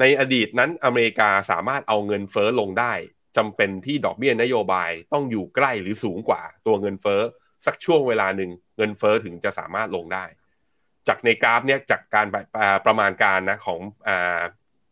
[0.01, 2.93] ในอดีตนั้นอเมริกาสามารถเอาเงินเฟอ้อลงได้
[3.37, 7.23] จำเป็นที่ดอกเบี้ยนโยบายต้องอยู่ใกล้หรือสูงกว่าตัวเงินเฟอ้อ
[7.67, 10.25] สักช่วงเวลาหนึ่งเงินเฟอ้อถึงจะสามารถลงได้
[11.09, 12.27] จากในกราฟเนี่ยจากการ
[12.87, 14.11] ประมาณการนะของอ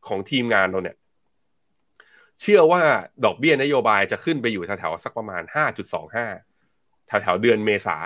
[0.08, 0.96] ของทีมงานเราเนี่ย
[2.40, 2.82] เชื่อว่า
[3.24, 5.42] ดอกเบี้ยนโยบายจะขึ้นไปอยู่แถวๆสักประมาณ
[6.26, 7.96] 5.25 แถวๆเดือนเมษา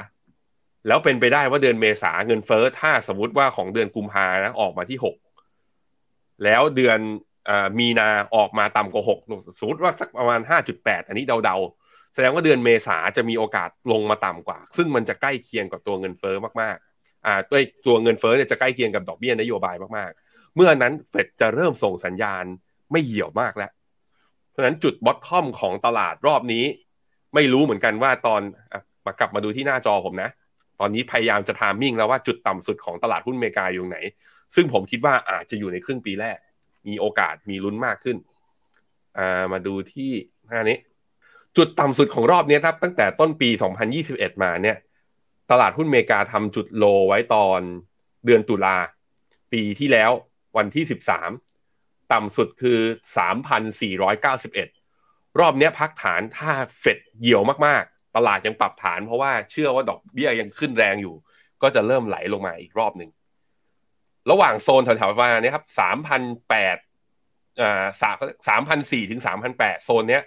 [0.86, 4.98] แล้วเป็นไปได้ว่าเดือนเมษาเงินเฟอ้อถ้าสมมติว่าของเดือนกุมภานะออกมาที่
[5.72, 6.98] 6 แล้วเดือน
[7.78, 10.40] มีนาออกมาต่ำกว่า6สมมติว่าสักประมาณ
[10.74, 22.44] 5.8 อันนี้เดาๆ แสดงว่าเดือนเมษาจะมีโอกาสลงมาต่ำกว่า ซึ่งมันจะใกล้เคียงกับตัวเงินเฟ้อมากๆอ่าตัวตัวเงินเฟ้อเนี่ยจะใกล้เคียงกับดอกเบี้ยนโยบายมากๆ เมื่อนั้นเฟดจะเริ่มส่งสัญญาณ
[22.92, 23.70] ไม่เหี่ยวมากแล้ว
[24.54, 26.64] เพราะฉะนั้นจุด bottom ของตลาดรอบนี้
[27.34, 28.40] ไม่รู้เหมือนกันว่าตอน
[29.06, 30.30] มากลับมาดูที่หน้าจอผมนะ
[30.80, 33.98] ตอนนี้พยายามจะ timing แล้วว่าจุดต่ำสุดของตลาดหุ้นอเมริกาอยู่ไหน
[34.54, 36.38] ซึ่งผมคิดว่าอาจจะอยู่ในครึ่งปีแรก
[36.88, 38.16] มีโอกาสมีลุ้นมากขึ้น
[39.52, 40.10] มาดูที่
[40.48, 40.78] หน้านี้
[41.56, 43.48] จุดต่ำสุดของรอบนี้ครับ ตั้งแต่ต้นปี
[43.96, 44.76] 2021 มาเนี่ย
[45.50, 47.60] ตลาดหุ้นอเมริกาทำจุดโลไว้ตอน
[48.24, 48.76] เดือนตุลา
[49.52, 50.10] ปีที่แล้ว
[50.56, 50.84] วันที่
[51.18, 51.53] 13
[52.12, 52.78] ต่ำสุดคือ
[54.04, 61.14] 3,491 รอบนี้พักฐานถ้าเฟดเหี่ยวมากๆ ตลาดยังปรับฐานเพราะว่าเชื่อว่าดอกเบี้ยยังขึ้นแรงอยู่
[61.62, 63.10] ก็จะเริ่มไหลลงมาอีกรอบหนึ่ง
[64.30, 66.76] ระหว่างโซนแถวๆมาณนี้ครับสามพันแปด
[67.60, 68.16] อ่าสาม
[68.48, 70.22] สามพันสี่ถึงสามพันแปดโซนเนี้ย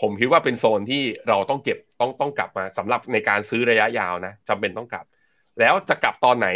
[0.00, 5.04] ผมคิดว่าเป็นโซนที่เราต้องเก็บต้องต้องกลับมาสำหรับในการซื้อระยะยาวนะจำเป็นต้องกลับ
[5.60, 6.48] แล้วจะกลับตอนไหน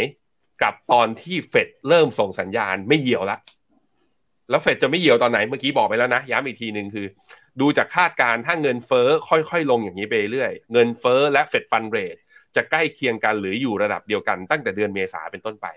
[0.61, 3.37] กลับตอนที่เฟดเริ่มส่งสัญญาณไม่เหี่ยวละ
[4.49, 7.07] แล้วเฟดจะไม่เหี่ยวตอนไหนเมื่อกี้บอกไปแล้วนะ ย้ำอีกทีหนึ่งคือ
[7.61, 12.15] ดูจากคาดการถ้าเงินเฟ้อค่อยๆ ลงอย่างนี้ไปเรื่อย เงินเฟ้อและเฟดฟันเรท
[12.55, 15.67] จะใกล้เคียงกันหรืออยู่ระดับเดียวกันตั้งแต่เดือนเมษาเป็นต้นไป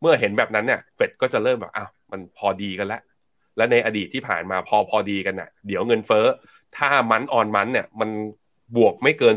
[0.00, 3.02] เมื่อเห็นแบบนั้นเนี่ยเฟดก็จะเริ่มแบบอ้าวมันพอดีกันแล้ว
[3.56, 6.26] และในอดีตที่ผ่านมาพอพอดีกันน่ะ เดี๋ยวเงินเฟ้อ
[6.78, 8.10] ถ้ามันออนมันเนี่ยมัน
[8.76, 9.34] บวกไม่เกิน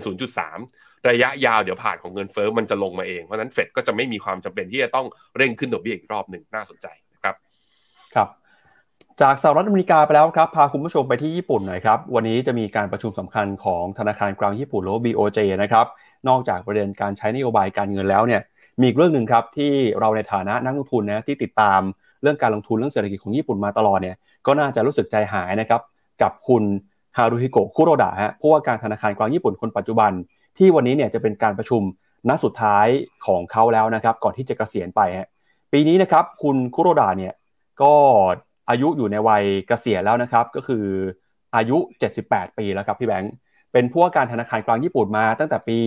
[0.54, 7.36] 0.3 ระยะยาวเดี๋ยวผ่านของเงินเฟ้อมันจะลงมาเองเพราะนั้นเฟดก็จะไม่มีความจำเป็นที่จะต้องเร่งขึ้นดอกเบี้ยอีกรอบหนึ่งน่าสนใจนะครับ
[8.16, 8.28] ครับ
[9.22, 15.86] จากสหรัฐอเมริกาไปแล้วครับ พาคุณผู้ชมไปที่ญี่ปุ่นหน่อยครับ วันนี้จะมีการประชุมสำคัญของธนาคารกลางญี่ปุ่นหรือ BOJ นะครับ
[16.28, 18.42] นอกจากประเด็นการใช้นโยบายการเงินแล้วเนี่ย
[18.80, 21.82] มีอีกเรื่องหนึ่งครับที่เราในฐานะนักลงทุนนะที่ติดตาม
[22.22, 24.16] เรื่องการลงทุนเรื่องเศรษฐกิจของญี่ปุ่นมาตลอดเนี่ย
[24.46, 25.82] ก็น่าจะรู้สึกใจหายนะครับ
[26.22, 26.64] กับคุณ
[27.18, 30.12] ฮารุฮิโกะคุโรดะฮะผู้ว่าการธนาคารกลางญี่ปุ่นคนปัจจุบัน
[30.58, 31.82] ที่วันนี้เนี่ยจะเป็นการประชุม
[32.30, 32.88] นัดสุดท้าย
[33.26, 35.28] ของเขาแล้วนะครับ ก่อนที่จะเกษียณไปฮะ
[35.74, 37.34] ปีนี้นะครับคุณคุโรดะเนี่ย
[37.82, 37.94] ก็
[38.70, 40.86] อายุอยู่ในวัยเกษียณแล้วนะครับ ก็คือ
[41.56, 41.78] อายุ
[42.18, 43.34] 78 ปีแล้วครับพี่แบงค์
[43.74, 45.80] เป็นผู้ว่าการธนาคารกลางญี่ปุ่นมาตั้งแต่ปี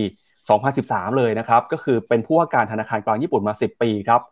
[0.54, 4.22] 2013 เลยนะครับ ก็คือเป็นผู้ว่าการธนาคารกลางญี่ปุ่นมา 10 ปีครับ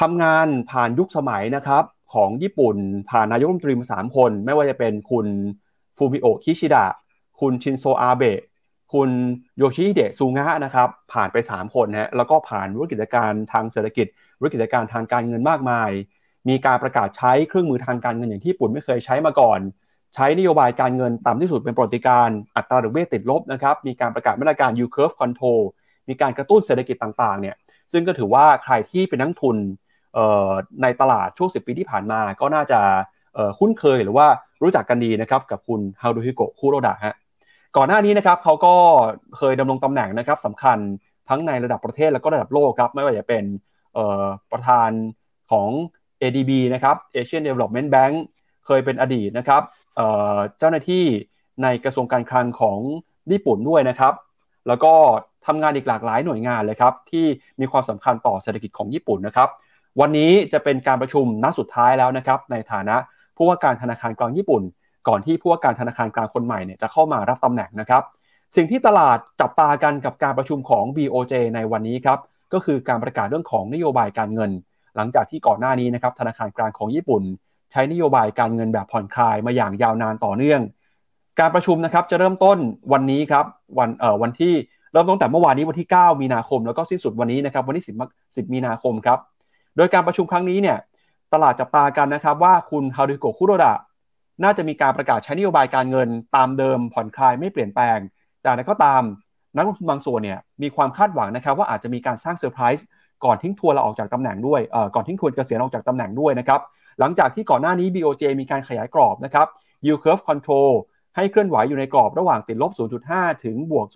[0.00, 1.84] ทำงานผ่านยุคสมัยนะครับ
[2.14, 2.76] ของญี่ปุ่น
[3.10, 5.26] ผ่านนายกรัฐมนตรีมาสามคน ไม่ว่าจะเป็นคุณ
[5.96, 6.86] ฟูมิโอคิชิดะ
[7.40, 8.40] คุณชินโซอาเบะ
[8.92, 9.10] คุณ
[9.56, 14.06] โยชิฮิเดะซูงะนะครับผ่านไป 3 คนฮะแล้วก็ผ่านวิกฤตการณ์ทางเศรษฐกิจ
[14.42, 15.90] วิกฤตการณ์ทางการเงินมากมาย
[16.48, 19.60] มีการประกาศใช้เครื่องมือทางการเงินอย่างที่ญี่ปุ่นไม่เคยใช้มาก่อน
[20.14, 25.60] ใช้นโยบายการเงินต่ำที่สุดเป็นปรติการอัตราดอกเบี้ยติดลบนะครับมีการประกาศมาตรการ yield curve control
[26.08, 27.56] มีการกระตุ้นเศรษฐกิจต่างๆเนี่ย
[27.92, 29.56] ซึ่งก็ถือว่าใครที่เป็นนักทุน
[30.82, 32.80] ในตลาดช่วง 10 ปีที่ผ่านมาก็น่าจะ
[33.58, 34.26] คุ้นเคยหรือว่า
[34.62, 37.14] รู้จักกันดีนะครับกับคุณฮารุฮิโกะคุโรดะฮะ
[37.76, 38.74] ก่อนหน้านี้นะครับเขาก็
[39.36, 40.78] เคยดำรงตำแหน่งนะครับสำคัญ
[41.28, 43.44] ทั้งในระดับประเทศแล้วก็ระดับโลกครับไม่ว่าจะเป็น
[44.52, 44.90] ประธาน
[45.50, 45.68] ของ
[46.22, 48.14] ADB นะครับ Asian Development Bank
[48.66, 49.62] เคยเป็นอดีตนะครับ
[50.58, 51.04] เจ้าหน้าที่
[51.62, 52.78] ในกระทรวงการคลังของ
[53.30, 54.14] ญี่ปุ่นด้วยนะครับ
[54.68, 54.92] แล้วก็
[55.46, 57.26] ทำงานอีกหลากหลายหน่วยงานเลยครับ ที่
[57.60, 59.48] มีความสำคัญต่อเศรษฐกิจของญี่ปุ่นนะครับ
[60.00, 62.96] วันนี้จะเป็นการประชุมนัดสุดท้ายแล้วนะครับ ในฐานะ
[63.36, 64.62] ผู้ว่าการธนาคารกลางญี่ปุ่น
[65.08, 68.02] ก่อนที่ผู้ว่าการธนาคารกลางคนใหม่เนี่ยจะเข้ามารับตำแหน่งนะครับ
[68.56, 72.18] สิ่งที่ตลาดจับตากันกับการประชุมของ BOJ ในวันนี้ครับ
[72.52, 74.50] ก็คือการประกาศเรื่องของนโยบายการเงิน
[74.96, 77.22] หลังจากที่ก่อนหน้านี้นะครับธนาคารกลางของญี่ปุ่น
[77.72, 80.60] ใช้นโยบายการเงินแบบผ่อนคลายมาอย่างยาวนานต่อเนื่อง
[81.40, 82.58] การประชุมนะครับจะเริ่มต้น
[82.92, 83.44] วันนี้ครับ
[83.78, 84.54] วันเอ่อวันที่
[84.92, 89.18] เริ่มต้นแต่เมื่อวานนี้วันที่ 9 มีนาคม แล้วก็สิ้นสุดวันนี้นะครับวันที่ 10 10 มีนาคมครับ
[89.76, 90.78] โดยการประชุมครั้งนี้เนี่ย
[91.32, 93.74] ตลาดจับตากันนะครับว่าคุณฮาริโกะคุโรดะ
[94.44, 97.98] น่าจะมีการประกาศใช้นโยบายการเงินตามเดิมผ่อนคลายไม่เปลี่ยนแปลง
[98.42, 99.02] แต่กระนั้นก็ตาม
[99.56, 102.86] นักลงทุนบางส่วนเนี่ยมีความคาดหวังนะครับว่าอาจจะมีการสร้างเซอร์ไพรส์
[103.24, 106.60] ก่อนทิ้งทัวร์เราออกจากตำแหน่งด้วยเอ่อก่อนทิ้งทัวร์เกษียณออกจากตำแหน่งด้วยนะครับ
[107.00, 109.46] หลังจากที่ก่อนหน้านี้ BOJ มีการขยายกรอบนะครับ
[109.84, 110.70] yield curve control
[111.16, 112.72] ให้เคลื่อนไหวอยู่ในกรอบระหว่างติดลบ
[113.08, 113.86] 0.5 ถึงบวก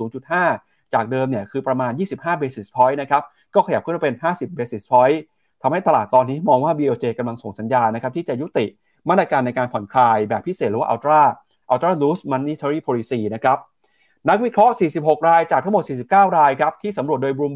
[0.43, 3.23] 0.5 จากเดิมเนี่ยคือประมาณ 25 basis point นะครับ
[3.55, 5.18] ก็ขยับขึ้นมาเป็น 50 basis point
[5.62, 8.66] ทำให้ตลาดตอนนี้มองว่า BOJ กำลังส่งสัญญาณนะครับที่จะยุติ
[9.09, 11.23] มาตรการในการผ่อนคลายแบบพิเศษหรือว่า ultra
[11.73, 13.59] ultra loose monetary policy นะครับ
[14.29, 17.53] นักวิเคราะห์ 46 รายจากทั้งหมด 49 รายครับที่สำรวจโดยบลูม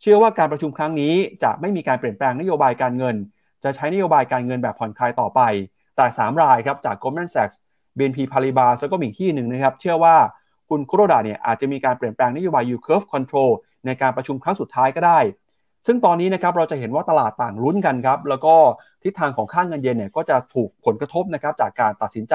[0.00, 3.16] เชื่อว่าการประชุมครั้งนี้จะไม่มีการเปลี่ยนแปลงนโยบายการเงิน
[3.64, 5.40] จะใช้นโยบายการเงินแบบผ่อนคลายต่อไป
[5.96, 7.54] แต่ 3 รายครับจาก Goldman Sachs
[7.98, 10.16] BNP Paribas แล้วก็มีกที่หนึ่งนะครับ เชื่อว่า
[10.68, 13.50] คุณคุโรดะเนี่ยอาจจะมีการเปลี่ยนแปลงนโยบาย yield curve control
[13.86, 15.18] ในการประชุมครั้งสุดท้ายก็ได้
[15.86, 18.54] ซึ่งตอนนี้นะครับเราจะเห็นว่าตลาดต่างลุ้นกันครับแล้วก็
[19.02, 22.34] ทิศทางของค่างเงินเยนเนี่ยก็จะถูกผลกระทบนะครับจากการตัดสินใจ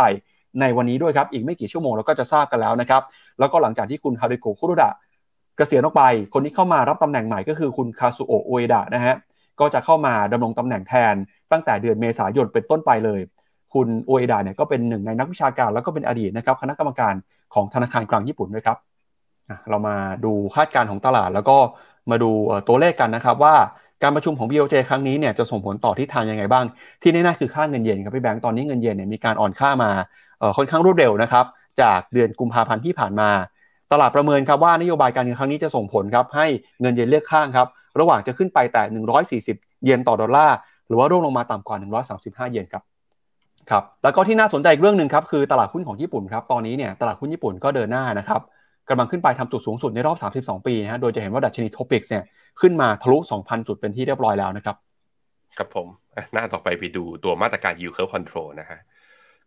[0.60, 3.02] ในวันนี้ด้วยครับอีกไม่กี่ชั่วโมงเราก็จะทราบกันแล้วนะครับ
[3.40, 4.92] แล้วก็หลังจากที่คุณฮาริโกคุโรดะ
[5.58, 9.16] เกษียณออกไป คนที่เข้ามารับตำแหน่งใหม่ก็คือคุณคาซุโอะโอเอดะนะฮะ
[9.60, 11.16] ก็จะเข้ามาดำรงตำแหน่งแทน
[11.52, 13.20] ตั้งแต่เดือนเมษายนเป็นต้นไปเลย
[13.74, 17.14] คุณโอเอดะเนี่ยก็เป็นหนึ่งในนักวิชาการแล้วก็เป็นอดีตนะครับคณะกรรมการ
[17.54, 18.78] ของธนาคารกลางญี่ปุ่นด้วยครับ
[19.70, 19.96] เรามา
[20.26, 21.58] ดูคาดการณ์ของตลาด แล้วก็
[22.12, 22.32] มาดู
[22.68, 23.56] ตัวเลขกันนะครับว่า
[24.04, 26.66] การประชุมของ BOJ ครั้งนี้เนี่ยจะส่งผลต่อทิศทางยังไงบ้าง
[27.02, 29.92] ที่แน่ๆคือค่าเงินเยนครับพี่แบงค์ตอนนี้เงินเยนเนี่ยมีการอ่อนค่ามา
[30.58, 31.46] ค่อนข้างรวดเร็วนะครับ
[31.82, 33.30] จากเดือนกุมภาพันธ์ที่ผ่านมา
[33.92, 36.48] ตลาดประเมินครับว่านโยบายการเงินครั้งนี้จะส่งผลครับให้
[36.82, 37.68] เงินเยนเลือกข้างครับ
[38.00, 38.84] ระหว่างจะขึ้นไปแต่
[39.54, 41.78] 140 เยนต่อดอลลาร์หรือว่าร่วงลงมาต่ำกว่า
[42.48, 42.84] 135 เยนครับ
[43.70, 48.42] ครับแล้วก็ที่น่าสนใจอีกเรื่องหนึ่งครับคือตลาดหุ้นของญี่ปุ่นครับตอนนี้เนี่ยตลาดหุ้นญี่ปุ่นก็เดินหน้านะครับ
[48.90, 52.24] กำลังขึ้นไปทำจุดสูงสุดในรอบ 32 ปีนะฮะโดยจะเห็นว่าดัชนีโทปิกเนี่ย
[52.62, 54.76] ขึ้นมาทะลุ 2,000 จุดเป็นที่เรียบร้อยแล้วนะครับ
[55.58, 55.88] ครับผม
[56.34, 58.80] หน้าต่อไปไปดูตัวมาตรการ yield curve control นะฮะ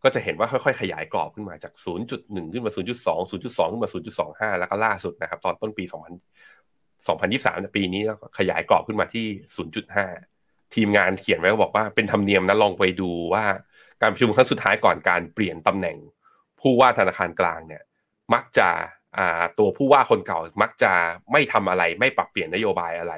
[0.05, 1.73] ก็จะเห็นว่าค่อยๆ ขยายกรอบขึ้นมาจาก
[2.13, 2.79] 0.1 ขึ้นมา 0.2
[3.31, 3.91] 0.2 ขึ้นมา
[4.25, 5.95] 0.25 แล้วก็ล่าสุดนะครับ ตอนต้นปี 2000
[7.07, 8.03] 2023 ปีนี้
[8.39, 9.27] ขยายกรอบขึ้นมาที่
[10.01, 13.45] 0.5 ทีมงานเขียนไว้ก็บอกว่าเป็นธรรมเนียมนะลองไปดูว่า
[14.01, 15.97] การประชุมครั้งสุดท้ายก่อนการเปลี่ยนตำแหน่ง
[16.61, 17.83] ผู้ว่าธนาคารกลางเนี่ย
[18.35, 18.69] มักจะ
[19.59, 20.93] ตัวผู้ว่าคนเก่ามักจะ
[21.33, 23.15] ไม่ทำอะไรไม่ปรับเปลี่ยนนโยบายอะไร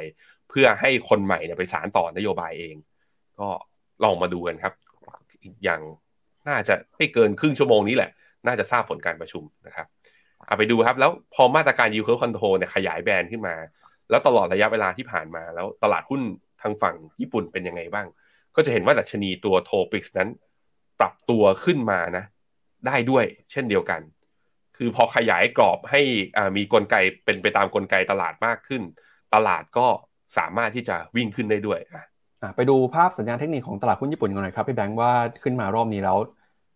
[0.48, 2.76] เพื่อให้คนใหม่เนี่ยไปสานต่อนโยบายเอง
[3.40, 3.48] ก็
[4.04, 4.74] ลองมาดูกันครับ
[5.64, 5.80] อย่าง
[6.48, 8.10] น่าจะไม่เกินครึ่งชั่วโมงนี้แหละ
[8.46, 9.86] น่าจะทราบผลการประชุมนะครับ
[10.46, 13.54] เอาไปดูครับ แล้วพอมาตรการ yield curve control เนี่ยขยาย band ขึ้นมา
[14.10, 16.22] แล้วตลอดระยะเวลาที่ผ่านมา แล้วตลาดหุ้น
[16.62, 18.06] ทางฝั่งญี่ปุ่นเป็นยังไงบ้าง
[18.56, 20.28] ก็จะเห็นว่าดัชนีตัวโทปิกส์นั้น
[21.00, 22.24] ปรับตัวขึ้นมานะ
[22.86, 24.00] ได้ด้วยเช่นเดียวกัน
[24.76, 26.00] คือพอขยายกรอบให้
[26.56, 28.82] มีกลไกเป็นไปตามกลไกตลาดมากขึ้น
[29.34, 29.86] ตลาดก็
[30.38, 31.80] สามารถที่จะวิ่งขึ้นได้ด้วย
[32.56, 36.18] ไปดูภาพสัญญาณเทคนิคของตลาดหุ้นญี่ปุ่นกันหน่อยครับพี่แบงค์ว่าขึ้นมารอบนี้แล้ว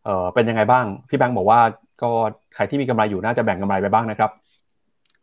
[0.04, 1.60] เออเป็นยังไงบ้าง พี่แบงค์บอกว่า
[2.02, 2.10] ก็
[2.54, 4.30] ใครที่มีกำไรอยู่น่าจะแบ่งกำไรไปบ้างนะครับ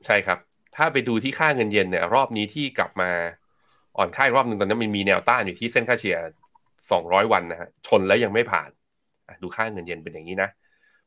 [0.06, 0.40] ใช่ครับ
[0.76, 3.12] ถ้าไปดูที่ค่าเงินเยนเนี่ย รอบนี้ที่กลับมา
[3.98, 6.18] อ่อนค่ารอบหนึ่งตอนนี้มันมีแนวต้านอยู่ที่เส้นค่าเฉลี่ย
[6.76, 8.70] 200 วันนะฮะชนแล้วยังไม่ผ่าน
[9.42, 10.50] ดูค่าเงินเยนเป็นอย่างนี้นะ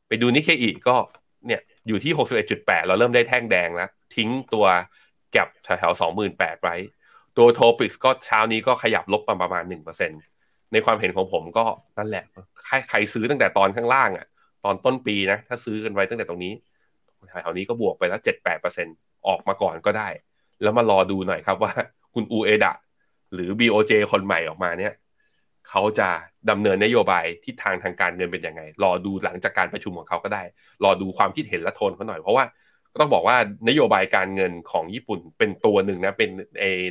[0.07, 0.95] ไปดูนิเคอีก็
[1.47, 2.13] เนี่ยอยู่ที่
[2.45, 4.65] 61.8 เราเริ่มได้แท่งแดงแล้ว ทิ้งตัว
[5.31, 6.75] แก็บแถวๆ28,000ไว้
[7.37, 10.30] ตัวโทปิกก็เช้านี้ก็ขยับลบมาประมาณ 1%
[10.73, 11.65] ในความเห็นของผมก็
[11.97, 12.23] นั่นแหละ
[12.65, 14.27] ใครใครซื้อตั้งแต่ตอนข้างล่างอะ
[14.65, 16.53] ตอนต้นปีนะ ถ้าซื้อกันไว้ตั้งแต่ตรงนี้
[17.27, 18.87] แถวนี้ก็บวกไปแล้ว7-8%อร์เซ็น
[19.27, 20.09] ออกมาก่อนก็ได้
[20.61, 21.71] แล้วมารอดูหน่อยครับว่า
[22.13, 22.73] คุณอูเอดะ
[23.33, 24.93] หรือ BOJ คนใหม่ออกมาเนี่ย
[25.69, 26.09] เขาจะ
[26.49, 30.43] ดำเนินนโยบายทิศทางทางการเงินเป็นยังไง รอดูหลังจากการประชุมของเขาก็ได้
[30.83, 32.45] รอดูความคิดเห็นและโทนเขาหน่อย เพราะว่า
[32.93, 33.37] ก็ต้องบอกว่า
[33.69, 36.29] นโยบายการเงินของญี่ปุ่นเป็นตัวหนึ่งนะเป็น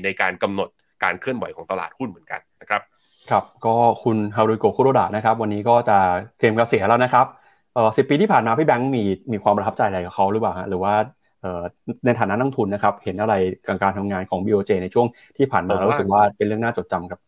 [0.04, 0.68] ในการกำหนด
[1.04, 2.82] การเคลื่อนไหวของตลาดหุ้นเหมือนกันนะครับ
[3.30, 5.98] ครับก็คุณฮารุโกคุโรดะนะครับ วันนี้ก็จะ
[6.38, 7.26] เตรียมเกษียณแล้วนะครับ
[7.74, 9.02] เอ่อสิปีที่ผ่านมาพี่แบงค์มี
[9.32, 10.94] มีความประทับใจอะไรกับเขาหรือเปล่าฮะหรือว่า
[11.42, 11.62] เอ่อ
[12.04, 13.34] ในฐานะนักทุนนะครับ เห็นอะไร
[13.66, 15.06] กับการทำงานของ BOJ ในช่วง
[15.36, 17.20] ที่ผ่านมารู้สึกว่าเป็นเรื่องน่าจดจำครับ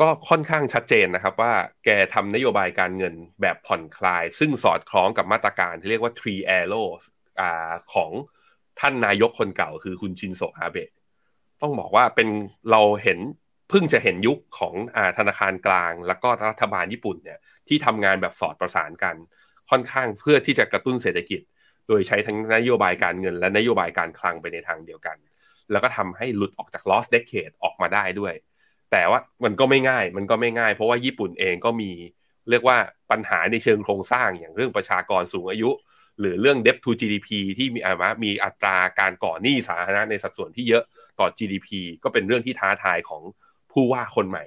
[0.00, 1.52] ก็ค่อนข้างชัดเจนนะครับว่า
[1.84, 7.02] แกทำนโยบายการเงินแบบผ่อนคลาย ซึ่งสอดคล้องกับมาตรการที่เรียกว่า three arrows
[7.94, 8.10] ของ
[8.80, 10.90] ท่านนายกคนเก่าคือคุณชินโซอาเบะ
[11.62, 12.28] ต้องบอกว่าเป็น
[12.70, 13.18] เราเห็น
[13.70, 19.16] เพิ่งจะเห็นยุคของอาธนาคารกลาง แล้วก็รัฐบาลญี่ปุ่นเนี่ยที่ทำงานแบบสอดประสานกัน
[19.70, 21.40] ค่อนข้างเพื่อที่จะกระตุ้นเศรษฐกิจ
[21.88, 25.16] โดยใช้ทั้งนโยบายการเงิน และนโยบายการคลังไปในทางเดียวกัน
[25.70, 28.34] แล้วก็ทำให้หลุดออกจาก lost decade ออกมาได้ด้วย
[28.92, 31.90] แต่ว่ามันก็ไม่ง่ายมันก็ไม่ง่าย เพราะว่าญี่ปุ่นเองก็มี
[32.50, 32.76] เรียกว่า
[33.10, 35.70] ปัญหาในเชิงโครงสร้างอย่างเรื่องประชากรสูงอายุ
[36.20, 37.92] หรือเรื่อง debt to GDP ที่มีอา
[38.24, 40.84] มีอัตราการก่อหนี้สาธารณะในสัดส่วนที่เยอะ
[41.20, 41.68] ต่อ GDP
[42.02, 43.22] ก็เป็นเรื่องที่ท้าทายของ
[43.72, 44.44] ผู้ว่าคนใหม่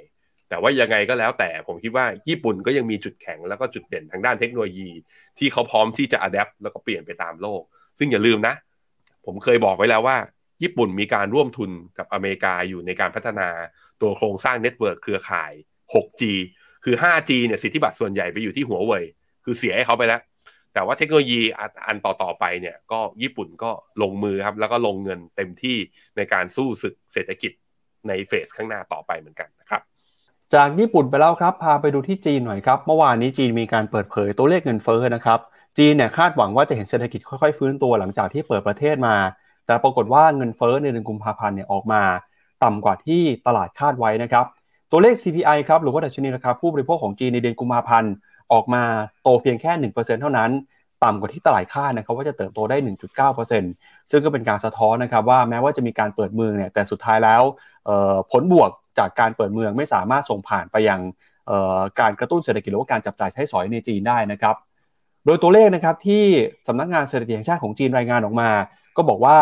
[0.49, 4.89] แต่ว่ายังไงก็แล้วแต่ผมคิดว่าญี่ปุ่นก็ยังมีจุดแข็งแล้วก็จุดเด่นทางด้านเทคโนโลยี
[5.37, 7.61] ที่เขาพร้อมที่จะ adapt แล้วก็เปลี่ยนไปตามโลก
[7.99, 8.55] ซึ่งอย่าลืมนะ
[9.25, 10.17] ผมเคยบอกไว้แล้วว่า
[10.63, 13.49] ญี่ปุ่นมีการร่วมทุนกับอเมริกาอยู่ในการพัฒนา
[14.01, 15.51] ตัวโครงสร้าง network เครือข่าย
[15.93, 16.23] 6G
[16.83, 19.03] คือ 5G เนี่ยสิทธิบัตรส่วนใหญ่ไปอยู่ที่หัวเว่ย
[19.43, 20.21] คือเสียให้เขาไปแล้ว
[20.73, 21.41] แต่ว่าเทคโนโลยี
[21.87, 23.71] อันต่อๆไปเนี่ยก็ญี่ปุ่นก็
[24.01, 25.77] ลงมือครับ แล้วก็ลงเงินเต็มที่
[26.17, 27.51] ในการสู้ศึกเศรษฐกิจ
[28.07, 29.81] ในเฟสข้างหน้าต่อไปเหมือนกันนะครับ
[30.53, 35.39] จากญี่ปุ่นไปแล้วครับพาไปดูที่จีนหน่อยครับเมื่อวานนี้จีนมีการเปิดเผยตัวเลขเงินเฟ้อนะครับ
[35.77, 39.15] จีนเนี่ยคาดหวังว่าจะเห็นเศรษฐกิจค่อยๆฟื้นตัวหลังจากที่เปิดประเทศมา
[39.65, 42.01] แต่ปรากฏว่าเงินเฟ้อในเดือนกุมภาพันธ์เนี่ยออกมา
[42.63, 44.45] ต่ำกว่าที่ตลาดคาดไว้นะครับ
[44.91, 48.11] ตัวเลข CPI ครับหรือว่าดัชนีราคาผู้บริโภคของจีนในเดือนกุมภาพันธ์
[48.53, 48.83] ออกมา
[49.23, 50.51] โตเพียงแค่ 1%เท่านั้น
[51.03, 52.77] ต่ำกว่าที่ตลาดคาดนะครับว่าจะเติบโตได้
[53.23, 57.41] 1.9% ซึ่งก็เป็นการสะท้อนนะครับว่าแม้ว่าจะมีการเปิดเมืองเนี่ยแต่สุดท้ายแล้ว
[58.31, 61.01] ผลบวกจากการเปิดเมืองไม่สามารถส่งผ่านไปยัง
[61.99, 64.55] การกระตุ้นเศรษฐกิจหรือว่าการจับจ่ายใช้สอยในจีนได้นะครับ
[65.25, 66.25] โดยตัวเลขนะครับที่
[66.67, 68.49] สำนักงานเศรษฐกิจแห่งชาติของจีนรายงานออกมา
[68.97, 69.37] ก็บอกว่า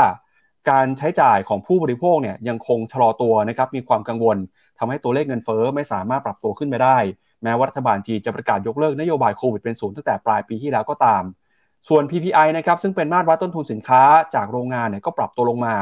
[0.70, 4.38] การใช้จ่ายของผู้บริโภคเนี่ยยังคงชะลอตัวนะครับมีความกังวล
[4.80, 6.97] ทำให้ตัวเลขเงินเฟ้อไม่สามารถปรับตัวขึ้นไปได้
[7.43, 11.24] แม้ว่ารัฐบาลจีนจะประกาศยกเลิกนโยบายโควิดเป็นศูนย์ตั้งแต่ปลายปีที่แล้วก็ตาม
[11.89, 14.01] ส่วน PPI นะครับซึ่งเป็นมาตรวัดต้นทุนสินค้า
[14.36, 15.75] จากโรงงานเนี่ยก็ปรับตัวลงมา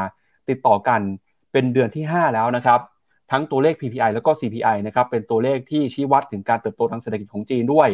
[0.48, 1.00] ติดต่อกัน
[1.52, 2.80] เป็นเดือนที่ 5 แล้วนะครับ
[3.30, 7.88] ทั้งตัวเลข PPI แล้วก็ CPI นะครับเป็นตัวเลขที่ชี้วัดถึงการเติบโตทางเศรษฐกิจของจีนด้วย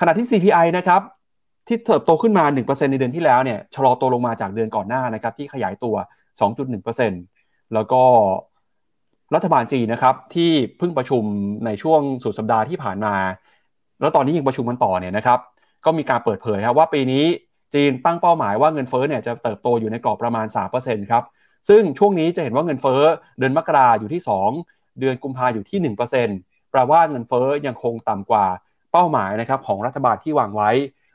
[0.00, 1.02] ขณะที่ CPI นะครับ
[1.68, 5.94] ที่เติบโตขึ้นมา 1%ในเดือนที่แล้วเนี่ยชะลอตัวลงมาจากเดือนก่อนหน้านะครับที่ขยายตัว
[6.80, 8.02] 2.1%แล้วก็
[9.34, 11.22] รัฐบาลจีนนะครับที่เพิ่งประชุม
[11.66, 13.14] ในช่วงสุดสัปดาห์ที่ผ่านมา
[14.00, 15.38] แล้วตอนนี้ยังประชุมกันต่อเนี่ยนะครับ
[15.84, 17.24] ก็มีการเปิดเผยครับว่าปีนี้
[17.74, 20.46] จีนตั้งเป้าหมายว่าเงินเฟ้อเนี่ยจะเติบโตอยู่ในกรอบประมาณ
[20.78, 21.24] 3%ครับ
[21.68, 23.02] ซึ่งช่วงนี้จะเห็นว่าเงินเฟ้อ
[23.38, 24.22] เดือนมกราอยู่ที่
[24.60, 25.78] 2 เดือนกุมภาอยู่ที่
[26.26, 28.46] 1%แปลว่าเงินเฟ้อยังคงต่ำกว่า
[28.92, 30.70] เป้าหมายนะครับของรัฐบาลที่วางไว้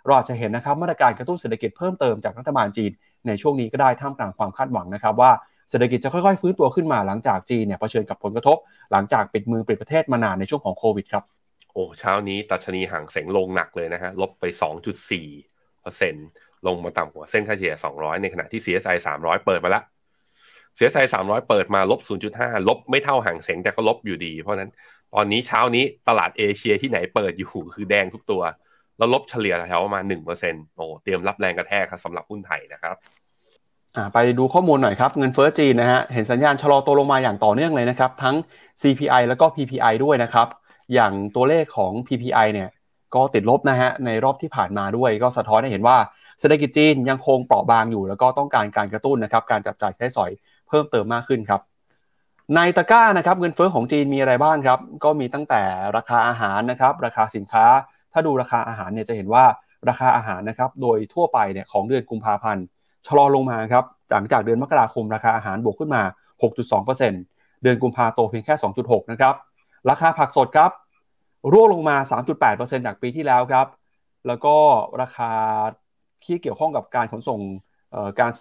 [0.05, 2.91] เราอจจะเห็นนะครับมาตรการกระตุ้นเศรษฐกิจเพิ่มเติมจากรัฐบาลจีน
[3.27, 5.31] ในช่วงนี้ก็ได้ท่ามกลางความคาดหวังนะครับว่า
[5.69, 8.57] เศรษฐกิจจะค่อยๆ ฟื้นตัวขึ้นมาหลังจากจีนเนี่ยเผชิญกับผลกระทบ
[8.91, 11.23] หลังจากปิดมือปิดประเทศมานานในช่วงของโควิดครับ
[11.75, 14.43] โอ้เช้านี้ตัชนีห่างเสงลงหนักเลยนะฮะลบไป
[15.35, 19.83] 2.4%ลงมาต่ำกว่าเส้นค่าเฉลี่ย 200 ในขณะที่ CSI 300 เปิดมาล้ว
[20.77, 24.71] เสียใจสามร้อยเปิดมาลบศูนย์จุดห้าลบไม่เท่าห่างเสงแต่ก็ลบอยู่ดี เพราะนั้น
[25.13, 28.41] ตอนนี้เช้านี้ตลาดเอเชียที่ไหนเปิดอยู่คือแดงทุกตัว
[28.97, 32.95] แล้วลบเฉลี่ยแถวประมาณหนึ่งเปอร์เซ็นต์โอ้เตรียมรับแรงกระแทกครับสำหรับหุ้นไทยนะครับ
[34.13, 38.35] ไปดูข้อมูลหน่อยครับ เงินเฟ้อจีนนะฮะเห็นสัญญาณชะลอตัวลงมาอย่างต่อเนื่องเลยนะครับ ทั้ง
[38.81, 40.47] CPI แล้วก็ PPI ด้วยนะครับ
[40.93, 42.69] อย่างตัวเลขของ PPI เนี่ย
[43.15, 45.97] ก็ติดลบนะฮะในรอบที่ผ่านมาด้วย ก็สะท้อนให้เห็นว่า
[46.39, 50.31] เศรษฐกิจจีนยังคงเปราะบางอยู่ แล้วก็ต้องการการกระตุ้นนะครับการจับจ่ายใช้สอย
[50.67, 51.61] เพิ่มเติมมากขึ้นครับ
[52.55, 55.61] ในตะกร้านะครับเงินเฟอ้อของจีนมีอะไรบ้างครับ ก็มีตั้งแต่
[55.97, 57.65] ราคาอาหารนะครับ ราคาสินค้า
[58.13, 59.45] ถ้าดูราคาอาหารเนี่ยจะเห็นว่า
[59.89, 62.65] ราคาอาหารนะครับ โดยทั่วไปเนี่ยของเดือนกุมภาพันธ์
[63.07, 66.01] ชะลอลงมาครับหลังจากเดือนมกราคมราคาอาหารบวกขึ้นมา
[66.81, 69.33] 6.2%เดือนกุมภาโตเพียงแค่ 2.6 นะครับ
[69.89, 70.71] ราคาผักสดครับ
[71.53, 71.95] ร่วงลงมา
[72.41, 73.67] 3.8%จากปีที่แล้วครับ
[74.27, 74.55] แล้วก็
[75.01, 75.31] ราคา
[76.25, 77.39] ที่เกี่ยวข้องกับการขนส่ง
[78.19, 78.31] การ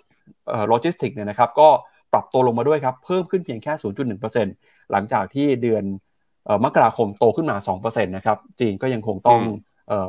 [0.68, 1.68] โลจิสติกส์เนี่ยนะครับ ก็
[2.12, 3.72] ปรับตัวลงมาด้วยครับ เพิ่มขึ้นเพียงแค่
[4.32, 5.84] 0.1%หลังจากที่เดือน
[6.64, 9.40] มกราคมโตขึ้นมา 2%นะครับ จีนก็ยังคงต้อง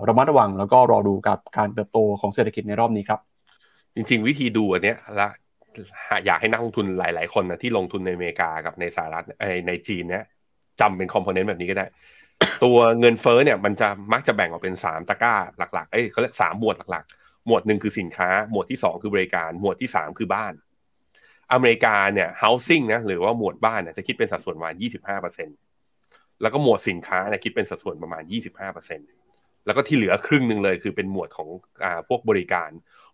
[0.07, 3.19] ระมัดระวังแล้วก็รอดูกับการเติบโตของเศรษฐกิจในรอบนี้ครับ
[3.95, 5.29] จริงๆ วิธีดูอันเนี้ยละ
[6.25, 9.25] อยากให้นักลงทุนหลาย ๆ คนนะที่ลงทุนในอเมริกากับในสหรัฐ
[9.67, 10.23] ในจีนเนี้ย
[10.81, 11.85] จำเป็นคอมโพเนนต์แบบนี้ก็ได้
[12.63, 15.35] ตัวเงินเฟ้อเนี่ยมันจะมักจะแบ่งออกเป็นสามตะกร้า
[15.73, 20.53] หลักๆ เอ้ยเขาเรียกสามหมวดหลักๆ หมวดหนึ่งคือสินค้า หมวดที่สองคือบริการ หมวดที่สามคือบ้าน
[21.53, 24.75] อเมริกาเนี่ย housing นะหรือว่าหมวดบ้านเนี่ยจะคิดเป็นสัดส่วนประมาณ
[25.59, 28.23] 25%แล้วก็หมวดสินค้าเนี่ยคิดเป็นสัดส่วนประมาณ
[28.75, 31.49] 25%แล้วก็ที่เหลือครึ่งหนึ่งเลยคือเป็นหมวดของ
[31.83, 32.69] อ่าพวกบริการ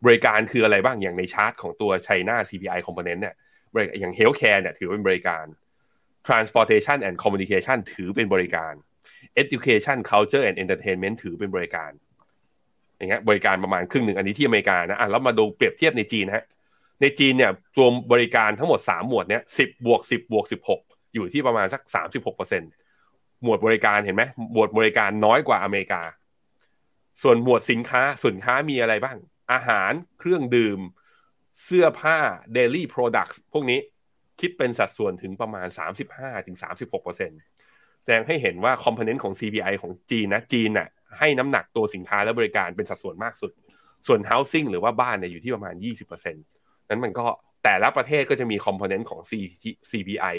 [0.06, 3.36] บริการคืออะไรบ้างอย่างในชาร์ตของตัว China CPI component เนี่ย
[4.00, 5.46] อย่าง healthcare เนี่ยถือเป็นบริการ
[6.28, 8.74] transportation and communication ถือเป็นบริการ
[9.42, 11.92] education culture and entertainment ถือเป็นบริการ
[12.98, 16.46] อย่างเงี้ยบริการประมาณครึ่งหนึ่งอันนี้ที่อเมริกานะอะแล้วมาดูเปรียบเทียบในจีนนะฮะ
[17.02, 20.82] ในจีนเนี่ยรวมบริการทั้งหมด 3 หมวดเนี้ยสิบบวกสิบบวกสิบหก
[21.14, 22.64] อยู่ที่ประมาณสักสามสิบหกเปอร์เซ็น
[23.44, 26.02] หมวดบริการเห็นไหมหมวดบริการน้อยกว่าอเมริกา
[27.22, 29.18] ส่วนหมวดสินค้าสินค้ามีอะไรบ้าง
[29.52, 30.80] อาหารเครื่องดื่ม
[31.64, 32.18] เสื้อผ้า
[32.56, 33.80] daily products พวกนี้
[34.42, 35.68] คิดเป็นสัดส่วนถึงประมาณ
[36.70, 40.88] 35-36%แสดงให้เห็นว่าคอมโพเนนต์ของ CPI ของจีนนะจีนน่ะ
[41.20, 43.52] ให้น้ำหนักตัวสินค้าและบริการเป็นสัดส่วนมากสุด
[44.08, 47.26] ส่วน housing หรือว่าบ้านเนี่ยอยู่ที่ประมาณ 20%นั้นมันก็
[47.64, 49.20] แต่ละประเทศก็จะมี component ของ
[49.92, 50.36] CPI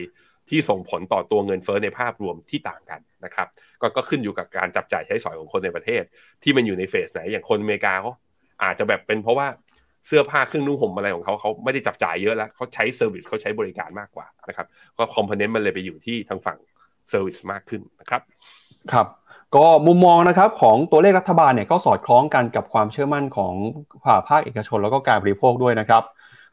[0.48, 3.48] ที่ส่งผลต่อตัวเงินเฟ้อในภาพรวมที่ต่างกันนะครับ
[3.80, 6.02] กก็ขึ้นอยู่กับการจับจ่ายใช้สอยของคนในประเทศ
[6.42, 8.12] ที่มันอยู่ใน phase ไหนอย่างคนอเมริกาเขา
[8.62, 9.46] อาจจะแบบเป็นเพราะว่า
[10.06, 14.66] เสื้อผ้าเครื่องนุ่งห่มอะไรของเขาเขาไม่ได้จับจ่ายเยอะแล้วเขาใช้ service เขาใช้บริการมากกว่านะครับ
[14.98, 16.58] ก็ component มันเลยไปอยู่ที่ทางฝั่ง
[17.08, 18.20] service มากขึ้นนะครับ
[18.92, 19.06] ครับ
[19.56, 23.54] ก็มุมมองนะครับของตัวเลขรัฐบาลเนี่ยก็สอดคล้องกันกับความเชื่อมั่นของ
[24.28, 26.02] ภาคเอกชนแล้วก็การบริโภคด้วยนะครับ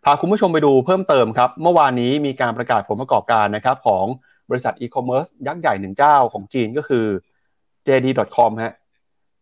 [0.06, 4.06] พาคุณผู้ชมไปดูเพิ่มเติมครับเมื่อวานนี้มีการประกาศผลประกอบการนะครับของ
[4.50, 7.06] บริษัทอีคอมเมิร์ซยักษ์ใหญ่หนึ่งเจ้าของจีนก็คือ
[7.88, 8.74] JD.com ฮะ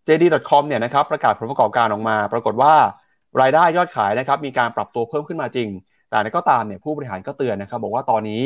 [0.07, 2.73] JD.com เนี่ยนะครับประกาศผลประกอบการออกมา ปรากฏว่า
[3.41, 5.69] รายได้ยอดขายนะครับมีการปรับตัวเพิ่มขึ้นมาจริง
[6.09, 8.41] แต่ก็ตามเนี่ยผู้บริหารก็เตือนนะครับ บอกว่าตอนนี้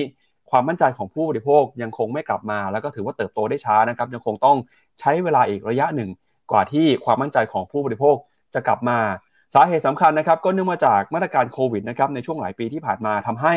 [0.51, 4.57] ความมั่นใจของผู้บริโภคยังคงไม่กลับมา แล้วก็ถือว่าเติบโตได้ช้านะครับ ยังคงต้อง
[4.99, 6.09] ใช้เวลาอีกระยะหนึ่ง
[6.51, 8.15] กว่าที่ความมั่นใจของผู้บริโภค
[8.53, 8.99] จะกลับมา
[9.53, 13.55] สาเหตุสำคัญนะครับ ก็เนื่องมาจากมาตรการโควิดนะครับในช่วงหลายปีที่ผ่านมาทำให้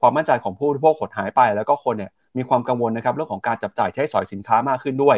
[0.00, 5.16] ความมั่นใจของผู้บริโภคหดหายไป แล้วก็คนเนี่ยมีความกังวลนะครับเรื่องของการจับจ่ายใช้สอยสินค้ามากขึ้นด้วย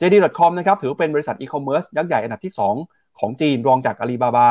[0.00, 2.52] JD.com นะครับถือเป็นบริษัทอีคอมเมิร์ซยักษ์ใหญ่อันดับที่
[2.84, 4.50] 2 ของจีนรองจากอาลีบาบา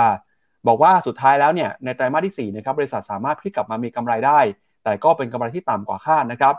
[0.67, 4.39] บอกว่าสุดท้ายแล้วเนี่ยในไตรมาสที่4นะครับบริษัทสามารถพลิกกลับมามีกำไรได้
[4.83, 6.53] แต่ก็เป็นกำไรที่ต่ำกว่าคาดนะครับ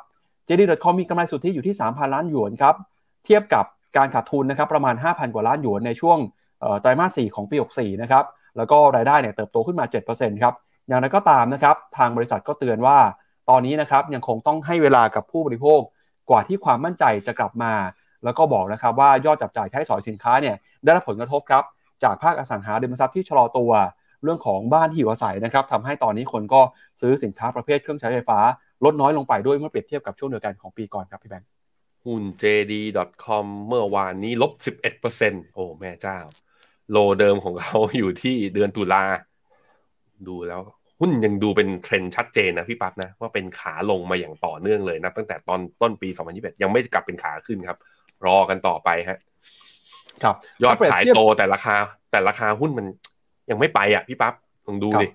[0.48, 2.74] JD.com มีกำไรสุทธิอยู่ที่ 3,000 ล้านหยวนครับ
[3.24, 3.64] เทียบกับ
[3.96, 6.18] การขาดทุนนะครับประมาณ 5,000 กว่าล้านหยวนในช่วง
[6.80, 8.24] ไตรมาส 4 ของปี 64 นะครับ
[8.56, 9.84] แล้วก็รายได้เนี่ยเติบโตขึ้นมา
[10.14, 10.54] 7%ครับ
[10.88, 12.98] อย่างไรก็ตามนะครับทางบริษัทก็เตือนว่า
[13.50, 15.80] ตอนนี้นะครับยังคงต้องให้เวลากับผู้บริโภค
[16.30, 17.72] กว่าที่ความมั่นใจจะกลับมา
[18.24, 21.64] แล้วก็บอกนะครับว่ายอดจับจ่ายใช้สอยสินค้าเนี่ยได้รับผลกระทบครับ
[22.02, 23.70] จากภาคอสังหาริมทรัพย์ที่ชะลอตัว
[24.24, 26.60] เรื่องของบ้านที่อยู่อาศัยนะครับทำให้ตอนนี้คนก็
[27.00, 28.38] ซื้อสินค้าประเภทเครื่องใช้ไฟฟ้า
[28.84, 31.48] ลดน้อยลงไปด้วยเมื่อเปรียบเทียบกับช่วงเดียวกันของปีก่อนครับพี่แบงค์
[32.04, 34.52] หุ้น JD.com เมื่อวานนี้ลบ
[35.02, 36.18] 11%โอ้แม่เจ้า
[36.90, 39.02] โลเดิมของเขาอยู่ที่เดือนตุลา
[40.28, 40.60] ดูแล้ว
[41.00, 47.78] หุ้นยังดูเป็นเทรนชัดเจนนะพี่ปั๊บนะ ว่าเป็นขาลงมาอย่างต่อเนื่องเลยนะ ตั้งแต่ตอนต้นปี 2021 ยังไม่กลับเป็นขาขึ้นครับ
[48.26, 49.18] รอกันต่อไปฮะ
[50.22, 51.76] ครับ ยอดขายโตแต่ราคา
[52.10, 52.86] แต่ราคาหุ้นมัน
[53.50, 54.34] ยังไม่ไปอะพี่ปั๊บ
[54.66, 55.06] ลองดูดิ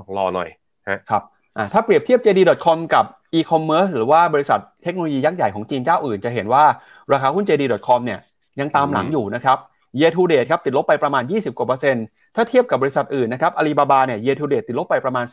[0.00, 0.48] ลองรอหน่อย
[0.88, 1.22] ฮะครับ
[1.56, 6.64] อ่าถ้าเปรียบเทียบ JD.com กับ e-commerce หรือว่าบริษัทเทคโนโลยียักษ์ใหญ่ของจีนเจ้าอื่น จะเห็นว่า
[7.12, 8.20] ราคาหุ้น JD.com เนี่ย
[8.60, 9.58] ยังตามหลังอยู่นะครับ
[9.98, 12.04] year to date ครับติดลบไปประมาณ 20 กว่าเปอร์เซ็นต์
[12.36, 15.26] ถ้าเทียบกับบริษัทอื่นนะครับอาลีบาบาเนี่ย year to date ติดลบไปประมาณ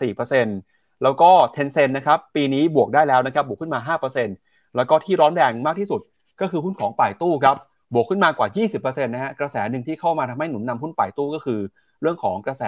[0.48, 3.96] 4%แล้วก็ Tencent นะครับปีนี้บวกได้แล้วนะครับบวกขึ้นมา
[4.28, 6.02] 5%แล้วก็ที่ร้อนแรงมากที่สุด
[6.42, 7.56] ก็คือหุ้นของป่ายตู้ครับ
[7.94, 8.48] บวกขึ้นมากว่า
[8.80, 11.60] 20%นะฮะกระแสหนึ่งที่เข้ามาทำให้หนุนนำหุ้นป่ายตู้ก็คือ
[12.02, 12.64] เรื่องของกระแส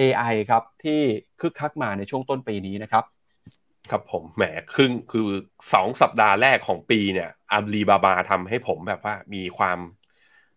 [0.00, 1.00] AI ครับที่
[1.40, 3.04] คึกคักมาในช่วงต้นปีนี้นะครับ
[3.90, 4.42] ครับผมแหม
[4.74, 5.28] ครึ่งคือ
[5.72, 9.78] สองสัปดาห์แรกของปีเนี่ยอาลีบาบาทำให้ผมแบบว่ามีความ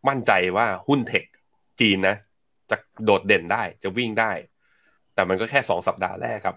[0.08, 1.24] มั่นใจว่าหุ้นเทค
[1.80, 2.16] จีนนะ
[2.70, 4.32] จะโดดเด่นได้จะวิ่งได้
[5.16, 6.56] แต่มันก็แค่สองสัปดาห์แรกครับ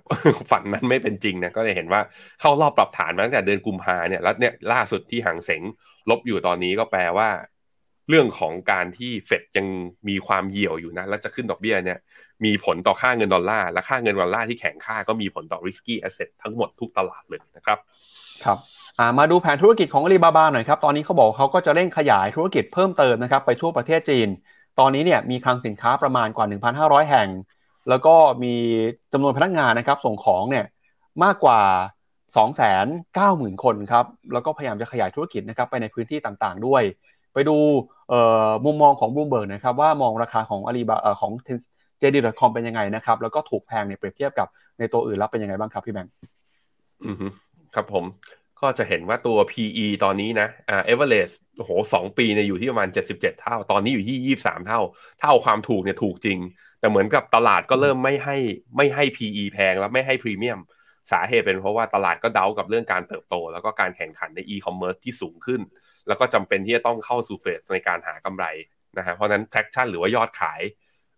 [0.51, 2.01] ฝันนั้นไม่เป็นจริงนะก็จะเห็นว่า
[2.41, 5.63] เข้ารอบปรับฐานมาตั้งแต่เดือนกุมภาเนี่ยแล้วเนี่ยล่าสุดที่หางเสง
[6.11, 7.29] ลบอยู่ตอนนี้ก็แปลว่า
[8.11, 9.67] เรื่องของการที่เฟดยัง
[10.09, 11.99] มีความเหี่ยวอยู่นะแล้วจะขึ้นดอกเบี้ยเนี่ย
[12.45, 17.79] มีผลต่อค่าเงินดอลลาร์และค่าเงินดอลลาร์ที่แข็งค่าก็มีผลต่อ risky asset ทั้งหมดทุกตลาดเลยนะครับ
[18.45, 18.59] ครับ
[19.19, 24.29] มาดูแผนธุรกิจของอาลีบาบาหน่อยครับ ตอนนี้เขาบอกเขาก็จะเร่งขยายธุรกิจเพิ่มเติมนะครับไปทั่วประเทศจีน
[24.79, 26.47] ตอนนี้เนี่ยมีคลังสินค้าประมาณกว่า
[26.79, 27.29] 1,500 แห่ง
[27.89, 28.55] แล้วก็มี
[29.13, 30.67] จำนวนพนักงานนะครับส่งของเนี่ย
[31.25, 31.61] มากกว่า
[32.59, 36.83] 290,000 คนครับ แล้วก็พยายามจะขยายธุรกิจนะครับไปในพื้นที่ต่างๆด้วย
[37.35, 37.57] ไปดู
[38.65, 41.33] มุมมองของบูมเบิร์กนะครับว่ามองราคาของอาลีบาของ
[42.03, 46.13] JD.com เป็นยังไงนะครับ แล้วก็ถูกแพงเนี่ยเปรียบเทียบกับในตัวอื่นแล้วเป็นยังไงบ้างครับพี่แบงค์
[47.07, 47.17] อือ
[47.75, 48.05] ครับผม
[48.61, 54.81] ก็จะเห็นว่าตัว PE ตอนนี้นะอ่าเอเวอเรสโอ้โหสองปีเนี่ยอยู่ที่ประมาณ 77 เท่า ตอนนี้อยู่ที่ 23 เท่า
[55.21, 56.39] ถ้าเอาความถูกเนี่ยถูกจริง
[56.81, 58.37] แต่เหมือนกับตลาดก็เริ่มไม่ให้
[58.77, 60.61] ไม่ให้ PE แพงแล้วไม่ให้พรีเมียม
[61.13, 65.61] สาเหตุเป็นเพราะว่าตลาดก็เดากับเรื่องการเติบโต แล้วก็การแข่งขันในอีคอมเมิร์ซที่สูงขึ้น
[66.11, 68.45] แล้วก็จำเป็นที่จะต้องเข้าสู่เฟสในการหากำไร
[68.99, 70.61] นะฮะเพราะนั้น traction หรือว่ายอดขาย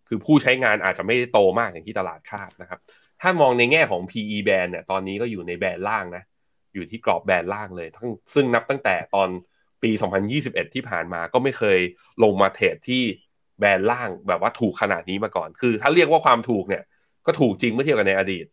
[0.07, 2.79] คือผู้ใช้งานอาจจะไม่ได้โตมากอย่างที่ตลาดคาดนะครับ
[3.21, 6.23] ถ้ามองในแง่ของ PE แบนเนี่ยตอนนี้ก็อยู่ในแบนล่างนะ
[6.73, 9.29] อยู่ที่กรอบแบนล่างเลยทั้งซึ่งนับตั้งแต่ตอน
[9.83, 9.91] ปี
[10.33, 11.79] 2021 ที่ผ่านมาก็ไม่เคย
[12.23, 13.03] ลงมา trade ที่
[13.59, 16.83] band ล่างแบบว่าถูกขนาดนี้มาก่อน คือ ถ้าเรียกว่าความถูกเนี่ย
[17.25, 18.45] ก็ถูกจริงเมื่อเทียบกับในอดีต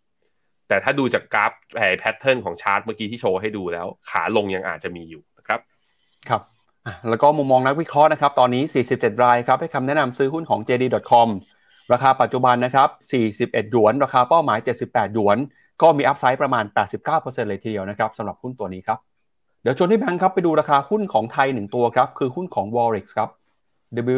[0.69, 1.53] แต่ถ้าดูจากกราฟ
[1.99, 5.23] pattern ของชาร์ตเมื่อกี้ที่โชว์ให้ดูแล้ว ขาลงยังอาจจะมีอยู่
[6.29, 6.43] ครับ
[7.09, 8.63] แล้วก็มุมมองนักวิเคราะห์นะครับ ตอนนี้
[8.93, 11.29] 47 รายครับให้คำแนะนำซื้อหุ้นของ JD.com
[11.93, 12.89] ราคาปัจจุบันนะครับ
[13.47, 15.37] 41 หยวน ราคาเป้าหมาย 78 หยวน
[15.83, 16.65] ก็มี upside ประมาณ
[17.07, 18.99] 89%เลยทีเดียวนะครับสำหรับหุ้นตัวนี้ครับ
[19.63, 23.31] เดี๋ยวชวนที่แบงค์ครับไปดูราคาหุ้นของไทยหนึ่งตัวครับ คือหุ้นของ w a r r i x ครับ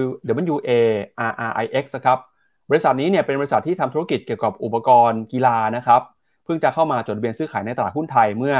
[0.01, 0.03] W
[0.55, 0.71] W A
[1.31, 2.19] R R I X นะครับ
[2.71, 6.03] บริษัทนี้เนี่ยเป็นบริษัทที่ทำธุรกิจเกี่ยวกับอุปกรณ์กีฬานะครับ
[6.45, 8.57] เพิ่งจะเข้ามาจดทะเบียนซื้อขายในตลาดหุ้นไทยเมื่อ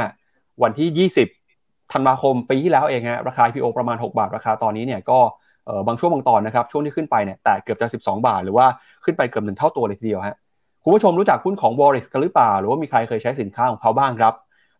[0.63, 1.42] วันที่ 20
[1.93, 5.19] ธันวาคมปีที่แล้วเองฮะราคา IPO ประมาณ 6 บาท ราคาตอนนี้เนี่ยก็
[5.87, 8.65] บางช่วงบางตอนนะครับช่วงที่ขึ้นไปเนี่ยแต่เกือบจะ 12 บาท หรือว่า
[9.05, 10.35] ขึ้นไปเกือบหนึ่งเท่าตัวเลยทีเดียวฮะ
[10.83, 14.33] คุณผู้ชมรู้จักหุ้นของ w a r r i x กันหรือเปล่า หรือว่ามีใครเคยใช้สินค้าของเขาบ้างครับ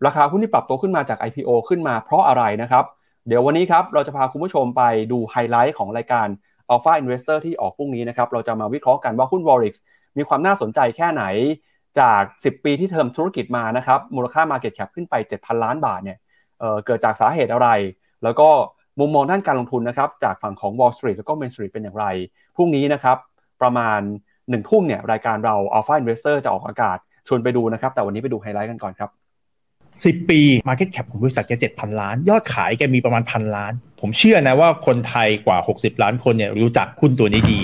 [0.05, 2.83] ราคาหุ้นที่ปรับตัวขึ้นมาจาก IPO ขึ้นมาเพราะอะไรนะครับ
[3.27, 6.27] เดี๋ยววันนี้ครับเราจะพาคุณผู้ชมไปดูไฮไลท์ของรายการ
[6.73, 9.73] Alpha Investor ที่ออกพรุ่งนี้นะครับเราจะมาวิเคราะห์กันว่าหุ้น w a r r i x
[10.17, 11.23] มีความน่าสนใจแค่ไหน
[11.99, 16.17] จาก 10 ปีที่เทอมธุรกิจมานะครับมูลค่า Market Cap ขึ้นไป 7,000 ล้านบาทเนี่ย
[16.63, 17.69] เเกิดจากสาเหตุอะไร
[18.23, 18.49] แล้วก็
[18.99, 22.05] มุมมองด้านการลงทุนนะครับจากฝั่งของ Wall Street แล้วก็ Main Street เป็นอย่างไร
[22.55, 23.17] พรุ่งนี้นะครับ
[23.61, 26.97] ประมาณ1นึ่ทุ่มเนี่ยรายการเรา Alpha Investor จะออกอากาศ
[27.27, 29.09] ชวนไปดูนะครับ แต่วันนี้ไปดูไฮไลท์กันก่อนครับ
[30.03, 37.59] 10 ปี Market Cap ของบริษัทแก7,000 ล้าน ยอดขายแกมีประมาณพันล้าน ผมเชื่อนะว่าคนไทยกว่า 60 ล้านคนเนี่ยรู้จักหุ้นตัวนี้ดี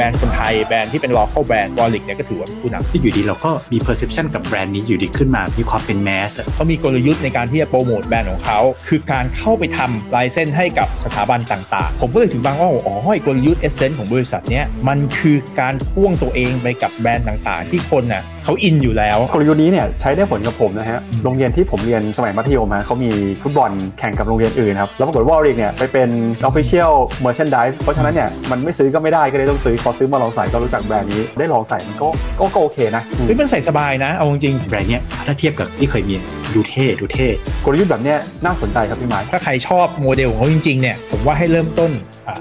[0.00, 12.96] แบรนด์คนไทยแบรนด์ที่เป็น local แบรนด์ Warrix เนี่ยก็ถือว่าผู้นำที่อยู่ดีเราก็มี perception กับแบรนด์นี้อยู่ดีขึ้นมา มีความเป็น mass เขามีกลยุทธ์ในการที่จะโปรโมทแบรนด์ของเขา คือการเข้าไปทำ license ให้กับสถาบันต่างๆ ผมก็เลยถึงบางว่าอ๋อ
[13.26, 23.10] กลยุทธ์ license ของบริษัทเนี้ยมันคือการพ่วงตัวเองไปกับแบรนด์ต่างๆ ที่คนน่ะเขาอินอยู่แล้วกลยุทธ์นี้เนี่ยใช้ได้ผลกับผมนะฮะโรงเรียนที่ผมเรียนสมัยมัธยมฮะเขามี
[23.42, 26.08] ฟุตบอลแข่งกับโรงเรียนอื่นครับแล้วปรากฏว่า Warrix เนี่ยไปเป็น
[26.48, 26.92] official
[27.24, 32.08] merchandise เพราะฉะนั้นเนี่ยมันไม่ซื้อก็ไม่ได้ก็เลยต้องซื้อพอซื้อมาลองใส่ก็รู้จักแบรนด์นี้ได้ลองใส่มันก็
[32.54, 36.14] ก็โอเคนะเฮ้ยมันใส่สบายนะเอาจริงแบรนด์เนี้ยถ้าเทียบกับที่เคยมี
[36.54, 37.28] ดูเท่ดูเท่
[37.64, 41.90] กลยุทธ์แบบเนี้ยน่าสนใจครับพี่ไม้ถ้าใครชอบโมเดลของเขาจริงๆเนี่ยผมว่าให้เริ่มต้น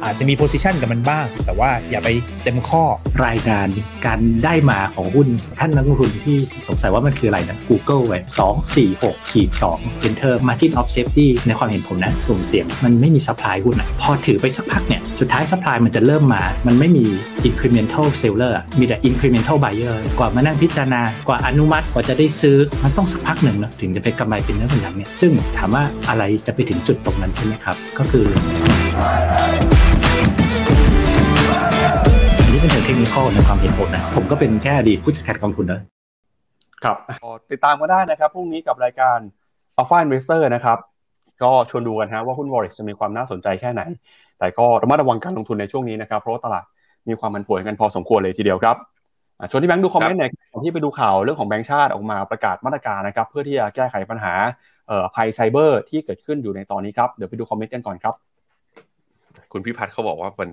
[0.03, 2.09] อาจจะมี position กับมันบ้าง แต่ว่าอย่าไป
[2.43, 2.83] เต็มข้อ
[3.25, 3.67] รายการ
[4.05, 5.27] การได้มาของหุ้น
[5.59, 17.05] ท่านนักลงทุนที่สงสัยว่ามันคืออะไรนะ Google ไว้สองสี่หกขีดสอง Enter Margin of Safety ในความเห็นผมนะส่งเสียงมันไม่มี supply หุ้นอะพอถือไปสักพักเนี่ยสุดท้าย supply มันจะเริ่มมา มันไม่มี
[17.47, 28.25] incremental seller มีแต่ incremental buyer กว่ามานั่งพิจารณากว่าอนุมัติกว่าจะได้ซื้อมันต้องสักพักหนึ่งนะถึงจะไปกำไรเป็นเนื้อเป็นหนังเนี่ยซึ่งถามว่าอะไรจะไปถึงจุดตรงนั้นใช่ไหมครับ ก็คือ
[32.61, 35.81] นี่เป็นเชิงเทคนิคในความเห็นผมนะ ผมก็เป็นแค่อดีตผู้จัดการกองทุนนะ
[36.83, 36.97] ครับ
[37.51, 39.17] ติดตามก็ได้นะครับพรุ่งนี้กับรายการ
[39.79, 40.77] Alpha Investor นะครับ
[41.43, 43.81] ก็ชวนดูกันฮะว่าหุ้นวอริสจะมีความน่าสนใจแค่ไหน
[44.39, 46.63] แต่ก็ระมัดระวังการลงทุนในช่วงนี้นะครับ เพราะว่าตลาด
[47.09, 48.75] มีความผันผวนกันพอสมควรเลยทีเดียวครับ
[49.51, 50.31] ชวนที่แบงค์ดูคอมเมนต์หน่อย
[50.63, 54.33] ที่ไปดูข่าวเรื่องของแบงค์ชาติออกมาประกาศมาตรการนะครับ เพื่อที่จะแก้ไขปัญหา
[55.15, 58.13] ภัยไซเบอร์ที่เกิดขึ้นอยู่ในตอนนี้ครับ เดี๋ยวไปดูคอมเมนต์กันก่อนครับ
[59.51, 60.49] คุณพิพัฒน์เขาบอกว่าวัน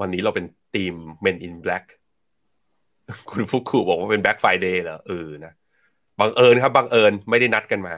[0.00, 0.44] วันนี้เราเป็น
[0.74, 0.94] ทีม
[1.24, 1.86] Men in Black
[3.30, 5.52] คุณฟุกุบอกว่าเป็น Black Friday เหรอเออนะ
[6.20, 7.96] บังเอิญครับบังเอิญไม่ได้นัดกันมา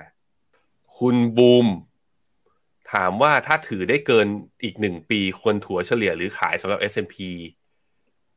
[0.99, 1.67] คุณบูม
[2.93, 4.27] ถามว่าถ้าถือได้เกิน
[4.65, 7.17] อีกหนึ่งปีควรถัวเฉลี่ยหรือขายสำหรับ S&P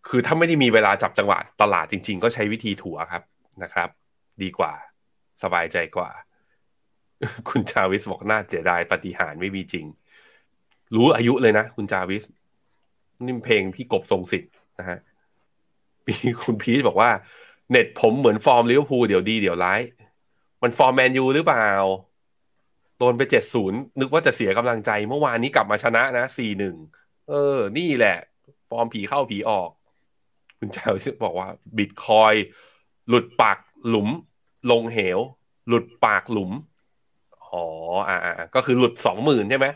[0.07, 3.23] คือถ้าไม่ได้มีเวลาจับจังหวะตลาดจริง ๆ ก็ใช้วิธีถัวครับ
[3.63, 3.89] นะครับ
[4.43, 4.73] ดีกว่า
[5.43, 6.09] สบายใจกว่า
[7.49, 9.85] คุณจาวิสบอกน่าเสียดายปาฏิหาริย์ไม่มีจริง
[10.95, 12.23] รู้อายุเลยนะ คุณจาวิส
[13.23, 14.99] นี่เพลงพี่กบทรงสิทธิ์นะฮะ
[16.07, 17.11] มีคุณพีทบอกว่า
[17.71, 19.81] เน็ตผมเหมือนฟอร์มลิเวอร์พูลเดี๋ยวดีเดี๋ยวร้าย
[20.63, 21.69] มันฟอร์มแมนยูหรือเปล่า
[22.97, 26.75] โดนไปเจ็ดศูนย์นึกว่าจะเสียกำลังใจ เมื่อวานนี้กลับมาชนะนะสี่หนึ่ง
[27.29, 28.17] เออ นี่แหละ
[28.69, 29.69] ฟอร์มผีเข้าผีออก
[30.59, 30.89] คุณเจ้า
[31.23, 32.33] บอกว่าบิตคอย
[33.09, 33.57] หลุดปาก
[33.87, 34.09] หลุม
[34.71, 35.19] ลงเหว
[35.67, 36.51] หลุดปากหลุม
[37.45, 37.63] อ๋อ
[38.09, 38.17] อ่า
[38.55, 39.67] ก็คือหลุดสองหมื่นใช่ไหม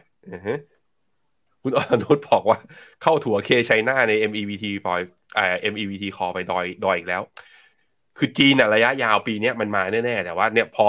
[1.63, 2.57] คุณอนุชบอกว่า
[3.03, 5.01] เข้าถั่วเคชัยนาใน MEVT ฟอย
[5.35, 7.21] เอ่อ MEVT คอไปดอยดอยอีกแล้ว
[8.17, 10.87] คือจีนอะระยะยาวปีนี้มันมาแน่ๆแต่ว่า เนี่ยพอ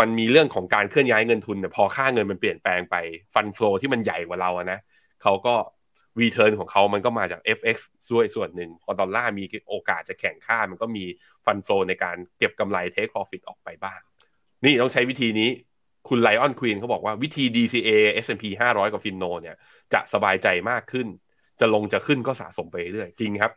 [0.00, 2.96] มันมีเรื่องของการเคลื่อนย้ายเงินทุนเนี่ยพอค่าเงินมันเปลี่ยนแปลงไป
[3.34, 4.78] fund flow ที่มันใหญ่กว่าเราอะนะ
[5.22, 5.54] เขาก็
[6.20, 7.76] return ของเขามันก็มาจาก FX
[8.12, 11.04] ด้วยส่วนหนึ่งพอดอลลาร์มีโอกาสจะแข็งค่า มันก็มี
[11.44, 14.00] fund flow ในการเก็บกำไร take profit ออกไปบ้าง
[14.64, 15.50] นี่ต้องใช้วิธีนี้
[16.08, 17.90] คุณไลออนควีนเขาบอกว่าวิธี DCA
[18.24, 19.56] S&P 500 กับ Finno เนี่ย
[19.92, 21.06] จะสบายใจมากขึ้น
[21.60, 23.52] จะลงจะขึ้นก็สะสมไปเรื่อยจริงครับ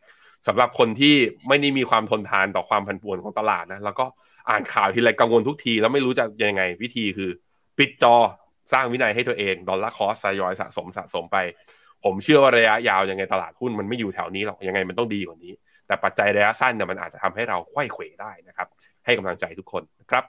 [0.47, 1.15] สำหรับคนที่
[1.47, 4.05] ไม่ได้มีความทนทานต่อความผันผวนของตลาดนะ แล้วก็
[4.49, 7.29] อ่านข่าวทีไรกังวลทุกที แล้วไม่รู้จะยังไง วิธีคือ
[7.77, 8.15] ปิดจอ
[8.73, 11.37] สร้างวินัยให้ตัวเอง ดอลลาร์คอสซยอยสะสมสะสมไป
[12.03, 15.53] ผมเชื่อว่าระยะยาวยังไงตลาดหุ้นมันไม่อยู่แถวนี้หรอกยังไงมันต้องดีกว่านี้
[15.87, 18.67] แต่ปัจจัยระยะสั้นเนี่ยมันอาจจะทำให้เราควยเขวได้นะครับ
[19.05, 20.23] ให้กำลังใจทุกคนครับ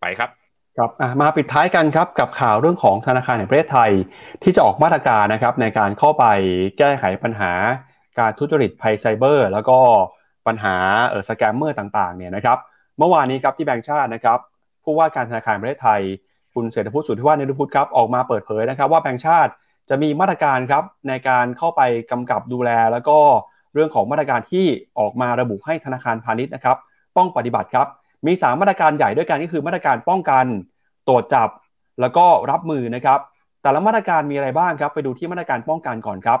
[0.00, 0.39] ไปครับ
[0.78, 0.90] ครับ
[1.20, 3.90] มาปิดท้ายกันครับกับข่าวเรื่องของธนาคารแห่งประเทศไทย
[4.42, 6.24] ที่จะออกมาตรการนะครับในการเข้าไป
[6.78, 7.52] แก้ไขปัญหา
[8.18, 9.78] การทุจริตภัยไซเบอร์ แล้วก็
[10.46, 10.76] ปัญหา
[11.08, 12.58] เออ scammer ต่างๆเนี่ยนะครับ
[12.98, 14.38] เมื่อวานนี้ครับที่แบงก์ชาตินะครับ
[14.84, 16.00] ผู้ว่าการธนาคารประเทศไทย
[16.54, 19.52] คุณเศรษฐพุทธสุทธิวาฒน์นรุพุทธครับออกมาเปิดเผยนะครับ ว่าแบงก์ชาติ
[19.88, 23.18] จะมีมาตรการครับในการเข้าไปกำกับดูแล แล้วก็
[23.74, 24.66] เรื่องของมาตรการที่
[24.98, 26.76] ออกมาระบุให้ธนาคารพาณิชย์นะครับ
[27.16, 27.86] ต้องปฏิบัติครับ
[28.26, 30.44] มี 3 มาตรการใหญ่ด้วยกันก็คือมาตรการป้องกัน
[31.08, 31.48] ตรวจจับ
[32.00, 33.18] แล้วก็รับมือนะครับ
[33.62, 36.40] แต่ละมาตรการมีอะไรบ้างครับ ไปดูที่มาตรการป้องกันก่อนครับ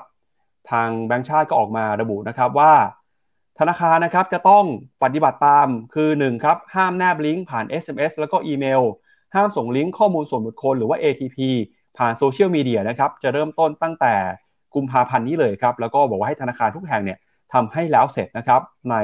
[0.70, 2.72] ทางแบงก์ชาติก็ออกมาระบุนะครับว่า
[3.58, 4.64] ธนาคารนะครับจะต้อง
[5.02, 8.82] ปฏิบัติตามคือ1ครับห้ามแนบลิงก์ผ่าน SMS แล้วก็อีเมล
[9.34, 11.36] ห้ามส่งลิงก์ข้อมูลส่วนบุคคลหรือว่า OTP
[11.98, 14.14] ผ่านโซเชียลมีเดียนะครับจะเริ่มต้นตั้งแต่
[14.74, 17.18] กุมภาพันธ์นี้เลยครับ แล้วก็บอกว่าให้ธนาคารทุกแห่งเนี่ย
[17.52, 18.60] ทำให้แล้วเสร็จนะครับ
[18.90, 18.96] ใน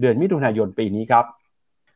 [0.00, 1.24] เดือนมิถุนายนปีนี้ครับ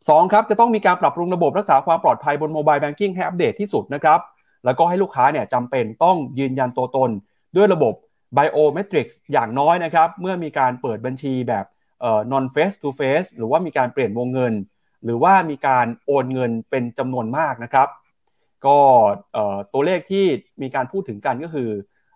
[0.08, 4.20] 2ครับจะต้องมีการปรับปรุงระบบรักษาความปลอดภัยบนโมบายแบงกิ้งให้อัปเดตที่สุดนะครับ
[4.64, 7.10] แล้วก็ให้ลูกค้าเนี่ยจำเป็นต้องยืนยันตัวตน
[7.56, 7.94] ด้วยระบบ
[8.36, 11.64] biometrics อย่างน้อยนะครับเมื่อมีการเปิดบัญชีแบบ
[12.00, 14.54] เอ่อ non face to face หรือว่ามีการเปลี่ยนวงเงิน
[15.04, 17.88] หรือว่ามีการโอนเงินเป็นจำนวนมากนะครับ
[18.66, 18.78] ก็
[19.32, 20.24] เอ่อตัวเลขที่
[20.62, 21.68] มีการพูดถึงกันก็คือ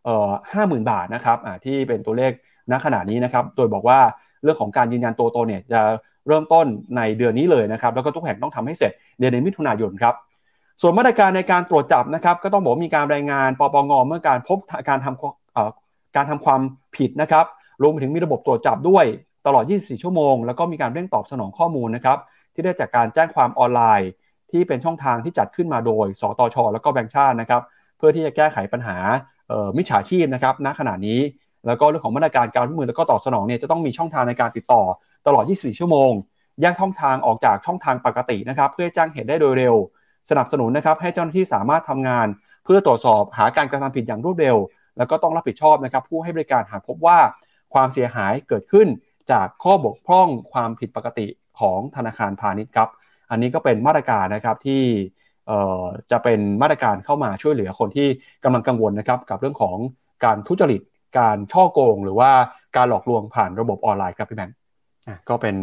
[0.05, 2.32] เอ่อห้าหมื่นบาทนะครับอ่าที่เป็นตัวเลข
[2.72, 3.99] ณขณะนี้นะครับ โดยบอกว่า
[4.43, 5.80] เรื่องของการยืนยันตัวตนเนี่ยจะ
[6.29, 6.66] เริ่มต้น
[6.97, 10.14] ในเดือนนี้เลยนะครับแล้วก็ทุกแห่งต้องทำให้เสร็จเดือนมิถุนายนครับ
[10.81, 14.59] ส่วนมาตรการในการตรวจจับนะครับก็ต้องบอกมีการรายงานปปงเมื่อการพบ
[14.89, 16.61] การทำการทำความ
[16.97, 17.45] ผิดนะครับ
[17.83, 19.05] รวมไปถึงมีระบบตรวจจับด้วย
[19.47, 22.18] ตลอด 24 ชั่วโมง แล้วก็มีการเร่งตอบสนองข้อมูลนะครับ
[22.55, 24.11] ที่ได้จากการแจ้งความออนไลน์
[24.51, 27.62] ที่เป็นช่องทางที่จัดขึ้นมาโดย สตช แล้วก็แบงก์ชาตินะครับ
[27.99, 28.97] เพื่อที่จะแก้ไขปัญหา
[29.77, 31.20] มิจฉาชีพนะครับณขณะนี้
[31.66, 34.83] แล้วก็เรื่องของมาตรการการรับมือแล้วก็ตอบสนองเนี่ยจะต้องมีช่องทางในการติดต่อ
[35.27, 36.12] ตลอด 24 ชั่วโมง
[36.61, 39.75] แยกช่องทางออกจากช่องทางปกตินะครับ เพื่อแจ้งเหตุได้โดยเร็ว
[40.31, 42.27] สนับสนุนนะครับให้เจ้าหน้าที่สามารถทำงาน
[42.64, 44.57] เพื่อตรวจสอบหาการกระทำผิดอย่างรวดเร็ว
[44.99, 47.18] แล้วก็ต้องรับผิดชอบนะครับ ผู้ให้บริการหากพบว่า
[47.75, 48.87] ความเสียหายเกิดขึ้น
[49.33, 51.27] จากข้อบกพร่องความผิดปกติ
[51.61, 52.89] ของธนาคารพาณิชย์ครับ
[53.31, 54.83] อันนี้ก็เป็นมาตรการนะครับที่
[56.11, 58.09] จะเป็นมาตรการเข้ามาช่วยเหลือคนที่
[58.45, 59.77] กำลังกังวลนะครับกับเรื่องของ
[60.25, 60.81] การทุจริต
[61.18, 62.31] การช่อโกง หรือว่า
[62.77, 64.57] การหลอกลวงผ่านระบบออนไลน์ครับพี่แบงค์
[65.29, 65.57] ก็เป็น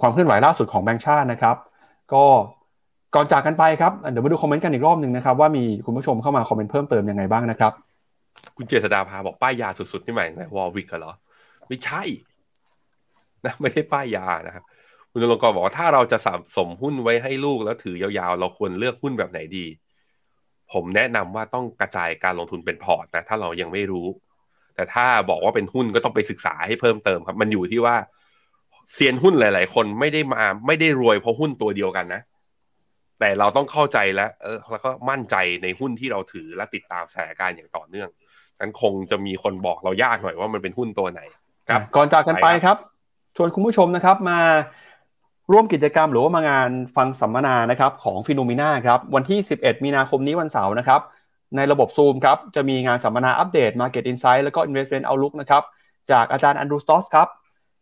[0.00, 1.56] ความเคลื่อนไหวล่าสุดของแบงค์ชาตินะครับ
[2.12, 2.24] ก็
[3.14, 7.72] ก่อนจากกันไปครับเดี๋ยวมาดูคอมเมนต์กันอีกรอบหนึ่งนะครับว่ามีคุณผู้ชมเข้ามาคอมเมนต์เพิ่มเติมยังไงบ้างนะครับ
[8.56, 11.14] คุณเจษดาพาบอกป้ายยาสุดๆนี่หมายถึงวอลวิกเหรอ
[11.68, 12.02] ไม่ใช่
[13.44, 14.64] นะไม่ใช่ป้ายยานะครับ
[15.10, 19.66] คุณนรงกรบอกว่าถ้าเราจะสะสมหุ้นไว้ให้ลูกแล้วถือยาวๆ เราควรเลือกหุ้นแบบไหนดี
[20.72, 24.06] ผมแนะนำว่าต้องกระจายการลงทุนเป็นพอร์ตนะถ้าเรายังไม่รู้
[24.76, 27.96] แต่ถ้าบอกว่าเป็นหุ้นก็ต้องไปศึกษาให้เพิ่มเติมครับ มันอยู่ที่ว่า
[28.92, 32.22] เซียนหุ้นหลาย ๆ คนไม่ได้มาไม่ได้รวยเพราะหุ้นตัวเดียวกันนะ
[33.20, 38.08] แต่เราต้องเข้าใจและเออแล้วก็มั่นใจในหุ้นที่เราถือและติดตามสถานการณ์อย่างต่อเนื่อง
[38.60, 41.20] นั้นคงจะมีคนบอกเรายากหน่อยว่ามันเป็นหุ้นตัวไหน
[41.68, 42.76] ครับ ก่อนจากกันไปครับ
[43.36, 44.38] ชวนคุณผู้ชมนะครับมา
[45.52, 51.00] ร่วมกิจกรรมหรือว่ามางานฟังสัมมนานะครับของ Finnomena ครับวันที่ 11 มีนาคมนี้วันเสาร์นะครับ
[51.56, 55.62] ในระบบ Zoom ครับจะมีงานสัมมนาอัปเดต Market Insight แล้วก็ Investment Outlook นะครับ
[56.10, 57.28] จากอาจารย์ Andrew Stotz ครับ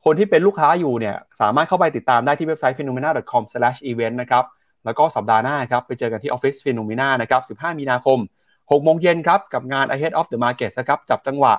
[0.05, 4.45] คนที่เป็นลูกค้าอยู่เนี่ยสามารถเข้าไปติดตามได้ที่เว็บไซต์ finnomena.com/event นะครับ
[4.85, 8.19] แล้วก็สัปดาห์หน้าครับไปเจอกันที่ออฟฟิศ Finnomena นะครับ 15 มีนาคม
[8.51, 11.55] 6 โมงเย็นครับกับงาน Ahead of the Market นะครับจับจังหวะ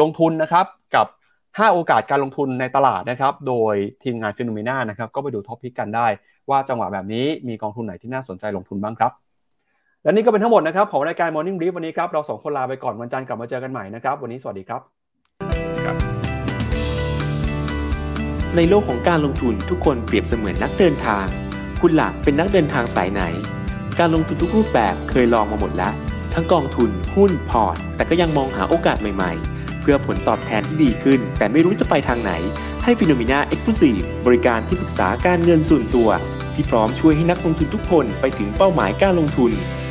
[0.00, 1.06] ลงทุนนะครับกับ
[1.46, 6.06] 5 โอกาสการลงทุนในตลาดนะครับโดยทีมงานฟิโนเมนานะครับก็ไปดูท็อปพิกกันได้
[6.50, 9.12] ว่าจังหวะแบบนี้มีกองทุนไหนที่น่าสนใจลงทุนบ้างครับ
[10.04, 14.80] และนี่ก็เป็นทั้งหมดนะครับของรายการ Morning Brief วันนี้ครับเราสองคนลาไปก่อนวันจันทร์กลับมาเจอกันใหม่นะครับวันนี้สวัสดีครับ
[18.56, 21.26] ในโลกของการลงทุนทุกคนเปรียบเสมือนนักเดินทาง
[21.80, 23.22] คุณหลักเป็นนักเดินทางสายไหน
[23.98, 25.92] การลงทุนทุกรูปแบบเคยลองมาหมดแล้ว
[26.34, 32.32] ทั้งกองทุนหุ้นพอร์ต แต่ก็ยังมองหาโอกาสใหม่ๆ เพื่อผลตอบแทนที่ดีขึ้น แต่ไม่รู้จะไปทางไหน
[32.84, 36.08] ให้ Finnomena Exclusive บริการที่ปรึกษาการเงินส่วนตัว
[36.54, 39.52] ที่พร้อมช่วยให้นักลงทุนทุกคนไปถึงเป้าหมายการลงทุน